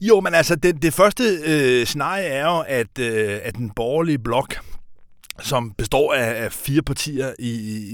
Jo, 0.02 0.20
men 0.20 0.34
altså, 0.34 0.56
det, 0.56 0.82
det 0.82 0.94
første 0.94 1.24
øh, 1.24 1.86
scenarie 1.86 2.26
er 2.26 2.46
jo, 2.46 2.64
at, 2.68 3.00
øh, 3.00 3.40
at 3.44 3.56
den 3.56 3.70
borgerlige 3.70 4.20
blok 4.20 4.56
som 5.42 5.72
består 5.72 6.14
af, 6.14 6.44
af 6.44 6.52
fire 6.52 6.82
partier 6.82 7.34
i, 7.40 7.52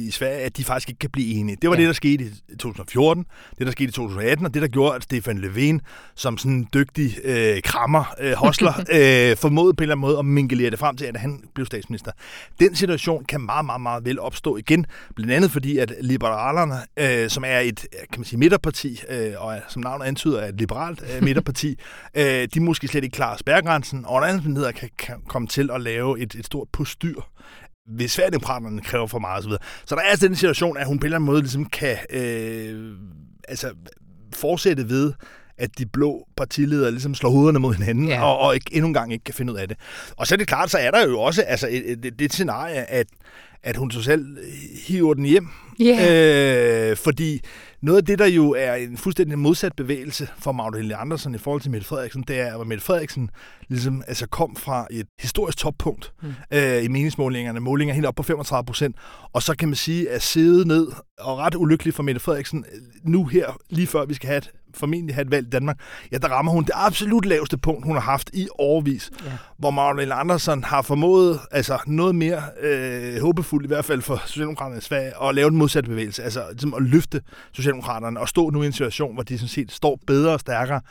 i 0.07 0.11
Sverige, 0.11 0.37
at 0.39 0.57
de 0.57 0.63
faktisk 0.63 0.89
ikke 0.89 0.99
kan 0.99 1.09
blive 1.09 1.33
enige. 1.33 1.57
Det 1.61 1.69
var 1.69 1.75
ja. 1.75 1.81
det, 1.81 1.87
der 1.87 1.93
skete 1.93 2.23
i 2.23 2.55
2014, 2.55 3.25
det, 3.59 3.65
der 3.65 3.71
skete 3.71 3.89
i 3.89 3.91
2018, 3.91 4.45
og 4.45 4.53
det, 4.53 4.61
der 4.61 4.67
gjorde, 4.67 4.95
at 4.95 5.03
Stefan 5.03 5.37
Löfven, 5.37 5.79
som 6.15 6.37
sådan 6.37 6.51
en 6.51 6.67
dygtig 6.73 7.17
øh, 7.23 7.61
krammer, 7.61 8.15
øh, 8.19 8.33
hostler, 8.33 8.73
øh, 8.79 9.37
formåede 9.37 9.73
på 9.73 9.81
en 9.81 9.83
eller 9.83 9.95
anden 9.95 10.01
måde 10.01 10.19
at 10.19 10.25
mingelere 10.25 10.69
det 10.69 10.79
frem 10.79 10.97
til, 10.97 11.05
at 11.05 11.17
han 11.17 11.43
blev 11.53 11.65
statsminister. 11.65 12.11
Den 12.59 12.75
situation 12.75 13.25
kan 13.25 13.41
meget, 13.41 13.65
meget, 13.65 13.81
meget 13.81 14.05
vel 14.05 14.19
opstå 14.19 14.57
igen, 14.57 14.85
blandt 15.15 15.33
andet 15.33 15.51
fordi, 15.51 15.77
at 15.77 15.93
Liberalerne, 16.01 16.75
øh, 16.97 17.29
som 17.29 17.43
er 17.47 17.59
et 17.59 17.85
kan 17.91 18.19
man 18.19 18.25
sige, 18.25 18.39
midterparti, 18.39 19.01
øh, 19.09 19.33
og 19.37 19.59
som 19.67 19.81
navnet 19.81 20.05
antyder 20.05 20.39
er 20.39 20.47
et 20.47 20.57
liberalt 20.57 21.03
øh, 21.15 21.23
midterparti, 21.27 21.79
øh, 22.15 22.47
de 22.53 22.59
måske 22.59 22.87
slet 22.87 23.03
ikke 23.03 23.15
klarer 23.15 23.37
spærregrænsen, 23.37 24.05
og 24.05 24.13
under 24.13 24.27
anden 24.27 24.73
kan, 24.73 24.89
kan 24.97 25.21
komme 25.27 25.47
til 25.47 25.69
at 25.73 25.81
lave 25.81 26.19
et, 26.19 26.35
et 26.35 26.45
stort 26.45 26.67
postyr 26.71 27.21
hvis 27.87 28.11
Sverigedemokraterne 28.11 28.81
kræver 28.81 29.07
for 29.07 29.19
meget 29.19 29.45
osv. 29.45 29.51
Så 29.85 29.95
der 29.95 30.01
er 30.01 30.05
altså 30.05 30.27
den 30.27 30.35
situation, 30.35 30.77
at 30.77 30.87
hun 30.87 30.99
på 30.99 31.03
en 31.03 31.05
eller 31.05 31.17
anden 31.17 31.25
måde 31.25 31.41
ligesom 31.41 31.65
kan 31.65 31.97
øh, 32.09 32.93
altså 33.47 33.73
fortsætte 34.33 34.89
ved, 34.89 35.13
at 35.57 35.77
de 35.77 35.85
blå 35.85 36.27
partiledere 36.37 36.91
ligesom 36.91 37.15
slår 37.15 37.29
hovederne 37.29 37.59
mod 37.59 37.73
hinanden, 37.73 38.07
ja. 38.07 38.23
og, 38.23 38.39
og 38.39 38.55
ikke, 38.55 38.73
endnu 38.73 38.87
en 38.87 38.93
gang 38.93 39.13
ikke 39.13 39.23
kan 39.23 39.33
finde 39.33 39.53
ud 39.53 39.57
af 39.57 39.67
det. 39.67 39.77
Og 40.17 40.27
så 40.27 40.35
er 40.35 40.37
det 40.37 40.47
klart, 40.47 40.71
så 40.71 40.77
er 40.77 40.91
der 40.91 41.07
jo 41.07 41.19
også 41.19 41.41
altså, 41.41 41.67
et, 41.71 42.05
et, 42.05 42.19
det 42.19 42.33
scenarie, 42.33 42.89
at, 42.89 43.07
at 43.63 43.75
hun 43.75 43.91
så 43.91 44.03
selv 44.03 44.37
hiver 44.87 45.13
den 45.13 45.25
hjem. 45.25 45.47
Yeah. 45.81 46.91
Øh, 46.91 46.97
fordi 46.97 47.41
noget 47.81 47.97
af 47.97 48.05
det, 48.05 48.19
der 48.19 48.25
jo 48.25 48.51
er 48.57 48.73
en 48.73 48.97
fuldstændig 48.97 49.39
modsat 49.39 49.73
bevægelse 49.75 50.27
for 50.37 50.51
Magdalene 50.51 50.95
Andersen 50.95 51.35
i 51.35 51.37
forhold 51.37 51.61
til 51.61 51.71
Mette 51.71 51.87
Frederiksen, 51.87 52.23
det 52.27 52.39
er, 52.39 52.59
at 52.59 52.67
Mette 52.67 52.83
Frederiksen 52.83 53.29
ligesom, 53.67 54.03
altså 54.07 54.27
kom 54.27 54.55
fra 54.55 54.87
et 54.91 55.07
historisk 55.19 55.57
toppunkt 55.57 56.13
mm. 56.21 56.33
øh, 56.53 56.83
i 56.83 56.87
meningsmålingerne, 56.87 57.59
målinger 57.59 57.93
helt 57.93 58.05
op 58.05 58.15
på 58.15 58.23
35 58.23 58.65
procent, 58.65 58.95
og 59.33 59.43
så 59.43 59.55
kan 59.55 59.67
man 59.67 59.75
sige, 59.75 60.09
at 60.09 60.21
sidde 60.21 60.67
ned 60.67 60.87
og 61.19 61.37
ret 61.37 61.55
ulykkelig 61.55 61.93
for 61.93 62.03
Mette 62.03 62.21
Frederiksen 62.21 62.65
nu 63.03 63.25
her, 63.25 63.57
lige 63.69 63.87
før 63.87 64.05
vi 64.05 64.13
skal 64.13 64.27
have 64.27 64.37
et 64.37 64.51
formentlig 64.75 65.15
have 65.15 65.25
et 65.25 65.31
valg 65.31 65.47
i 65.47 65.49
Danmark, 65.49 65.79
ja, 66.11 66.17
der 66.17 66.27
rammer 66.27 66.51
hun 66.51 66.63
det 66.63 66.71
absolut 66.73 67.25
laveste 67.25 67.57
punkt, 67.57 67.85
hun 67.85 67.95
har 67.95 68.01
haft 68.01 68.29
i 68.33 68.47
overvis. 68.59 69.11
Ja. 69.25 69.31
Hvor 69.57 69.71
Magdalene 69.71 70.13
Andersen 70.15 70.63
har 70.63 70.81
formået 70.81 71.39
altså 71.51 71.77
noget 71.87 72.15
mere 72.15 72.41
øh, 72.61 73.21
håbefuldt, 73.21 73.65
i 73.65 73.67
hvert 73.67 73.85
fald 73.85 74.01
for 74.01 74.21
Socialdemokraterne 74.25 74.77
i 74.77 74.81
Sverige, 74.81 75.11
at 75.23 75.35
lave 75.35 75.49
den 75.49 75.57
modsatte 75.57 75.89
bevægelse. 75.89 76.23
Altså 76.23 76.43
ligesom 76.49 76.73
at 76.73 76.81
løfte 76.81 77.21
Socialdemokraterne 77.53 78.19
og 78.19 78.29
stå 78.29 78.49
nu 78.49 78.63
i 78.63 78.65
en 78.65 78.71
situation, 78.71 79.13
hvor 79.13 79.23
de 79.23 79.37
sådan 79.37 79.47
set 79.47 79.71
står 79.71 79.99
bedre 80.07 80.33
og 80.33 80.39
stærkere, 80.39 80.81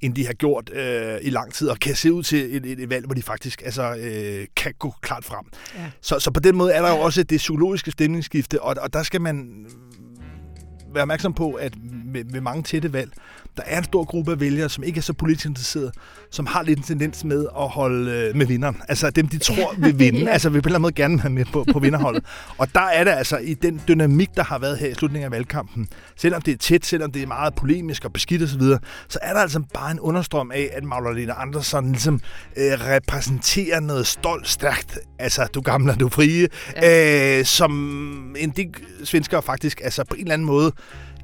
end 0.00 0.14
de 0.14 0.26
har 0.26 0.32
gjort 0.32 0.70
øh, 0.74 1.18
i 1.22 1.30
lang 1.30 1.52
tid, 1.52 1.68
og 1.68 1.78
kan 1.78 1.94
se 1.94 2.12
ud 2.12 2.22
til 2.22 2.56
et, 2.56 2.66
et, 2.66 2.80
et 2.80 2.90
valg, 2.90 3.06
hvor 3.06 3.14
de 3.14 3.22
faktisk 3.22 3.62
altså, 3.64 3.94
øh, 3.94 4.46
kan 4.56 4.74
gå 4.78 4.94
klart 5.00 5.24
frem. 5.24 5.44
Ja. 5.74 5.90
Så, 6.00 6.18
så 6.18 6.30
på 6.30 6.40
den 6.40 6.56
måde 6.56 6.72
er 6.72 6.82
der 6.82 6.90
jo 6.90 7.00
også 7.00 7.22
det 7.22 7.38
psykologiske 7.38 7.90
stemningsskifte, 7.90 8.62
og, 8.62 8.76
og 8.80 8.92
der 8.92 9.02
skal 9.02 9.20
man 9.20 9.66
være 10.94 11.02
opmærksom 11.02 11.32
på, 11.32 11.52
at 11.52 11.74
med, 12.04 12.24
med 12.24 12.40
mange 12.40 12.62
tætte 12.62 12.92
valg, 12.92 13.10
der 13.56 13.62
er 13.66 13.78
en 13.78 13.84
stor 13.84 14.04
gruppe 14.04 14.32
af 14.32 14.40
vælgere, 14.40 14.68
som 14.68 14.84
ikke 14.84 14.98
er 14.98 15.02
så 15.02 15.12
politisk 15.12 15.46
interesserede, 15.46 15.92
som 16.30 16.46
har 16.46 16.62
lidt 16.62 16.78
en 16.78 16.84
tendens 16.84 17.24
med 17.24 17.46
at 17.58 17.68
holde 17.68 18.10
øh, 18.10 18.36
med 18.36 18.46
vinderen. 18.46 18.76
Altså 18.88 19.10
dem, 19.10 19.28
de 19.28 19.38
tror 19.38 19.74
vil 19.78 19.98
vinde. 19.98 20.20
ja. 20.24 20.28
Altså 20.28 20.48
vil 20.48 20.62
på 20.62 20.68
en 20.68 20.68
eller 20.68 20.76
anden 20.76 20.82
måde 20.82 20.92
gerne 20.92 21.22
være 21.22 21.30
med 21.30 21.44
på, 21.52 21.64
på 21.72 21.78
vinderholdet. 21.78 22.24
Og 22.58 22.74
der 22.74 22.80
er 22.80 23.04
det 23.04 23.10
altså 23.10 23.36
i 23.36 23.54
den 23.54 23.80
dynamik, 23.88 24.28
der 24.36 24.44
har 24.44 24.58
været 24.58 24.78
her 24.78 24.88
i 24.88 24.94
slutningen 24.94 25.24
af 25.24 25.30
valgkampen, 25.30 25.88
selvom 26.16 26.42
det 26.42 26.54
er 26.54 26.58
tæt, 26.58 26.86
selvom 26.86 27.12
det 27.12 27.22
er 27.22 27.26
meget 27.26 27.54
polemisk 27.54 28.04
og 28.04 28.12
beskidt 28.12 28.42
osv., 28.42 28.60
så, 28.60 28.78
så 29.08 29.18
er 29.22 29.32
der 29.32 29.40
altså 29.40 29.62
bare 29.74 29.90
en 29.90 30.00
understrøm 30.00 30.50
af, 30.50 30.70
at 30.72 30.84
Magdalena 30.84 31.32
Andersson 31.36 31.92
ligesom 31.92 32.20
øh, 32.56 32.72
repræsenterer 32.72 33.80
noget 33.80 34.06
stolt, 34.06 34.48
stærkt, 34.48 34.98
altså 35.18 35.46
du 35.54 35.60
gamle, 35.60 35.94
du 35.94 36.08
frie, 36.08 36.48
ja. 36.76 37.38
øh, 37.38 37.44
som 37.44 38.36
en 38.38 38.50
del 38.50 38.74
svenskere 39.04 39.42
faktisk 39.42 39.80
altså 39.84 40.04
på 40.04 40.14
en 40.14 40.20
eller 40.20 40.34
anden 40.34 40.46
måde 40.46 40.72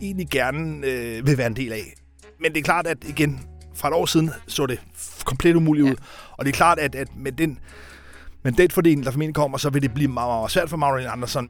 egentlig 0.03 0.29
gerne 0.31 0.87
øh, 0.87 1.27
vil 1.27 1.39
være 1.39 1.47
en 1.47 1.57
del 1.57 1.73
af. 1.73 1.95
Men 2.41 2.53
det 2.53 2.59
er 2.59 2.65
klart, 2.65 2.87
at 2.87 2.99
igen, 3.09 3.41
fra 3.75 3.89
et 3.89 3.95
år 3.95 4.07
siden 4.07 4.31
så 4.47 4.67
det 4.67 4.81
komplet 5.25 5.57
umuligt 5.57 5.87
ja. 5.87 5.93
ud. 5.93 5.97
Og 6.33 6.45
det 6.45 6.53
er 6.53 6.57
klart, 6.57 6.79
at, 6.79 6.95
at 6.95 7.09
med 7.17 7.33
den 7.33 7.59
mandatfordeling, 8.45 9.05
der 9.05 9.11
formentlig 9.11 9.35
kommer, 9.35 9.59
så 9.59 9.71
vil 9.71 9.83
det 9.83 9.95
blive 9.95 10.09
meget, 10.09 10.29
meget 10.29 10.51
svært 10.51 10.71
for 10.71 10.77
Magdalene 10.77 11.11
Andersen. 11.11 11.49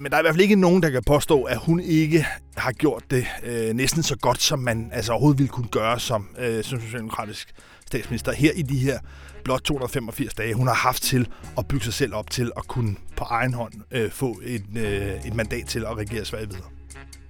Men 0.00 0.12
der 0.12 0.16
er 0.16 0.20
i 0.20 0.24
hvert 0.24 0.34
fald 0.34 0.42
ikke 0.42 0.56
nogen, 0.56 0.82
der 0.82 0.90
kan 0.90 1.02
påstå, 1.06 1.42
at 1.42 1.56
hun 1.56 1.80
ikke 1.80 2.26
har 2.56 2.72
gjort 2.72 3.02
det 3.10 3.26
øh, 3.42 3.74
næsten 3.74 4.02
så 4.02 4.16
godt, 4.16 4.42
som 4.42 4.58
man 4.58 4.90
altså, 4.92 5.12
overhovedet 5.12 5.38
ville 5.38 5.48
kunne 5.48 5.68
gøre 5.68 6.00
som, 6.00 6.28
øh, 6.38 6.64
som 6.64 6.80
socialdemokratisk 6.80 7.54
statsminister 7.86 8.32
her 8.32 8.52
i 8.52 8.62
de 8.62 8.78
her 8.78 8.98
blot 9.44 9.62
285 9.62 10.34
dage, 10.34 10.54
hun 10.54 10.66
har 10.66 10.74
haft 10.74 11.02
til 11.02 11.28
at 11.58 11.68
bygge 11.68 11.84
sig 11.84 11.94
selv 11.94 12.14
op 12.14 12.30
til 12.30 12.52
at 12.56 12.66
kunne 12.68 12.96
på 13.16 13.24
egen 13.24 13.54
hånd 13.54 13.72
øh, 13.90 14.10
få 14.10 14.40
et, 14.44 14.64
øh, 14.76 15.26
et 15.26 15.34
mandat 15.34 15.66
til 15.66 15.84
at 15.84 15.96
regere 15.96 16.24
Sverige 16.24 16.48
videre. 16.48 16.75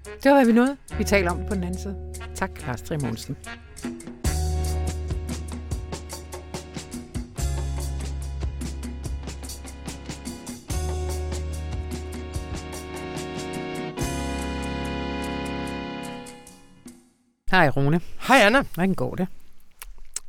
Det 0.07 0.31
var, 0.31 0.35
hvad 0.35 0.47
vi 0.47 0.53
nåede. 0.53 0.77
Vi 0.99 1.05
taler 1.05 1.31
om 1.31 1.39
det 1.39 1.49
på 1.49 1.55
den 1.55 1.65
anden 1.65 1.81
side. 1.81 1.97
Tak, 2.35 2.67
Lars 2.67 2.83
Trimonsen. 2.83 3.37
Hej 17.51 17.69
Rune. 17.69 18.01
Hej 18.29 18.39
Anna. 18.41 18.63
Hvordan 18.75 18.95
går 18.95 19.15
det? 19.15 19.29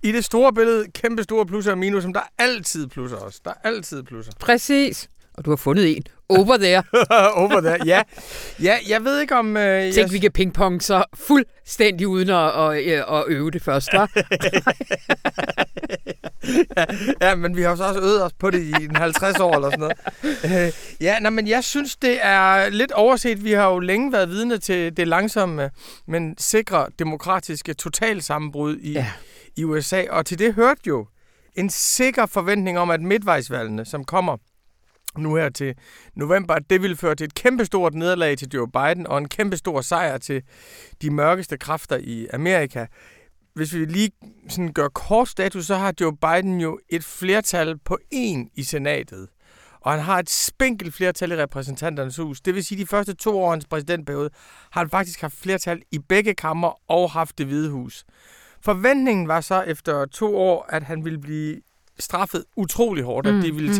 I 0.03 0.11
det 0.11 0.25
store 0.25 0.53
billede, 0.53 0.91
kæmpe 0.91 1.23
store 1.23 1.45
plusser 1.45 1.71
og 1.71 1.77
minus, 1.77 2.03
som 2.03 2.13
der 2.13 2.19
er 2.19 2.43
altid 2.43 2.87
plusser 2.87 3.17
også. 3.17 3.41
Der 3.45 3.51
er 3.51 3.67
altid 3.67 4.03
plusser. 4.03 4.31
Præcis. 4.39 5.09
Og 5.37 5.45
du 5.45 5.49
har 5.49 5.57
fundet 5.57 5.97
en. 5.97 6.03
Over 6.29 6.57
there. 6.57 6.83
Over 7.43 7.61
there, 7.61 7.85
ja. 7.85 8.01
Ja, 8.61 8.77
jeg 8.89 9.03
ved 9.03 9.21
ikke 9.21 9.35
om... 9.35 9.57
Øh, 9.57 9.83
Tænk, 9.83 9.97
jeg... 9.97 10.11
vi 10.11 10.19
kan 10.19 10.31
pingpong 10.31 10.83
så 10.83 11.03
fuldstændig 11.13 12.07
uden 12.07 12.29
at, 12.29 12.75
at, 12.75 13.05
at 13.09 13.23
øve 13.27 13.51
det 13.51 13.61
først, 13.63 13.89
hva'? 13.93 14.07
ja, 16.77 16.85
ja, 17.21 17.35
men 17.35 17.57
vi 17.57 17.61
har 17.61 17.75
så 17.75 17.83
også 17.83 17.99
øvet 17.99 18.23
os 18.23 18.33
på 18.33 18.49
det 18.49 18.63
i 18.63 18.73
en 18.83 18.95
50 18.95 19.39
år 19.39 19.55
eller 19.55 19.69
sådan 19.69 19.79
noget. 19.79 20.67
Øh, 20.67 20.73
ja, 21.01 21.19
nej, 21.19 21.29
men 21.29 21.47
jeg 21.47 21.63
synes, 21.63 21.95
det 21.95 22.17
er 22.21 22.69
lidt 22.69 22.91
overset. 22.91 23.43
Vi 23.43 23.51
har 23.51 23.69
jo 23.69 23.79
længe 23.79 24.11
været 24.11 24.29
vidne 24.29 24.57
til 24.57 24.97
det 24.97 25.07
langsomme, 25.07 25.69
men 26.07 26.35
sikre 26.37 26.87
demokratiske 26.99 27.73
totalsammenbrud 27.73 28.77
i, 28.77 28.91
ja. 28.91 29.07
i 29.55 29.63
USA. 29.63 30.03
Og 30.09 30.25
til 30.25 30.39
det 30.39 30.53
hørte 30.53 30.81
jo 30.87 31.07
en 31.55 31.69
sikker 31.69 32.25
forventning 32.25 32.79
om, 32.79 32.89
at 32.89 33.01
midtvejsvalgene, 33.01 33.85
som 33.85 34.03
kommer 34.03 34.37
nu 35.17 35.35
her 35.35 35.49
til 35.49 35.75
november, 36.15 36.59
det 36.59 36.81
ville 36.81 36.95
føre 36.95 37.15
til 37.15 37.25
et 37.25 37.33
kæmpestort 37.33 37.93
nederlag 37.93 38.37
til 38.37 38.49
Joe 38.53 38.67
Biden 38.67 39.07
og 39.07 39.17
en 39.17 39.29
kæmpestor 39.29 39.81
sejr 39.81 40.17
til 40.17 40.41
de 41.01 41.09
mørkeste 41.09 41.57
kræfter 41.57 41.97
i 41.97 42.27
Amerika. 42.33 42.85
Hvis 43.53 43.73
vi 43.73 43.85
lige 43.85 44.11
sådan 44.49 44.73
gør 44.73 44.87
kort 44.87 45.29
status, 45.29 45.65
så 45.65 45.75
har 45.75 45.93
Joe 46.01 46.17
Biden 46.17 46.61
jo 46.61 46.79
et 46.89 47.03
flertal 47.03 47.77
på 47.77 47.97
en 48.11 48.49
i 48.55 48.63
senatet. 48.63 49.27
Og 49.81 49.91
han 49.91 50.01
har 50.01 50.19
et 50.19 50.29
spinkelt 50.29 50.93
flertal 50.93 51.31
i 51.31 51.35
repræsentanternes 51.35 52.17
hus. 52.17 52.41
Det 52.41 52.55
vil 52.55 52.65
sige, 52.65 52.77
at 52.77 52.81
de 52.81 52.87
første 52.87 53.13
to 53.13 53.39
år 53.39 53.45
af 53.45 53.51
hans 53.51 53.65
præsidentperiode 53.65 54.29
har 54.71 54.81
han 54.81 54.89
faktisk 54.89 55.21
haft 55.21 55.33
flertal 55.33 55.81
i 55.91 55.99
begge 55.99 56.33
kammer 56.33 56.91
og 56.91 57.11
haft 57.11 57.37
det 57.37 57.45
hvide 57.45 57.69
hus. 57.69 58.05
Forventningen 58.61 59.27
var 59.27 59.41
så 59.41 59.61
efter 59.61 60.05
to 60.05 60.37
år, 60.37 60.65
at 60.69 60.83
han 60.83 61.05
ville 61.05 61.19
blive 61.19 61.61
straffet 61.99 62.43
utrolig 62.55 63.03
hårdt, 63.03 63.27
mm, 63.27 63.37
at 63.37 63.45
de 63.45 63.53
ville 63.53 63.69
mm 63.69 63.75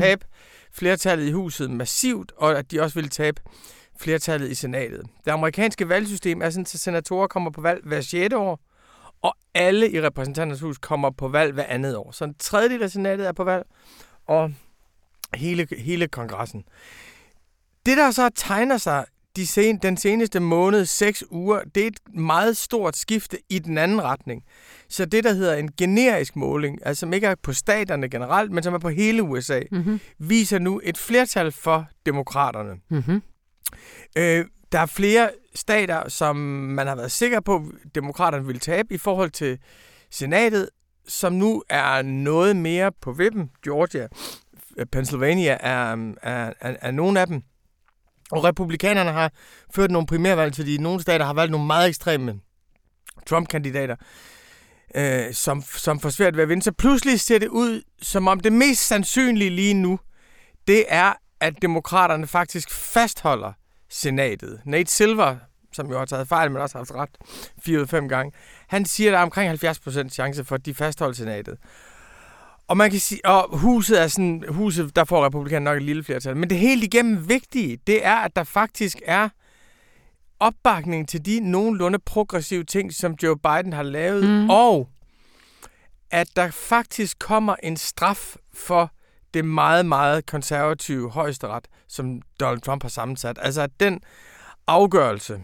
flertallet 0.78 1.28
i 1.28 1.32
huset 1.32 1.72
massivt, 1.72 2.32
og 2.38 2.58
at 2.58 2.72
de 2.72 2.82
også 2.82 2.96
ville 2.96 3.10
tabe 3.10 3.42
flertallet 4.00 4.52
i 4.52 4.56
senatet. 4.56 5.02
Det 5.26 5.32
amerikanske 5.32 5.90
valgsystem 5.90 6.42
er 6.42 6.50
sådan, 6.50 6.62
at 6.62 6.70
senatorer 6.70 7.28
kommer 7.28 7.52
på 7.52 7.62
valg 7.62 7.82
hver 7.84 8.02
6. 8.02 8.34
år, 8.34 8.60
og 9.22 9.38
alle 9.54 9.92
i 9.92 10.02
repræsentanternes 10.02 10.62
hus 10.62 10.78
kommer 10.78 11.10
på 11.10 11.28
valg 11.28 11.54
hver 11.54 11.64
andet 11.64 11.96
år. 11.96 12.12
Så 12.12 12.24
en 12.24 12.36
tredjedel 12.40 12.84
af 12.84 12.92
senatet 12.92 13.28
er 13.28 13.32
på 13.32 13.44
valg, 13.44 13.66
og 14.26 14.54
hele, 15.34 15.68
hele 15.78 16.08
kongressen. 16.08 16.64
Det, 17.86 17.98
der 17.98 18.12
så 18.12 18.30
tegner 18.36 18.78
sig 18.78 19.06
de 19.38 19.48
sen, 19.48 19.78
den 19.78 19.98
seneste 19.98 20.40
måned, 20.40 20.86
seks 20.86 21.24
uger, 21.30 21.62
det 21.76 21.84
er 21.84 21.88
et 21.88 22.00
meget 22.14 22.58
stort 22.58 22.98
skifte 22.98 23.38
i 23.50 23.60
den 23.60 23.78
anden 23.78 24.04
retning. 24.04 24.44
Så 24.90 25.06
det, 25.06 25.24
der 25.24 25.34
hedder 25.34 25.56
en 25.56 25.72
generisk 25.78 26.36
måling, 26.36 26.80
altså 26.86 27.00
som 27.00 27.14
ikke 27.14 27.28
er 27.28 27.36
på 27.44 27.54
staterne 27.54 28.10
generelt, 28.10 28.52
men 28.52 28.64
som 28.64 28.74
er 28.74 28.78
på 28.78 28.90
hele 28.90 29.24
USA, 29.24 29.62
mm-hmm. 29.72 30.00
viser 30.20 30.60
nu 30.60 30.82
et 30.84 30.98
flertal 30.98 31.52
for 31.52 31.88
demokraterne. 32.06 32.76
Mm-hmm. 32.90 33.22
Øh, 34.18 34.46
der 34.72 34.80
er 34.80 34.86
flere 34.86 35.30
stater, 35.56 36.10
som 36.10 36.36
man 36.36 36.88
har 36.88 36.96
været 36.96 37.12
sikker 37.12 37.40
på, 37.40 37.56
at 37.56 37.96
demokraterne 37.96 38.46
vil 38.46 38.60
tabe 38.60 38.94
i 38.94 38.98
forhold 38.98 39.30
til 39.30 39.60
senatet, 40.12 40.70
som 41.08 41.34
nu 41.34 41.64
er 41.70 42.02
noget 42.02 42.56
mere 42.56 42.92
på 43.02 43.12
vippen. 43.12 43.50
Georgia, 43.64 44.08
Pennsylvania 44.92 45.58
er, 45.60 46.14
er, 46.22 46.54
er, 46.62 46.76
er 46.82 46.92
nogle 46.92 47.20
af 47.20 47.28
dem. 47.28 47.42
Og 48.32 48.44
republikanerne 48.44 49.12
har 49.12 49.32
ført 49.76 49.92
nogle 49.92 50.08
primærvalg, 50.08 50.56
fordi 50.56 50.78
nogle 50.78 51.02
stater 51.02 51.26
har 51.26 51.34
valgt 51.34 51.52
nogle 51.52 51.68
meget 51.68 51.90
ekstreme 51.90 52.40
Trump-kandidater, 53.28 53.96
øh, 54.96 55.34
som, 55.34 55.62
som 55.62 56.00
får 56.00 56.10
svært 56.10 56.36
ved 56.36 56.44
at 56.44 56.50
vinde. 56.50 56.64
Så 56.64 56.72
pludselig 56.72 57.20
ser 57.20 57.40
det 57.40 57.48
ud, 57.48 57.82
som 58.02 58.28
om 58.28 58.40
det 58.40 58.54
mest 58.54 58.88
sandsynlige 58.88 59.50
lige 59.50 59.74
nu, 59.74 60.00
det 60.68 60.86
er, 60.88 61.14
at 61.40 61.62
demokraterne 61.62 62.28
faktisk 62.28 62.72
fastholder 62.72 63.54
senatet. 63.90 64.62
Nate 64.66 64.92
Silver, 64.92 65.36
som 65.74 65.90
jo 65.90 65.98
har 65.98 66.06
taget 66.06 66.28
fejl, 66.28 66.52
men 66.52 66.62
også 66.62 66.78
har 66.78 66.80
haft 66.80 66.92
ret 66.92 67.40
4 67.66 67.82
ud 67.82 67.88
5 67.88 68.10
gange, 68.10 68.32
han 68.68 68.86
siger, 68.86 69.10
at 69.10 69.14
der 69.14 69.20
er 69.20 69.24
omkring 69.24 69.64
70% 69.64 70.10
chance 70.10 70.46
for, 70.46 70.56
at 70.56 70.66
de 70.66 70.74
fastholder 70.74 71.16
senatet. 71.16 71.58
Og 72.68 72.78
man 72.78 72.92
kan 72.92 73.00
sige, 73.00 73.26
og 73.26 73.58
huset 73.58 74.02
er 74.02 74.08
sådan, 74.08 74.44
huset, 74.50 74.96
der 74.96 75.04
får 75.04 75.26
republikanerne 75.26 75.64
nok 75.64 75.78
et 75.78 75.84
lille 75.84 76.04
flertal. 76.04 76.38
Men 76.38 76.50
det 76.50 76.58
helt 76.58 76.84
igennem 76.84 77.30
vigtige, 77.30 77.78
det 77.88 78.06
er, 78.06 78.16
at 78.16 78.36
der 78.36 78.44
faktisk 78.44 78.98
er 79.06 79.30
opbakning 80.40 81.10
til 81.10 81.26
de 81.26 81.40
nogenlunde 81.40 82.00
progressive 82.00 82.64
ting, 82.64 82.94
som 82.94 83.16
Joe 83.24 83.38
Biden 83.38 83.74
har 83.74 83.84
lavet, 83.84 84.24
mm. 84.24 84.50
og 84.50 84.90
at 86.12 86.30
der 86.36 86.52
faktisk 86.52 87.20
kommer 87.20 87.56
en 87.64 87.78
straf 87.78 88.36
for 88.54 88.92
det 89.34 89.46
meget, 89.46 89.86
meget 89.86 90.26
konservative 90.26 91.12
højesteret, 91.12 91.68
som 91.88 92.22
Donald 92.40 92.62
Trump 92.62 92.84
har 92.84 92.90
sammensat. 92.90 93.40
Altså 93.42 93.62
at 93.62 93.72
den 93.80 94.02
afgørelse, 94.68 95.44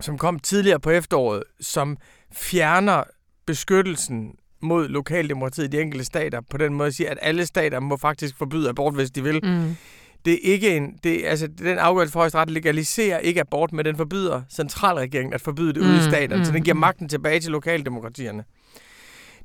som 0.00 0.18
kom 0.18 0.38
tidligere 0.38 0.80
på 0.80 0.90
efteråret, 0.90 1.44
som 1.60 1.96
fjerner 2.32 3.04
beskyttelsen 3.46 4.34
mod 4.62 4.88
lokaldemokratiet 4.88 5.64
i 5.64 5.68
de 5.68 5.80
enkelte 5.80 6.04
stater, 6.04 6.40
på 6.50 6.56
den 6.56 6.74
måde 6.74 6.86
at 6.86 6.94
sige, 6.94 7.08
at 7.08 7.18
alle 7.22 7.46
stater 7.46 7.80
må 7.80 7.96
faktisk 7.96 8.36
forbyde 8.38 8.68
abort, 8.68 8.94
hvis 8.94 9.10
de 9.10 9.22
vil. 9.22 9.40
Mm. 9.42 9.76
Det 10.24 10.32
er 10.32 10.52
ikke 10.52 10.76
en, 10.76 10.98
det, 11.04 11.22
altså, 11.24 11.46
den 11.46 11.78
afgørelse 11.78 12.12
for 12.12 12.20
højesteret 12.20 12.50
legaliserer 12.50 13.18
ikke 13.18 13.40
abort, 13.40 13.72
men 13.72 13.84
den 13.84 13.96
forbyder 13.96 14.42
centralregeringen 14.50 15.34
at 15.34 15.40
forbyde 15.40 15.72
det 15.72 15.82
mm. 15.82 15.88
ude 15.88 15.98
i 15.98 16.02
staterne, 16.02 16.36
mm. 16.36 16.44
så 16.44 16.52
den 16.52 16.62
giver 16.62 16.74
magten 16.74 17.08
tilbage 17.08 17.40
til 17.40 17.50
lokaldemokratierne. 17.50 18.44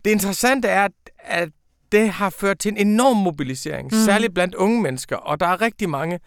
Det 0.05 0.11
interessante 0.11 0.67
er, 0.67 0.83
at, 0.83 0.91
at 1.19 1.49
det 1.91 2.09
har 2.09 2.29
ført 2.29 2.59
til 2.59 2.71
en 2.71 2.77
enorm 2.77 3.17
mobilisering, 3.17 3.89
mm. 3.91 3.97
særligt 4.05 4.33
blandt 4.33 4.55
unge 4.55 4.81
mennesker, 4.81 5.15
og 5.15 5.39
der 5.39 5.45
er 5.45 5.61
rigtig 5.61 5.89
mange 5.89 6.19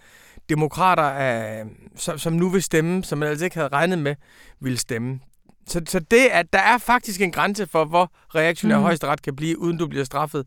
demokrater, 0.48 1.02
af, 1.02 1.64
som, 1.96 2.18
som 2.18 2.32
nu 2.32 2.48
vil 2.48 2.62
stemme, 2.62 3.04
som 3.04 3.18
man 3.18 3.28
altså 3.28 3.44
ikke 3.44 3.56
havde 3.56 3.68
regnet 3.68 3.98
med 3.98 4.14
ville 4.60 4.78
stemme. 4.78 5.20
Så, 5.66 5.80
så 5.86 5.98
det, 5.98 6.26
at 6.32 6.52
der 6.52 6.58
er 6.58 6.78
faktisk 6.78 7.20
en 7.20 7.32
grænse 7.32 7.66
for, 7.66 7.84
hvor 7.84 8.10
reaktionær 8.34 8.76
mm. 8.76 8.82
højesteret 8.82 9.22
kan 9.22 9.36
blive, 9.36 9.58
uden 9.58 9.78
du 9.78 9.86
bliver 9.86 10.04
straffet 10.04 10.46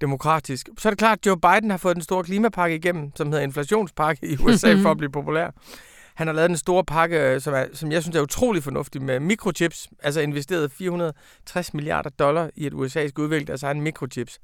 demokratisk. 0.00 0.68
Så 0.78 0.88
er 0.88 0.90
det 0.90 0.98
klart, 0.98 1.18
at 1.18 1.26
Joe 1.26 1.40
Biden 1.40 1.70
har 1.70 1.78
fået 1.78 1.96
den 1.96 2.02
store 2.02 2.24
klimapakke 2.24 2.76
igennem, 2.76 3.12
som 3.16 3.26
hedder 3.26 3.44
inflationspakke 3.44 4.26
i 4.26 4.36
USA 4.40 4.74
for 4.82 4.90
at 4.90 4.96
blive 4.96 5.10
populær. 5.10 5.50
Han 6.14 6.26
har 6.26 6.34
lavet 6.34 6.50
en 6.50 6.56
stor 6.56 6.82
pakke, 6.82 7.20
øh, 7.20 7.40
som, 7.40 7.54
er, 7.54 7.64
som 7.72 7.92
jeg 7.92 8.02
synes 8.02 8.16
er 8.16 8.20
utrolig 8.20 8.62
fornuftig, 8.62 9.02
med 9.02 9.20
mikrochips. 9.20 9.88
Altså 10.02 10.20
investeret 10.20 10.72
460 10.72 11.74
milliarder 11.74 12.10
dollar 12.10 12.50
i, 12.56 12.66
at 12.66 12.74
USA 12.74 13.08
skal 13.08 13.22
udvikle 13.22 13.46
deres 13.46 13.62
egen 13.62 13.80
mikrochips. 13.80 14.38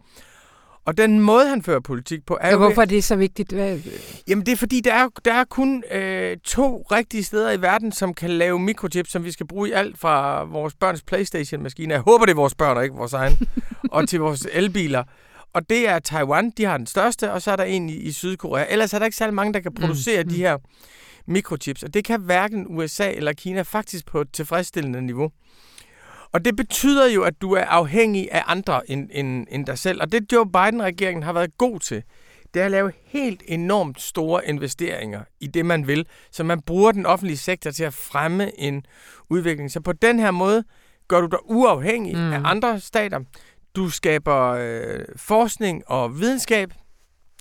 Og 0.86 0.96
den 0.96 1.20
måde, 1.20 1.48
han 1.48 1.62
fører 1.62 1.80
politik 1.80 2.26
på, 2.26 2.38
er 2.40 2.48
ja, 2.48 2.56
hvorfor 2.56 2.82
er 2.82 2.86
det 2.86 3.04
så 3.04 3.16
vigtigt? 3.16 3.52
Hvad? 3.52 3.78
Jamen, 4.28 4.46
det 4.46 4.52
er 4.52 4.56
fordi, 4.56 4.80
der 4.80 4.94
er, 4.94 5.08
der 5.24 5.32
er 5.32 5.44
kun 5.44 5.84
øh, 5.90 6.36
to 6.44 6.86
rigtige 6.92 7.24
steder 7.24 7.52
i 7.52 7.62
verden, 7.62 7.92
som 7.92 8.14
kan 8.14 8.30
lave 8.30 8.58
mikrochips, 8.58 9.10
som 9.10 9.24
vi 9.24 9.30
skal 9.30 9.46
bruge 9.46 9.68
i 9.68 9.72
alt 9.72 9.98
fra 9.98 10.44
vores 10.44 10.74
børns 10.74 11.02
Playstation-maskiner. 11.02 11.94
Jeg 11.94 12.02
håber, 12.02 12.24
det 12.24 12.32
er 12.32 12.36
vores 12.36 12.54
børn, 12.54 12.76
og 12.76 12.84
ikke 12.84 12.96
vores 12.96 13.12
egen. 13.12 13.38
og 13.92 14.08
til 14.08 14.20
vores 14.20 14.46
elbiler. 14.52 15.04
Og 15.52 15.70
det 15.70 15.88
er 15.88 15.98
Taiwan, 15.98 16.50
de 16.50 16.64
har 16.64 16.76
den 16.76 16.86
største, 16.86 17.32
og 17.32 17.42
så 17.42 17.50
er 17.50 17.56
der 17.56 17.64
en 17.64 17.88
i, 17.88 17.96
i 17.96 18.12
Sydkorea. 18.12 18.66
Ellers 18.68 18.94
er 18.94 18.98
der 18.98 19.06
ikke 19.06 19.16
særlig 19.16 19.34
mange, 19.34 19.52
der 19.52 19.60
kan 19.60 19.74
producere 19.74 20.22
mm. 20.22 20.28
de 20.28 20.36
her 20.36 20.58
mikrochips. 21.26 21.82
Og 21.82 21.94
det 21.94 22.04
kan 22.04 22.20
hverken 22.20 22.66
USA 22.68 23.10
eller 23.10 23.32
Kina 23.32 23.62
faktisk 23.62 24.06
på 24.06 24.20
et 24.20 24.28
tilfredsstillende 24.32 25.02
niveau. 25.02 25.30
Og 26.34 26.44
det 26.44 26.56
betyder 26.56 27.10
jo, 27.10 27.22
at 27.22 27.42
du 27.42 27.52
er 27.52 27.64
afhængig 27.64 28.32
af 28.32 28.42
andre 28.46 28.90
end, 28.90 29.08
end, 29.12 29.46
end 29.50 29.66
dig 29.66 29.78
selv. 29.78 30.00
Og 30.00 30.12
det 30.12 30.32
Joe 30.32 30.46
Biden-regeringen 30.46 31.22
har 31.22 31.32
været 31.32 31.58
god 31.58 31.80
til, 31.80 32.02
det 32.54 32.60
er 32.60 32.64
at 32.64 32.70
lave 32.70 32.92
helt 33.04 33.42
enormt 33.46 34.00
store 34.00 34.48
investeringer 34.48 35.20
i 35.40 35.46
det, 35.46 35.66
man 35.66 35.86
vil. 35.86 36.06
Så 36.30 36.44
man 36.44 36.60
bruger 36.60 36.92
den 36.92 37.06
offentlige 37.06 37.36
sektor 37.36 37.70
til 37.70 37.84
at 37.84 37.94
fremme 37.94 38.60
en 38.60 38.84
udvikling. 39.30 39.70
Så 39.70 39.80
på 39.80 39.92
den 39.92 40.18
her 40.18 40.30
måde 40.30 40.64
gør 41.08 41.20
du 41.20 41.26
dig 41.26 41.38
uafhængig 41.44 42.16
mm. 42.16 42.32
af 42.32 42.40
andre 42.44 42.80
stater. 42.80 43.20
Du 43.76 43.90
skaber 43.90 44.50
øh, 44.50 45.04
forskning 45.16 45.82
og 45.86 46.20
videnskab, 46.20 46.72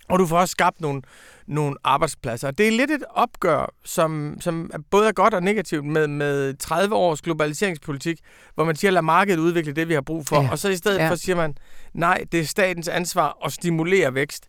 og 0.10 0.20
du 0.20 0.26
får 0.26 0.40
også 0.40 0.52
skabt 0.52 0.82
nogle, 0.82 1.02
nogle 1.48 1.76
arbejdspladser. 1.84 2.52
Det 2.52 2.68
er 2.68 2.72
lidt 2.72 2.92
et 2.92 3.04
opgør, 3.10 3.74
som, 3.86 4.38
som 4.40 4.72
både 4.92 5.08
er 5.08 5.12
godt 5.12 5.34
og 5.34 5.44
negativt 5.44 5.86
med, 5.86 6.08
med 6.08 6.54
30 6.54 6.96
års 6.96 7.22
globaliseringspolitik, 7.22 8.20
hvor 8.56 8.64
man 8.64 8.76
siger, 8.76 8.92
lad 8.92 9.02
markedet 9.02 9.40
udvikle 9.40 9.74
det, 9.74 9.90
vi 9.90 9.94
har 9.94 10.02
brug 10.02 10.26
for. 10.26 10.42
Ja. 10.42 10.52
Og 10.52 10.60
så 10.60 10.70
i 10.70 10.76
stedet 10.76 11.00
ja. 11.00 11.10
for 11.10 11.16
siger 11.16 11.36
man, 11.36 11.56
nej, 11.94 12.24
det 12.32 12.40
er 12.40 12.46
statens 12.46 12.88
ansvar 12.88 13.38
at 13.46 13.52
stimulere 13.52 14.14
vækst. 14.14 14.48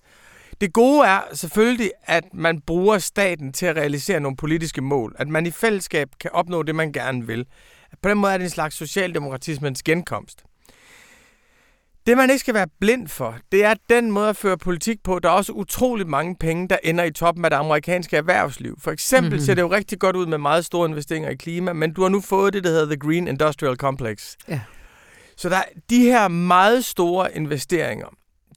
Det 0.60 0.72
gode 0.72 1.06
er 1.06 1.20
selvfølgelig, 1.32 1.90
at 2.04 2.24
man 2.34 2.60
bruger 2.60 2.98
staten 2.98 3.52
til 3.52 3.66
at 3.66 3.76
realisere 3.76 4.20
nogle 4.20 4.36
politiske 4.36 4.80
mål. 4.80 5.14
At 5.18 5.28
man 5.28 5.46
i 5.46 5.50
fællesskab 5.50 6.08
kan 6.20 6.30
opnå 6.32 6.62
det, 6.62 6.74
man 6.74 6.92
gerne 6.92 7.26
vil. 7.26 7.46
På 8.02 8.08
den 8.08 8.18
måde 8.18 8.32
er 8.32 8.38
det 8.38 8.44
en 8.44 8.50
slags 8.50 8.76
socialdemokratismens 8.76 9.82
genkomst. 9.82 10.44
Det, 12.06 12.16
man 12.16 12.30
ikke 12.30 12.40
skal 12.40 12.54
være 12.54 12.66
blind 12.80 13.08
for, 13.08 13.36
det 13.52 13.64
er 13.64 13.74
den 13.90 14.10
måde 14.10 14.28
at 14.28 14.36
føre 14.36 14.58
politik 14.58 15.02
på. 15.04 15.18
Der 15.18 15.28
er 15.28 15.32
også 15.32 15.52
utroligt 15.52 16.08
mange 16.08 16.36
penge, 16.36 16.68
der 16.68 16.76
ender 16.84 17.04
i 17.04 17.10
toppen 17.10 17.44
af 17.44 17.50
det 17.50 17.56
amerikanske 17.56 18.16
erhvervsliv. 18.16 18.80
For 18.80 18.90
eksempel 18.90 19.30
mm-hmm. 19.30 19.44
ser 19.44 19.54
det 19.54 19.62
jo 19.62 19.70
rigtig 19.70 19.98
godt 19.98 20.16
ud 20.16 20.26
med 20.26 20.38
meget 20.38 20.64
store 20.64 20.88
investeringer 20.88 21.30
i 21.30 21.34
klima, 21.34 21.72
men 21.72 21.92
du 21.92 22.02
har 22.02 22.08
nu 22.08 22.20
fået 22.20 22.52
det, 22.52 22.64
der 22.64 22.70
hedder 22.70 22.86
The 22.86 22.96
Green 22.96 23.28
Industrial 23.28 23.76
Complex. 23.76 24.34
Ja. 24.48 24.60
Så 25.36 25.48
der, 25.48 25.62
de 25.90 26.02
her 26.02 26.28
meget 26.28 26.84
store 26.84 27.36
investeringer, 27.36 28.06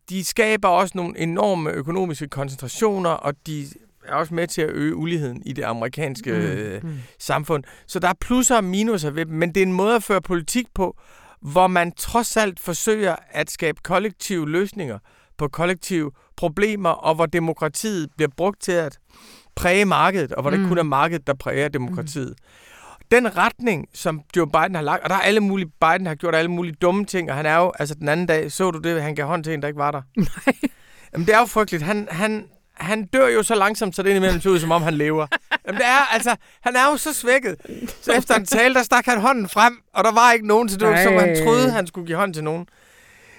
de 0.09 0.25
skaber 0.25 0.67
også 0.67 0.91
nogle 0.95 1.19
enorme 1.19 1.71
økonomiske 1.71 2.27
koncentrationer, 2.27 3.09
og 3.09 3.33
de 3.47 3.65
er 4.05 4.13
også 4.13 4.33
med 4.33 4.47
til 4.47 4.61
at 4.61 4.69
øge 4.69 4.95
uligheden 4.95 5.41
i 5.45 5.53
det 5.53 5.63
amerikanske 5.63 6.79
mm. 6.83 6.89
Mm. 6.89 6.99
samfund. 7.19 7.63
Så 7.87 7.99
der 7.99 8.07
er 8.07 8.13
plusser 8.21 8.55
og 8.55 8.63
minuser 8.63 9.09
ved 9.09 9.25
dem, 9.25 9.35
men 9.35 9.49
det 9.49 9.61
er 9.61 9.65
en 9.65 9.73
måde 9.73 9.95
at 9.95 10.03
føre 10.03 10.21
politik 10.21 10.65
på, 10.75 10.97
hvor 11.41 11.67
man 11.67 11.91
trods 11.91 12.37
alt 12.37 12.59
forsøger 12.59 13.15
at 13.29 13.51
skabe 13.51 13.79
kollektive 13.83 14.49
løsninger 14.49 14.99
på 15.37 15.47
kollektive 15.47 16.11
problemer, 16.35 16.89
og 16.89 17.15
hvor 17.15 17.25
demokratiet 17.25 18.09
bliver 18.17 18.29
brugt 18.37 18.61
til 18.61 18.71
at 18.71 18.99
præge 19.55 19.85
markedet, 19.85 20.31
og 20.31 20.41
hvor 20.41 20.51
mm. 20.51 20.57
det 20.57 20.67
kun 20.67 20.77
er 20.77 20.83
markedet, 20.83 21.27
der 21.27 21.33
præger 21.33 21.67
demokratiet. 21.67 22.29
Mm. 22.29 23.07
Den 23.11 23.37
retning, 23.37 23.87
som 23.93 24.21
Joe 24.35 24.47
Biden 24.47 24.75
har 24.75 24.81
lagt, 24.81 25.03
og 25.03 25.09
der 25.09 25.15
er 25.15 25.19
alle 25.19 25.39
mulige, 25.39 25.71
Biden 25.81 26.07
har 26.07 26.15
gjort 26.15 26.35
alle 26.35 26.51
mulige 26.51 26.75
dumme 26.81 27.05
ting, 27.05 27.29
og 27.29 27.35
han 27.35 27.45
er 27.45 27.57
jo, 27.57 27.71
altså 27.79 27.95
den 27.95 28.09
anden 28.09 28.25
dag, 28.25 28.51
så 28.51 28.71
du 28.71 28.79
det, 28.79 29.01
han 29.01 29.15
gav 29.15 29.25
hånd 29.27 29.43
til 29.43 29.53
en, 29.53 29.61
der 29.61 29.67
ikke 29.67 29.77
var 29.77 29.91
der? 29.91 30.01
Nej. 30.17 30.55
Jamen 31.13 31.27
det 31.27 31.35
er 31.35 31.39
jo 31.39 31.45
frygteligt. 31.45 31.83
Han, 31.83 32.07
han, 32.11 32.45
han 32.79 33.05
dør 33.05 33.27
jo 33.27 33.43
så 33.43 33.55
langsomt, 33.55 33.95
så 33.95 34.03
det 34.03 34.09
indimellem 34.09 34.41
ser 34.41 34.49
ud, 34.49 34.59
som 34.59 34.71
om 34.71 34.81
han 34.81 34.93
lever. 34.93 35.27
Jamen, 35.67 35.79
det 35.79 35.87
er, 35.87 36.13
altså, 36.13 36.35
han 36.61 36.75
er 36.75 36.91
jo 36.91 36.97
så 36.97 37.13
svækket. 37.13 37.55
Så 38.01 38.11
efter 38.11 38.35
en 38.35 38.45
tale, 38.45 38.73
der 38.73 38.83
stak 38.83 39.05
han 39.05 39.21
hånden 39.21 39.49
frem, 39.49 39.77
og 39.93 40.03
der 40.03 40.11
var 40.11 40.31
ikke 40.31 40.47
nogen 40.47 40.67
til 40.67 40.79
det, 40.79 40.99
som 41.03 41.13
han 41.13 41.37
troede, 41.43 41.71
han 41.71 41.87
skulle 41.87 42.07
give 42.07 42.17
hånd 42.17 42.33
til 42.33 42.43
nogen. 42.43 42.67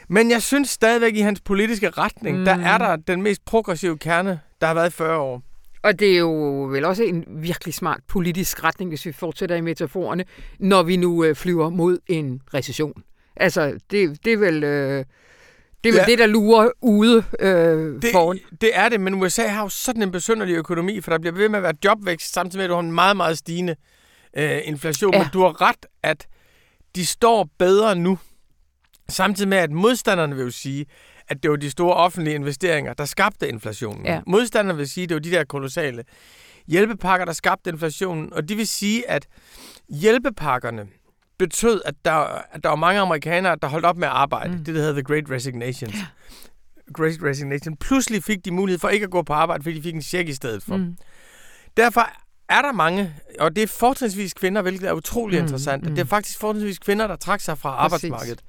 Men 0.08 0.30
jeg 0.30 0.42
synes 0.42 0.70
stadigvæk, 0.70 1.14
i 1.14 1.20
hans 1.20 1.40
politiske 1.40 1.90
retning, 1.90 2.38
mm. 2.38 2.44
der 2.44 2.58
er 2.58 2.78
der 2.78 2.96
den 2.96 3.22
mest 3.22 3.44
progressive 3.44 3.98
kerne, 3.98 4.40
der 4.60 4.66
har 4.66 4.74
været 4.74 4.90
i 4.90 4.92
40 4.92 5.18
år. 5.18 5.42
Og 5.82 5.98
det 5.98 6.14
er 6.14 6.18
jo 6.18 6.62
vel 6.70 6.84
også 6.84 7.02
en 7.02 7.24
virkelig 7.28 7.74
smart 7.74 8.00
politisk 8.08 8.64
retning, 8.64 8.90
hvis 8.90 9.06
vi 9.06 9.12
fortsætter 9.12 9.56
i 9.56 9.60
metaforerne, 9.60 10.24
når 10.58 10.82
vi 10.82 10.96
nu 10.96 11.24
øh, 11.24 11.36
flyver 11.36 11.68
mod 11.68 11.98
en 12.06 12.42
recession. 12.54 13.02
Altså, 13.36 13.78
det, 13.90 14.24
det 14.24 14.32
er 14.32 14.36
vel... 14.36 14.64
Øh, 14.64 15.04
det 15.84 15.88
er 15.88 15.92
vel 15.92 16.00
ja. 16.00 16.04
det, 16.06 16.18
der 16.18 16.26
lurer 16.26 16.70
ude 16.80 17.24
øh, 17.40 18.02
det, 18.02 18.10
foran. 18.12 18.38
Det 18.60 18.70
er 18.72 18.88
det, 18.88 19.00
men 19.00 19.14
USA 19.14 19.46
har 19.46 19.62
jo 19.62 19.68
sådan 19.68 20.02
en 20.02 20.10
besynderlig 20.10 20.54
økonomi, 20.54 21.00
for 21.00 21.10
der 21.10 21.18
bliver 21.18 21.34
ved 21.34 21.48
med 21.48 21.58
at 21.58 21.62
være 21.62 21.74
jobvækst, 21.84 22.32
samtidig 22.32 22.58
med, 22.58 22.64
at 22.64 22.68
du 22.68 22.74
har 22.74 22.82
en 22.82 22.92
meget, 22.92 23.16
meget 23.16 23.38
stigende 23.38 23.76
øh, 24.36 24.60
inflation. 24.64 25.14
Ja. 25.14 25.18
Men 25.18 25.28
du 25.32 25.40
har 25.42 25.60
ret, 25.60 25.86
at 26.02 26.26
de 26.96 27.06
står 27.06 27.48
bedre 27.58 27.96
nu, 27.96 28.18
samtidig 29.08 29.48
med, 29.48 29.58
at 29.58 29.70
modstanderne 29.70 30.36
vil 30.36 30.44
jo 30.44 30.50
sige, 30.50 30.86
at 31.28 31.42
det 31.42 31.50
var 31.50 31.56
de 31.56 31.70
store 31.70 31.94
offentlige 31.94 32.34
investeringer, 32.34 32.94
der 32.94 33.04
skabte 33.04 33.48
inflationen. 33.48 34.06
Ja. 34.06 34.20
Modstanderne 34.26 34.76
vil 34.76 34.88
sige, 34.88 35.02
at 35.02 35.08
det 35.08 35.14
var 35.14 35.20
de 35.20 35.30
der 35.30 35.44
kolossale 35.44 36.04
hjælpepakker, 36.66 37.24
der 37.24 37.32
skabte 37.32 37.70
inflationen, 37.70 38.32
og 38.32 38.48
de 38.48 38.54
vil 38.54 38.68
sige, 38.68 39.10
at 39.10 39.26
hjælpepakkerne 39.88 40.86
betød, 41.38 41.82
at 41.84 41.94
der, 42.04 42.12
at 42.52 42.62
der 42.62 42.68
var 42.68 42.76
mange 42.76 43.00
amerikanere, 43.00 43.56
der 43.62 43.68
holdt 43.68 43.86
op 43.86 43.96
med 43.96 44.08
at 44.08 44.14
arbejde. 44.14 44.52
Mm. 44.52 44.64
Det, 44.64 44.74
der 44.74 44.80
hedder 44.80 44.92
The 44.92 45.02
Great 45.02 45.30
Resignation. 45.30 45.90
Ja. 45.90 46.06
Great 46.94 47.18
Resignation. 47.22 47.76
Pludselig 47.76 48.24
fik 48.24 48.44
de 48.44 48.50
mulighed 48.50 48.78
for 48.78 48.88
ikke 48.88 49.04
at 49.04 49.10
gå 49.10 49.22
på 49.22 49.32
arbejde, 49.32 49.62
fordi 49.62 49.76
de 49.76 49.82
fik 49.82 49.94
en 49.94 50.02
check 50.02 50.28
i 50.28 50.34
stedet 50.34 50.62
for. 50.62 50.76
Mm. 50.76 50.96
Derfor 51.76 52.10
er 52.48 52.62
der 52.62 52.72
mange, 52.72 53.14
og 53.38 53.56
det 53.56 53.62
er 53.62 53.66
fortrinsvis 53.66 54.34
kvinder, 54.34 54.62
hvilket 54.62 54.88
er 54.88 54.92
utrolig 54.92 55.38
mm. 55.38 55.44
interessant. 55.44 55.84
Mm. 55.84 55.94
Det 55.94 56.00
er 56.00 56.06
faktisk 56.06 56.38
fortrinsvis 56.38 56.78
kvinder, 56.78 57.06
der 57.06 57.16
trækker 57.16 57.42
sig 57.42 57.58
fra 57.58 57.88
Præcis. 57.88 58.04
arbejdsmarkedet. 58.04 58.42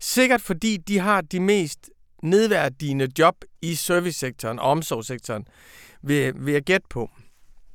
Sikkert 0.00 0.40
fordi 0.40 0.76
de 0.76 0.98
har 0.98 1.20
de 1.20 1.40
mest 1.40 1.90
nedværdigende 2.22 3.08
job 3.18 3.34
i 3.62 3.74
servicesektoren 3.74 4.58
og 4.58 4.70
omsorgssektoren, 4.70 5.46
vil, 6.02 6.32
vil 6.36 6.52
jeg 6.52 6.62
gætte 6.62 6.86
på. 6.90 7.10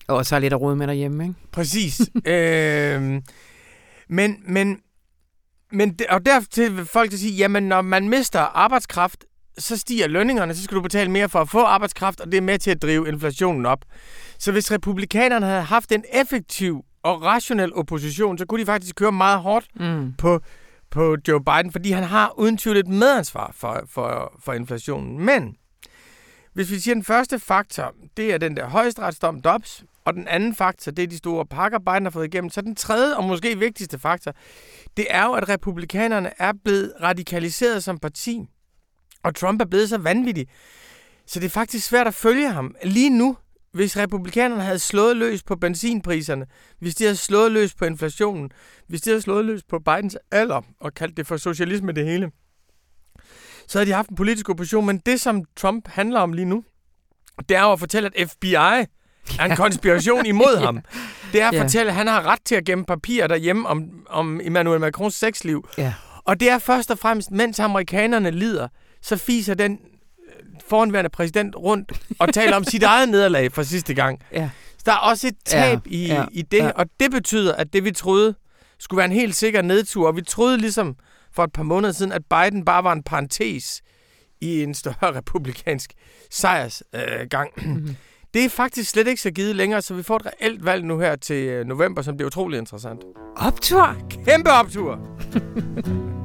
Og 0.07 0.25
så 0.25 0.35
er 0.35 0.39
lidt 0.39 0.53
at 0.53 0.61
råde 0.61 0.75
med 0.75 0.87
derhjemme, 0.87 1.23
ikke? 1.23 1.35
Præcis. 1.51 2.01
øhm, 2.25 3.21
men, 4.09 4.37
men, 4.45 4.79
men, 5.71 5.97
og 6.09 6.25
dertil 6.25 6.77
vil 6.77 6.85
folk 6.85 7.09
til 7.09 7.19
sige, 7.19 7.33
jamen 7.35 7.63
når 7.63 7.81
man 7.81 8.09
mister 8.09 8.39
arbejdskraft, 8.39 9.25
så 9.57 9.77
stiger 9.77 10.07
lønningerne, 10.07 10.55
så 10.55 10.63
skal 10.63 10.75
du 10.77 10.81
betale 10.81 11.11
mere 11.11 11.29
for 11.29 11.39
at 11.41 11.49
få 11.49 11.63
arbejdskraft, 11.63 12.19
og 12.21 12.31
det 12.31 12.37
er 12.37 12.41
med 12.41 12.59
til 12.59 12.71
at 12.71 12.81
drive 12.81 13.07
inflationen 13.07 13.65
op. 13.65 13.85
Så 14.39 14.51
hvis 14.51 14.71
republikanerne 14.71 15.45
havde 15.45 15.61
haft 15.61 15.91
en 15.91 16.03
effektiv 16.13 16.83
og 17.03 17.21
rationel 17.23 17.73
opposition, 17.73 18.37
så 18.37 18.45
kunne 18.45 18.61
de 18.61 18.65
faktisk 18.65 18.95
køre 18.95 19.11
meget 19.11 19.39
hårdt 19.39 19.67
Mm. 19.79 20.13
på, 20.17 20.39
på 20.91 21.17
Joe 21.27 21.43
Biden, 21.43 21.71
fordi 21.71 21.91
han 21.91 22.03
har 22.03 22.39
uden 22.39 22.57
tvivl 22.57 22.77
et 22.77 22.87
medansvar 22.87 23.51
for, 23.55 23.83
for, 23.89 24.33
for 24.43 24.53
inflationen. 24.53 25.25
Men 25.25 25.55
hvis 26.53 26.71
vi 26.71 26.79
siger, 26.79 26.95
den 26.95 27.03
første 27.03 27.39
faktor, 27.39 27.93
det 28.17 28.33
er 28.33 28.37
den 28.37 28.57
der 28.57 28.67
højesteretsdom 28.67 29.41
Dobbs, 29.41 29.83
og 30.07 30.13
den 30.13 30.27
anden 30.27 30.55
faktor, 30.55 30.91
det 30.91 31.03
er 31.03 31.07
de 31.07 31.17
store 31.17 31.45
pakker, 31.45 31.79
Biden 31.79 32.05
har 32.05 32.09
fået 32.09 32.25
igennem. 32.25 32.49
Så 32.49 32.61
den 32.61 32.75
tredje 32.75 33.15
og 33.15 33.23
måske 33.23 33.59
vigtigste 33.59 33.99
faktor, 33.99 34.33
det 34.97 35.07
er 35.09 35.25
jo, 35.25 35.33
at 35.33 35.49
republikanerne 35.49 36.31
er 36.37 36.53
blevet 36.63 36.93
radikaliseret 37.01 37.83
som 37.83 37.97
parti. 37.99 38.45
Og 39.23 39.35
Trump 39.35 39.61
er 39.61 39.65
blevet 39.65 39.89
så 39.89 39.97
vanvittig. 39.97 40.47
Så 41.25 41.39
det 41.39 41.45
er 41.45 41.49
faktisk 41.49 41.87
svært 41.87 42.07
at 42.07 42.13
følge 42.13 42.51
ham. 42.51 42.75
Lige 42.83 43.09
nu, 43.09 43.37
hvis 43.73 43.97
republikanerne 43.97 44.61
havde 44.63 44.79
slået 44.79 45.17
løs 45.17 45.43
på 45.43 45.55
benzinpriserne, 45.55 46.45
hvis 46.79 46.95
de 46.95 47.03
havde 47.03 47.15
slået 47.15 47.51
løs 47.51 47.75
på 47.75 47.85
inflationen, 47.85 48.51
hvis 48.87 49.01
de 49.01 49.09
havde 49.09 49.21
slået 49.21 49.45
løs 49.45 49.63
på 49.63 49.79
Bidens 49.79 50.17
alder 50.31 50.61
og 50.79 50.93
kaldt 50.93 51.17
det 51.17 51.27
for 51.27 51.37
socialisme 51.37 51.91
det 51.91 52.05
hele, 52.05 52.31
så 53.67 53.77
havde 53.77 53.89
de 53.89 53.95
haft 53.95 54.09
en 54.09 54.15
politisk 54.15 54.49
opposition. 54.49 54.85
Men 54.85 54.97
det, 55.05 55.21
som 55.21 55.43
Trump 55.55 55.87
handler 55.87 56.19
om 56.19 56.33
lige 56.33 56.45
nu, 56.45 56.63
det 57.49 57.57
er 57.57 57.61
jo 57.61 57.71
at 57.71 57.79
fortælle, 57.79 58.11
at 58.15 58.29
FBI 58.29 58.87
er 59.39 59.45
en 59.45 59.55
konspiration 59.55 60.25
imod 60.25 60.57
ham. 60.65 60.79
Det 61.33 61.41
er 61.41 61.47
at 61.47 61.53
Ja. 61.53 61.61
fortælle, 61.63 61.91
at 61.91 61.95
han 61.95 62.07
har 62.07 62.21
ret 62.25 62.39
til 62.45 62.55
at 62.55 62.65
gemme 62.65 62.85
papirer 62.85 63.27
derhjemme 63.27 63.67
om, 63.67 63.89
om 64.09 64.39
Emmanuel 64.43 64.79
Macrons 64.79 65.15
sexliv. 65.15 65.69
Ja. 65.77 65.93
Og 66.25 66.39
det 66.39 66.49
er 66.49 66.57
først 66.59 66.91
og 66.91 66.99
fremmest, 66.99 67.31
mens 67.31 67.59
amerikanerne 67.59 68.31
lider, 68.31 68.67
så 69.01 69.17
fiser 69.17 69.53
den 69.53 69.71
øh, 70.29 70.43
foranværende 70.69 71.09
præsident 71.09 71.55
rundt 71.55 71.91
og 72.19 72.33
taler 72.33 72.55
om 72.55 72.63
sit 72.63 72.83
eget 72.83 73.09
nederlag 73.09 73.51
fra 73.51 73.63
sidste 73.63 73.93
gang. 73.93 74.19
Ja. 74.31 74.49
Så 74.77 74.83
der 74.85 74.91
er 74.91 74.97
også 74.97 75.27
et 75.27 75.35
tab 75.45 75.79
Ja, 75.85 75.91
i, 75.91 76.07
ja, 76.07 76.25
i 76.31 76.41
det, 76.41 76.57
ja. 76.57 76.69
og 76.75 76.85
det 76.99 77.11
betyder, 77.11 77.55
at 77.55 77.73
det 77.73 77.83
vi 77.83 77.91
troede 77.91 78.35
skulle 78.79 78.97
være 78.97 79.05
en 79.05 79.11
helt 79.11 79.35
sikker 79.35 79.61
nedtur, 79.61 80.07
og 80.07 80.15
vi 80.15 80.21
troede 80.21 80.57
ligesom 80.57 80.95
for 81.33 81.43
et 81.43 81.51
par 81.53 81.63
måneder 81.63 81.93
siden, 81.93 82.11
at 82.11 82.21
Biden 82.29 82.65
bare 82.65 82.83
var 82.83 82.93
en 82.93 83.03
parentes 83.03 83.81
i 84.41 84.63
en 84.63 84.73
større 84.73 84.95
republikansk 85.17 85.91
sejrsgang. 86.31 87.09
Øh, 87.21 87.27
gang. 87.29 87.49
Mhm. 87.57 87.95
Det 88.33 88.45
er 88.45 88.49
faktisk 88.49 88.91
slet 88.91 89.07
ikke 89.07 89.21
så 89.21 89.31
givet 89.31 89.55
længere, 89.55 89.81
så 89.81 89.93
vi 89.93 90.03
får 90.03 90.15
et 90.15 90.25
reelt 90.25 90.65
valg 90.65 90.85
nu 90.85 90.99
her 90.99 91.15
til 91.15 91.47
øh, 91.47 91.65
november, 91.65 92.01
som 92.01 92.17
bliver 92.17 92.27
utrolig 92.27 92.57
interessant. 92.59 93.03
Optur! 93.35 93.97
Kæmpe 94.25 94.51
optur! 94.51 94.99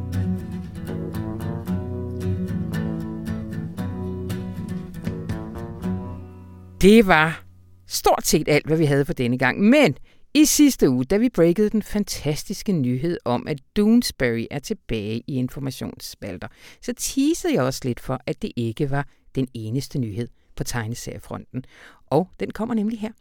Det 6.82 7.06
var 7.06 7.44
stort 7.86 8.26
set 8.26 8.48
alt, 8.48 8.66
hvad 8.66 8.76
vi 8.76 8.84
havde 8.84 9.04
for 9.04 9.12
denne 9.12 9.38
gang. 9.38 9.60
Men 9.60 9.96
i 10.34 10.44
sidste 10.44 10.90
uge, 10.90 11.04
da 11.04 11.16
vi 11.16 11.28
breakede 11.28 11.70
den 11.70 11.82
fantastiske 11.82 12.72
nyhed 12.72 13.18
om, 13.24 13.46
at 13.48 13.58
Doonesbury 13.76 14.46
er 14.50 14.58
tilbage 14.58 15.22
i 15.26 15.34
informationsspalter, 15.34 16.48
så 16.80 16.92
teasede 16.96 17.54
jeg 17.54 17.62
også 17.62 17.80
lidt 17.84 18.00
for, 18.00 18.20
at 18.26 18.42
det 18.42 18.52
ikke 18.56 18.90
var 18.90 19.06
den 19.34 19.48
eneste 19.54 19.98
nyhed 19.98 20.28
på 20.62 20.66
tegneseriefronten. 20.66 21.64
Og 22.06 22.30
den 22.40 22.50
kommer 22.50 22.74
nemlig 22.74 23.00
her. 23.00 23.12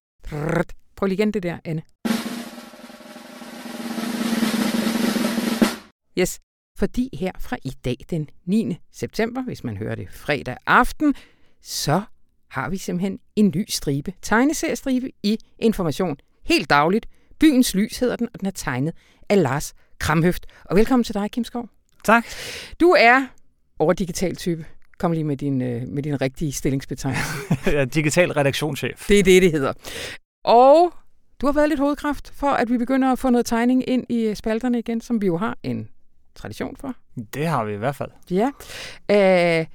Prøv 0.95 1.05
lige 1.07 1.13
igen 1.13 1.31
det 1.31 1.43
der, 1.43 1.57
Anne. 1.65 1.81
Yes, 6.17 6.39
fordi 6.77 7.09
her 7.13 7.31
fra 7.39 7.57
i 7.63 7.69
dag, 7.85 7.95
den 8.09 8.29
9. 8.45 8.77
september, 8.91 9.41
hvis 9.41 9.63
man 9.63 9.77
hører 9.77 9.95
det 9.95 10.07
fredag 10.11 10.57
aften, 10.65 11.15
så 11.61 12.01
har 12.49 12.69
vi 12.69 12.77
simpelthen 12.77 13.19
en 13.35 13.51
ny 13.55 13.65
stribe, 13.69 14.13
tegneseriestribe 14.21 15.11
i 15.23 15.37
Information. 15.59 16.17
Helt 16.43 16.69
dagligt. 16.69 17.07
Byens 17.39 17.75
Lys 17.75 17.97
hedder 17.97 18.15
den, 18.15 18.29
og 18.33 18.39
den 18.39 18.47
er 18.47 18.51
tegnet 18.51 18.93
af 19.29 19.43
Lars 19.43 19.73
Kramhøft. 19.99 20.45
Og 20.65 20.75
velkommen 20.75 21.03
til 21.03 21.13
dig, 21.13 21.31
Kim 21.31 21.43
Skov. 21.43 21.69
Tak. 22.03 22.25
Du 22.79 22.95
er 22.99 23.27
overdigital 23.79 24.35
type. 24.35 24.65
Kom 25.02 25.12
lige 25.12 25.24
med 25.24 25.38
din, 25.38 25.62
øh, 25.62 25.88
med 25.88 26.04
din 26.04 26.22
rigtige 26.22 26.52
stillingsbetegnelse. 26.52 27.86
Digital 27.99 28.32
redaktionschef. 28.32 29.08
Det 29.08 29.20
er 29.20 29.24
det, 29.24 29.41
det 29.41 29.52
hedder. 29.52 29.74
Og 30.45 30.93
du 31.41 31.45
har 31.45 31.54
været 31.54 31.70
lidt 31.70 31.80
hovedkraft 31.80 32.34
for, 32.36 32.47
at 32.47 32.70
vi 32.70 32.78
begynder 32.78 33.12
at 33.12 33.20
få 33.20 33.30
noget 33.30 33.45
tegning 33.45 33.89
ind 33.89 34.06
i 34.10 34.22
øh, 34.22 34.36
spalterne 34.36 34.80
igen, 34.80 35.02
som 35.02 35.22
vi 35.22 35.26
jo 35.26 35.38
har 35.38 35.58
en 35.64 35.89
tradition 36.36 36.76
for. 36.80 36.95
Det 37.34 37.47
har 37.47 37.66
vi 37.66 37.74
i 37.74 37.78
hvert 37.78 37.95
fald. 37.95 38.10
Ja. 38.32 38.52
Øh, 39.12 39.66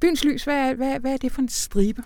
Byens 0.00 0.24
Lys, 0.24 0.44
hvad 0.44 0.56
er, 0.56 0.74
hvad, 0.74 1.00
hvad 1.00 1.12
er 1.12 1.16
det 1.16 1.32
for 1.32 1.42
en 1.42 1.48
stribe? 1.48 2.02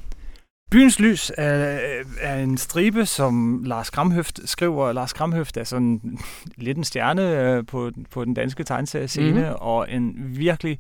Byens 0.71 1.01
Lys 1.01 1.33
er, 1.39 1.79
er 2.21 2.37
en 2.37 2.59
stribe, 2.59 3.07
som 3.07 3.62
Lars 3.64 3.91
Kramhøft 3.91 4.41
skriver. 4.45 4.93
Lars 4.93 5.12
Kramhøft 5.12 5.57
er 5.57 5.64
sådan 5.64 6.19
lidt 6.57 6.79
en 6.79 6.85
stjerne 6.85 7.41
øh, 7.41 7.67
på, 7.67 7.91
på 8.11 8.25
den 8.25 8.35
danske 8.35 8.64
tegneseriescene, 8.64 9.41
mm-hmm. 9.41 9.55
og 9.61 9.93
en 9.93 10.14
virkelig 10.17 10.79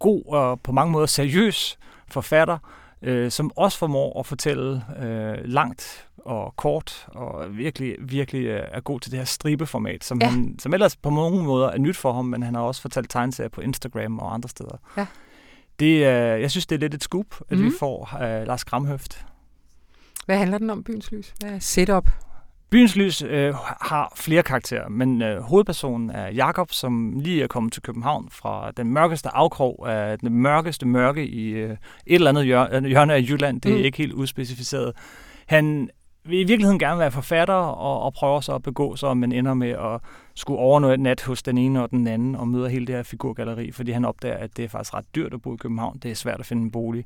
god 0.00 0.22
og 0.26 0.60
på 0.60 0.72
mange 0.72 0.92
måder 0.92 1.06
seriøs 1.06 1.78
forfatter, 2.08 2.58
øh, 3.02 3.30
som 3.30 3.50
også 3.56 3.78
formår 3.78 4.20
at 4.20 4.26
fortælle 4.26 4.82
øh, 5.02 5.38
langt 5.44 6.06
og 6.24 6.54
kort, 6.56 7.06
og 7.08 7.56
virkelig, 7.56 7.96
virkelig 8.00 8.44
øh, 8.46 8.62
er 8.72 8.80
god 8.80 9.00
til 9.00 9.10
det 9.10 9.18
her 9.18 9.24
stribeformat, 9.24 10.04
som, 10.04 10.18
Ja. 10.22 10.28
han, 10.28 10.56
som 10.58 10.74
ellers 10.74 10.96
på 10.96 11.10
mange 11.10 11.42
måder 11.42 11.68
er 11.70 11.78
nyt 11.78 11.96
for 11.96 12.12
ham, 12.12 12.24
men 12.24 12.42
han 12.42 12.54
har 12.54 12.62
også 12.62 12.82
fortalt 12.82 13.10
tegneserier 13.10 13.48
på 13.48 13.60
Instagram 13.60 14.18
og 14.18 14.34
andre 14.34 14.48
steder. 14.48 14.76
Ja. 14.96 15.06
Det, 15.78 16.04
er, 16.04 16.36
jeg 16.36 16.50
synes, 16.50 16.66
det 16.66 16.74
er 16.76 16.80
lidt 16.80 16.94
et 16.94 17.02
scoop, 17.04 17.26
at 17.50 17.56
mm. 17.58 17.62
vi 17.64 17.68
Mhm. 17.68 17.76
får 17.78 18.18
øh, 18.22 18.46
Lars 18.46 18.64
Kramhøft. 18.64 19.26
Hvad 20.26 20.38
handler 20.38 20.58
den 20.58 20.70
om, 20.70 20.84
Byens 20.84 21.12
Lys? 21.12 21.34
Hvad 21.40 21.50
er 21.50 21.58
setup? 21.58 22.08
Byens 22.70 22.96
Lys 22.96 23.22
øh, 23.22 23.54
har 23.80 24.12
flere 24.16 24.42
karakterer, 24.42 24.88
men 24.88 25.22
øh, 25.22 25.40
hovedpersonen 25.42 26.10
er 26.10 26.28
Jakob, 26.28 26.72
som 26.72 27.20
lige 27.20 27.42
er 27.42 27.46
kommet 27.46 27.72
til 27.72 27.82
København 27.82 28.28
fra 28.30 28.70
den 28.70 28.92
mørkeste 28.92 29.28
afkrog 29.28 29.84
af 29.92 30.18
den 30.18 30.34
mørkeste 30.34 30.86
mørke 30.86 31.26
i 31.26 31.48
øh, 31.50 31.70
et 31.70 31.76
eller 32.06 32.28
andet 32.28 32.44
hjør- 32.44 32.86
hjørne 32.88 33.14
af 33.14 33.20
Jylland. 33.20 33.60
Det 33.60 33.72
er 33.72 33.76
Mm. 33.78 33.84
ikke 33.84 33.98
helt 33.98 34.12
uspecificeret. 34.12 34.92
Han 35.46 35.90
vil 36.24 36.38
i 36.40 36.44
virkeligheden 36.44 36.78
gerne 36.78 36.98
være 36.98 37.10
forfatter 37.10 37.54
og, 37.54 38.02
og 38.02 38.12
prøver 38.12 38.40
så 38.40 38.54
at 38.54 38.62
begå 38.62 38.96
sig, 38.96 39.16
men 39.16 39.32
ender 39.32 39.54
med 39.54 39.70
at 39.70 40.00
skulle 40.34 40.96
nat 40.96 41.22
hos 41.22 41.42
den 41.42 41.58
ene 41.58 41.82
og 41.82 41.90
den 41.90 42.06
anden 42.06 42.34
og 42.36 42.48
møder 42.48 42.68
hele 42.68 42.86
det 42.86 42.94
her 42.94 43.02
figurgalleri, 43.02 43.72
fordi 43.72 43.90
han 43.90 44.04
opdager, 44.04 44.36
at 44.36 44.56
det 44.56 44.64
er 44.64 44.68
faktisk 44.68 44.94
ret 44.94 45.14
dyrt 45.14 45.34
at 45.34 45.42
bo 45.42 45.54
i 45.54 45.56
København. 45.56 45.98
Det 46.02 46.10
er 46.10 46.14
svært 46.14 46.40
at 46.40 46.46
finde 46.46 46.62
en 46.62 46.70
bolig. 46.70 47.04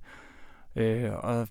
Øh, 0.76 1.10
og 1.22 1.48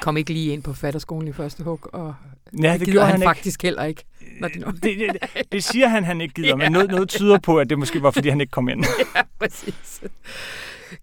Kom 0.00 0.16
ikke 0.16 0.32
lige 0.32 0.52
ind 0.52 0.62
på 0.62 0.72
fatterskolen 0.72 1.28
i 1.28 1.32
første 1.32 1.62
hug, 1.62 1.80
og 1.92 2.14
ja, 2.62 2.72
det 2.72 2.80
det 2.80 2.88
gider 2.88 3.04
han, 3.04 3.10
han 3.12 3.20
ikke. 3.20 3.28
faktisk 3.28 3.62
heller 3.62 3.84
ikke. 3.84 4.04
Når 4.40 4.48
de 4.48 4.58
nu... 4.58 4.66
det, 4.70 4.82
det, 4.82 5.18
det 5.52 5.64
siger 5.64 5.88
han, 5.88 6.04
han 6.04 6.20
ikke 6.20 6.34
gider, 6.34 6.56
men 6.56 6.72
noget, 6.72 6.90
noget 6.90 7.08
tyder 7.08 7.38
på, 7.38 7.58
at 7.58 7.70
det 7.70 7.78
måske 7.78 8.02
var, 8.02 8.10
fordi 8.10 8.28
han 8.28 8.40
ikke 8.40 8.50
kom 8.50 8.68
ind. 8.68 8.84
ja, 9.16 9.22
præcis. 9.38 10.02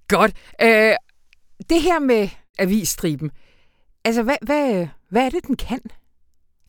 Godt. 0.08 0.32
Øh, 0.62 0.94
det 1.70 1.82
her 1.82 2.00
med 2.00 2.30
avisstriben, 2.60 3.32
altså 4.06 4.24
hvad, 4.24 4.36
hvad, 4.42 4.88
hvad 5.10 5.26
er 5.26 5.30
det, 5.30 5.48
den 5.48 5.56
kan? 5.56 5.80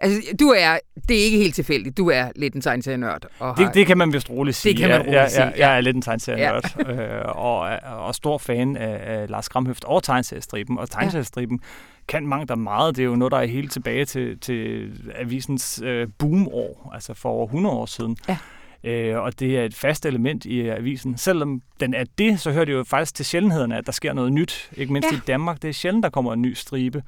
Altså, 0.00 0.20
du 0.40 0.48
er, 0.48 0.78
det 1.08 1.20
er 1.20 1.24
ikke 1.24 1.38
helt 1.38 1.54
tilfældigt, 1.54 1.96
du 1.96 2.10
er 2.10 2.28
lidt 2.36 2.54
en 2.54 2.60
tegneserienørd. 2.60 3.24
Og 3.38 3.54
har, 3.56 3.64
Det, 3.64 3.74
det 3.74 3.86
kan 3.86 3.98
man 3.98 4.12
vist 4.12 4.30
roligt 4.30 4.56
sige. 4.56 4.76
kan 4.76 4.88
man 4.88 4.98
roligt 4.98 5.14
jeg, 5.14 5.20
jeg, 5.22 5.30
sige, 5.30 5.44
jeg, 5.44 5.54
ja. 5.56 5.68
jeg 5.68 5.76
er 5.76 5.80
lidt 5.80 5.96
en 5.96 6.02
tegneserienørd, 6.02 6.76
øh, 6.90 7.36
og, 7.36 7.58
og 8.06 8.14
stor 8.14 8.38
fan 8.38 8.76
af, 8.76 9.00
af 9.20 9.30
Lars 9.30 9.48
Kramhøft 9.48 9.84
og 9.84 10.02
tegneseriestriben. 10.02 10.78
Og 10.78 10.90
tegneseriestriben 10.90 11.60
kan 12.08 12.26
mange 12.26 12.46
der 12.46 12.54
meget. 12.56 12.96
Det 12.96 13.02
er 13.02 13.06
jo 13.06 13.16
noget, 13.16 13.32
der 13.32 13.38
er 13.38 13.46
helt 13.46 13.72
tilbage 13.72 14.04
til, 14.04 14.38
til 14.40 14.90
avisens 15.14 15.82
øh, 15.84 16.08
boomår, 16.18 16.90
altså 16.94 17.14
for 17.14 17.28
over 17.28 17.46
100 17.46 17.74
år 17.76 17.86
siden. 17.86 18.16
Ja. 18.28 18.36
Øh, 18.84 19.22
og 19.22 19.40
det 19.40 19.58
er 19.58 19.64
et 19.64 19.74
fast 19.74 20.06
element 20.06 20.44
i 20.44 20.68
avisen. 20.68 21.18
Selvom 21.18 21.60
den 21.80 21.94
er 21.94 22.04
det, 22.18 22.40
så 22.40 22.52
hører 22.52 22.64
det 22.64 22.72
jo 22.72 22.84
faktisk 22.84 23.14
til 23.14 23.24
sjældenhederne, 23.26 23.76
at 23.78 23.86
der 23.86 23.92
sker 23.92 24.12
noget 24.12 24.32
nyt. 24.32 24.70
Ikke 24.76 24.92
mindst 24.92 25.12
Ja. 25.12 25.16
i 25.16 25.20
Danmark. 25.26 25.62
Det 25.62 25.68
er 25.68 25.72
sjældent, 25.72 26.02
der 26.04 26.10
kommer 26.10 26.32
en 26.32 26.42
ny 26.42 26.54
stribe. 26.54 27.02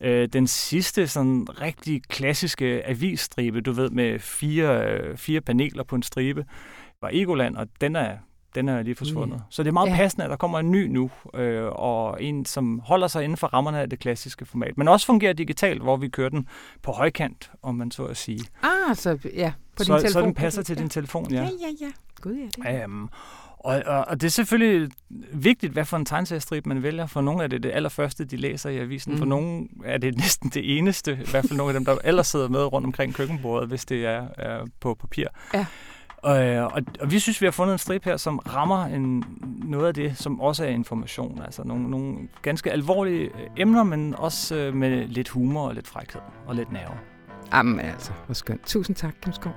Øh, 0.00 0.28
den 0.32 0.46
sidste 0.46 1.08
sådan 1.08 1.46
rigtig 1.62 2.02
klassiske 2.08 2.86
avisstribe, 2.86 3.60
du 3.60 3.72
ved, 3.72 3.90
med 3.90 4.18
fire, 4.18 4.90
øh, 4.92 5.16
fire 5.16 5.40
paneler 5.40 5.84
på 5.84 5.96
en 5.96 6.02
stribe, 6.02 6.44
var 7.02 7.10
Egoland, 7.12 7.56
og 7.56 7.66
den 7.80 7.96
er, 7.96 8.16
den 8.54 8.68
er 8.68 8.82
lige 8.82 8.94
forsvundet. 8.94 9.36
Ja. 9.36 9.40
Så 9.50 9.62
det 9.62 9.68
er 9.68 9.72
meget 9.72 9.86
Ja. 9.86 9.92
ja. 9.92 9.96
passende, 9.98 10.24
at 10.24 10.30
der 10.30 10.36
kommer 10.36 10.58
en 10.58 10.70
ny 10.70 10.86
nu, 10.86 11.10
øh, 11.34 11.64
og 11.66 12.22
en, 12.22 12.44
som 12.44 12.80
holder 12.84 13.06
sig 13.08 13.24
inden 13.24 13.36
for 13.36 13.46
rammerne 13.46 13.80
af 13.80 13.90
det 13.90 13.98
klassiske 13.98 14.44
format, 14.46 14.78
men 14.78 14.88
også 14.88 15.06
fungerer 15.06 15.32
digitalt, 15.32 15.82
hvor 15.82 15.96
vi 15.96 16.08
kører 16.08 16.28
den 16.28 16.48
på 16.82 16.92
højkant, 16.92 17.50
om 17.62 17.74
man 17.74 17.90
så 17.90 18.04
at 18.04 18.16
sige. 18.16 18.40
Ah, 18.62 18.96
så 18.96 19.18
ja, 19.34 19.52
på 19.76 19.84
så, 19.84 19.92
din 19.92 20.00
telefon. 20.00 20.12
så 20.12 20.20
den 20.26 20.34
passer 20.34 20.62
til 20.62 20.78
din 20.78 20.88
telefon, 20.88 21.30
ja. 21.30 21.36
Ja, 21.36 21.42
ja, 21.42 21.86
ja. 21.86 21.90
Gud, 22.20 22.48
ja. 22.64 22.72
Det. 22.72 22.82
Øhm, 22.82 23.08
Og, 23.58 23.82
og, 23.86 24.04
og 24.08 24.20
det 24.20 24.26
er 24.26 24.30
selvfølgelig 24.30 24.90
vigtigt, 25.32 25.72
hvad 25.72 25.84
for 25.84 25.96
en 25.96 26.04
tegneseriestrip 26.04 26.66
man 26.66 26.82
vælger. 26.82 27.06
For 27.06 27.20
nogle 27.20 27.42
er 27.42 27.46
det 27.46 27.62
det 27.62 27.70
allerførste, 27.70 28.24
de 28.24 28.36
læser 28.36 28.70
i 28.70 28.78
avisen. 28.78 29.12
Mm. 29.12 29.18
For 29.18 29.24
nogle 29.24 29.68
er 29.84 29.98
det 29.98 30.16
næsten 30.22 30.50
det 30.50 30.78
eneste, 30.78 31.12
i 31.12 31.30
hvert 31.30 31.44
fald 31.48 31.56
nogle 31.56 31.70
af 31.70 31.74
dem, 31.74 31.84
der 31.84 31.96
ellers 32.04 32.26
sidder 32.26 32.48
med 32.48 32.72
rundt 32.72 32.86
omkring 32.86 33.14
køkkenbordet, 33.14 33.68
hvis 33.68 33.84
det 33.84 34.06
er, 34.06 34.28
er 34.38 34.66
på 34.80 34.94
papir. 34.94 35.26
Ja. 35.54 35.66
Og, 36.16 36.36
og, 36.72 36.82
og 37.00 37.10
vi 37.10 37.18
synes, 37.18 37.40
vi 37.40 37.46
har 37.46 37.50
fundet 37.50 37.72
en 37.72 37.78
strip 37.78 38.04
her, 38.04 38.16
som 38.16 38.38
rammer 38.38 38.84
en, 38.84 39.24
noget 39.64 39.86
af 39.86 39.94
det, 39.94 40.18
som 40.18 40.40
også 40.40 40.64
er 40.64 40.68
information. 40.68 41.42
Altså 41.44 41.62
nogle, 41.64 41.90
nogle 41.90 42.18
ganske 42.42 42.72
alvorlige 42.72 43.30
emner, 43.56 43.82
men 43.82 44.14
også 44.14 44.56
øh, 44.56 44.74
med 44.74 45.08
lidt 45.08 45.28
humor 45.28 45.68
og 45.68 45.74
lidt 45.74 45.88
frækhed 45.88 46.20
og 46.46 46.54
lidt 46.54 46.72
nerve. 46.72 47.15
Jamen 47.52 47.80
altså, 47.80 48.12
hvor 48.26 48.34
skønt. 48.34 48.66
Tusind 48.66 48.96
tak, 48.96 49.14
Kim 49.22 49.32
Skov. 49.32 49.52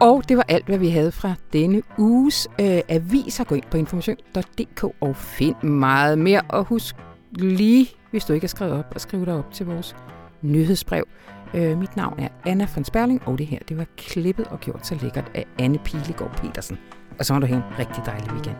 Og 0.00 0.28
det 0.28 0.36
var 0.36 0.44
alt, 0.48 0.66
hvad 0.66 0.78
vi 0.78 0.88
havde 0.88 1.12
fra 1.12 1.34
denne 1.52 1.82
uges 1.98 2.48
øh, 2.60 2.80
aviser. 2.88 3.44
Gå 3.44 3.54
ind 3.54 3.64
på 3.70 3.76
information.dk 3.76 4.84
og 5.00 5.16
find 5.16 5.62
meget 5.62 6.18
mere. 6.18 6.40
Og 6.48 6.64
husk 6.64 6.96
lige, 7.32 7.88
hvis 8.10 8.24
du 8.24 8.32
ikke 8.32 8.44
har 8.44 8.48
skrevet 8.48 8.74
op, 8.74 8.92
at 8.94 9.00
skrive 9.00 9.24
dig 9.26 9.34
op 9.34 9.52
til 9.52 9.66
vores 9.66 9.96
nyhedsbrev. 10.42 11.04
Øh, 11.54 11.78
mit 11.78 11.96
navn 11.96 12.20
er 12.20 12.28
Anna 12.46 12.68
von 12.74 12.84
Sperling, 12.84 13.22
og 13.26 13.38
det 13.38 13.46
her 13.46 13.58
det 13.68 13.76
var 13.78 13.86
klippet 13.96 14.46
og 14.46 14.60
gjort 14.60 14.86
så 14.86 14.98
lækkert 15.02 15.30
af 15.34 15.46
Anne 15.58 15.78
Pilegaard 15.78 16.36
Petersen. 16.36 16.78
Og 17.18 17.24
så 17.24 17.34
må 17.34 17.40
du 17.40 17.46
have 17.46 17.56
en 17.56 17.78
rigtig 17.78 18.02
dejlig 18.06 18.32
weekend. 18.32 18.56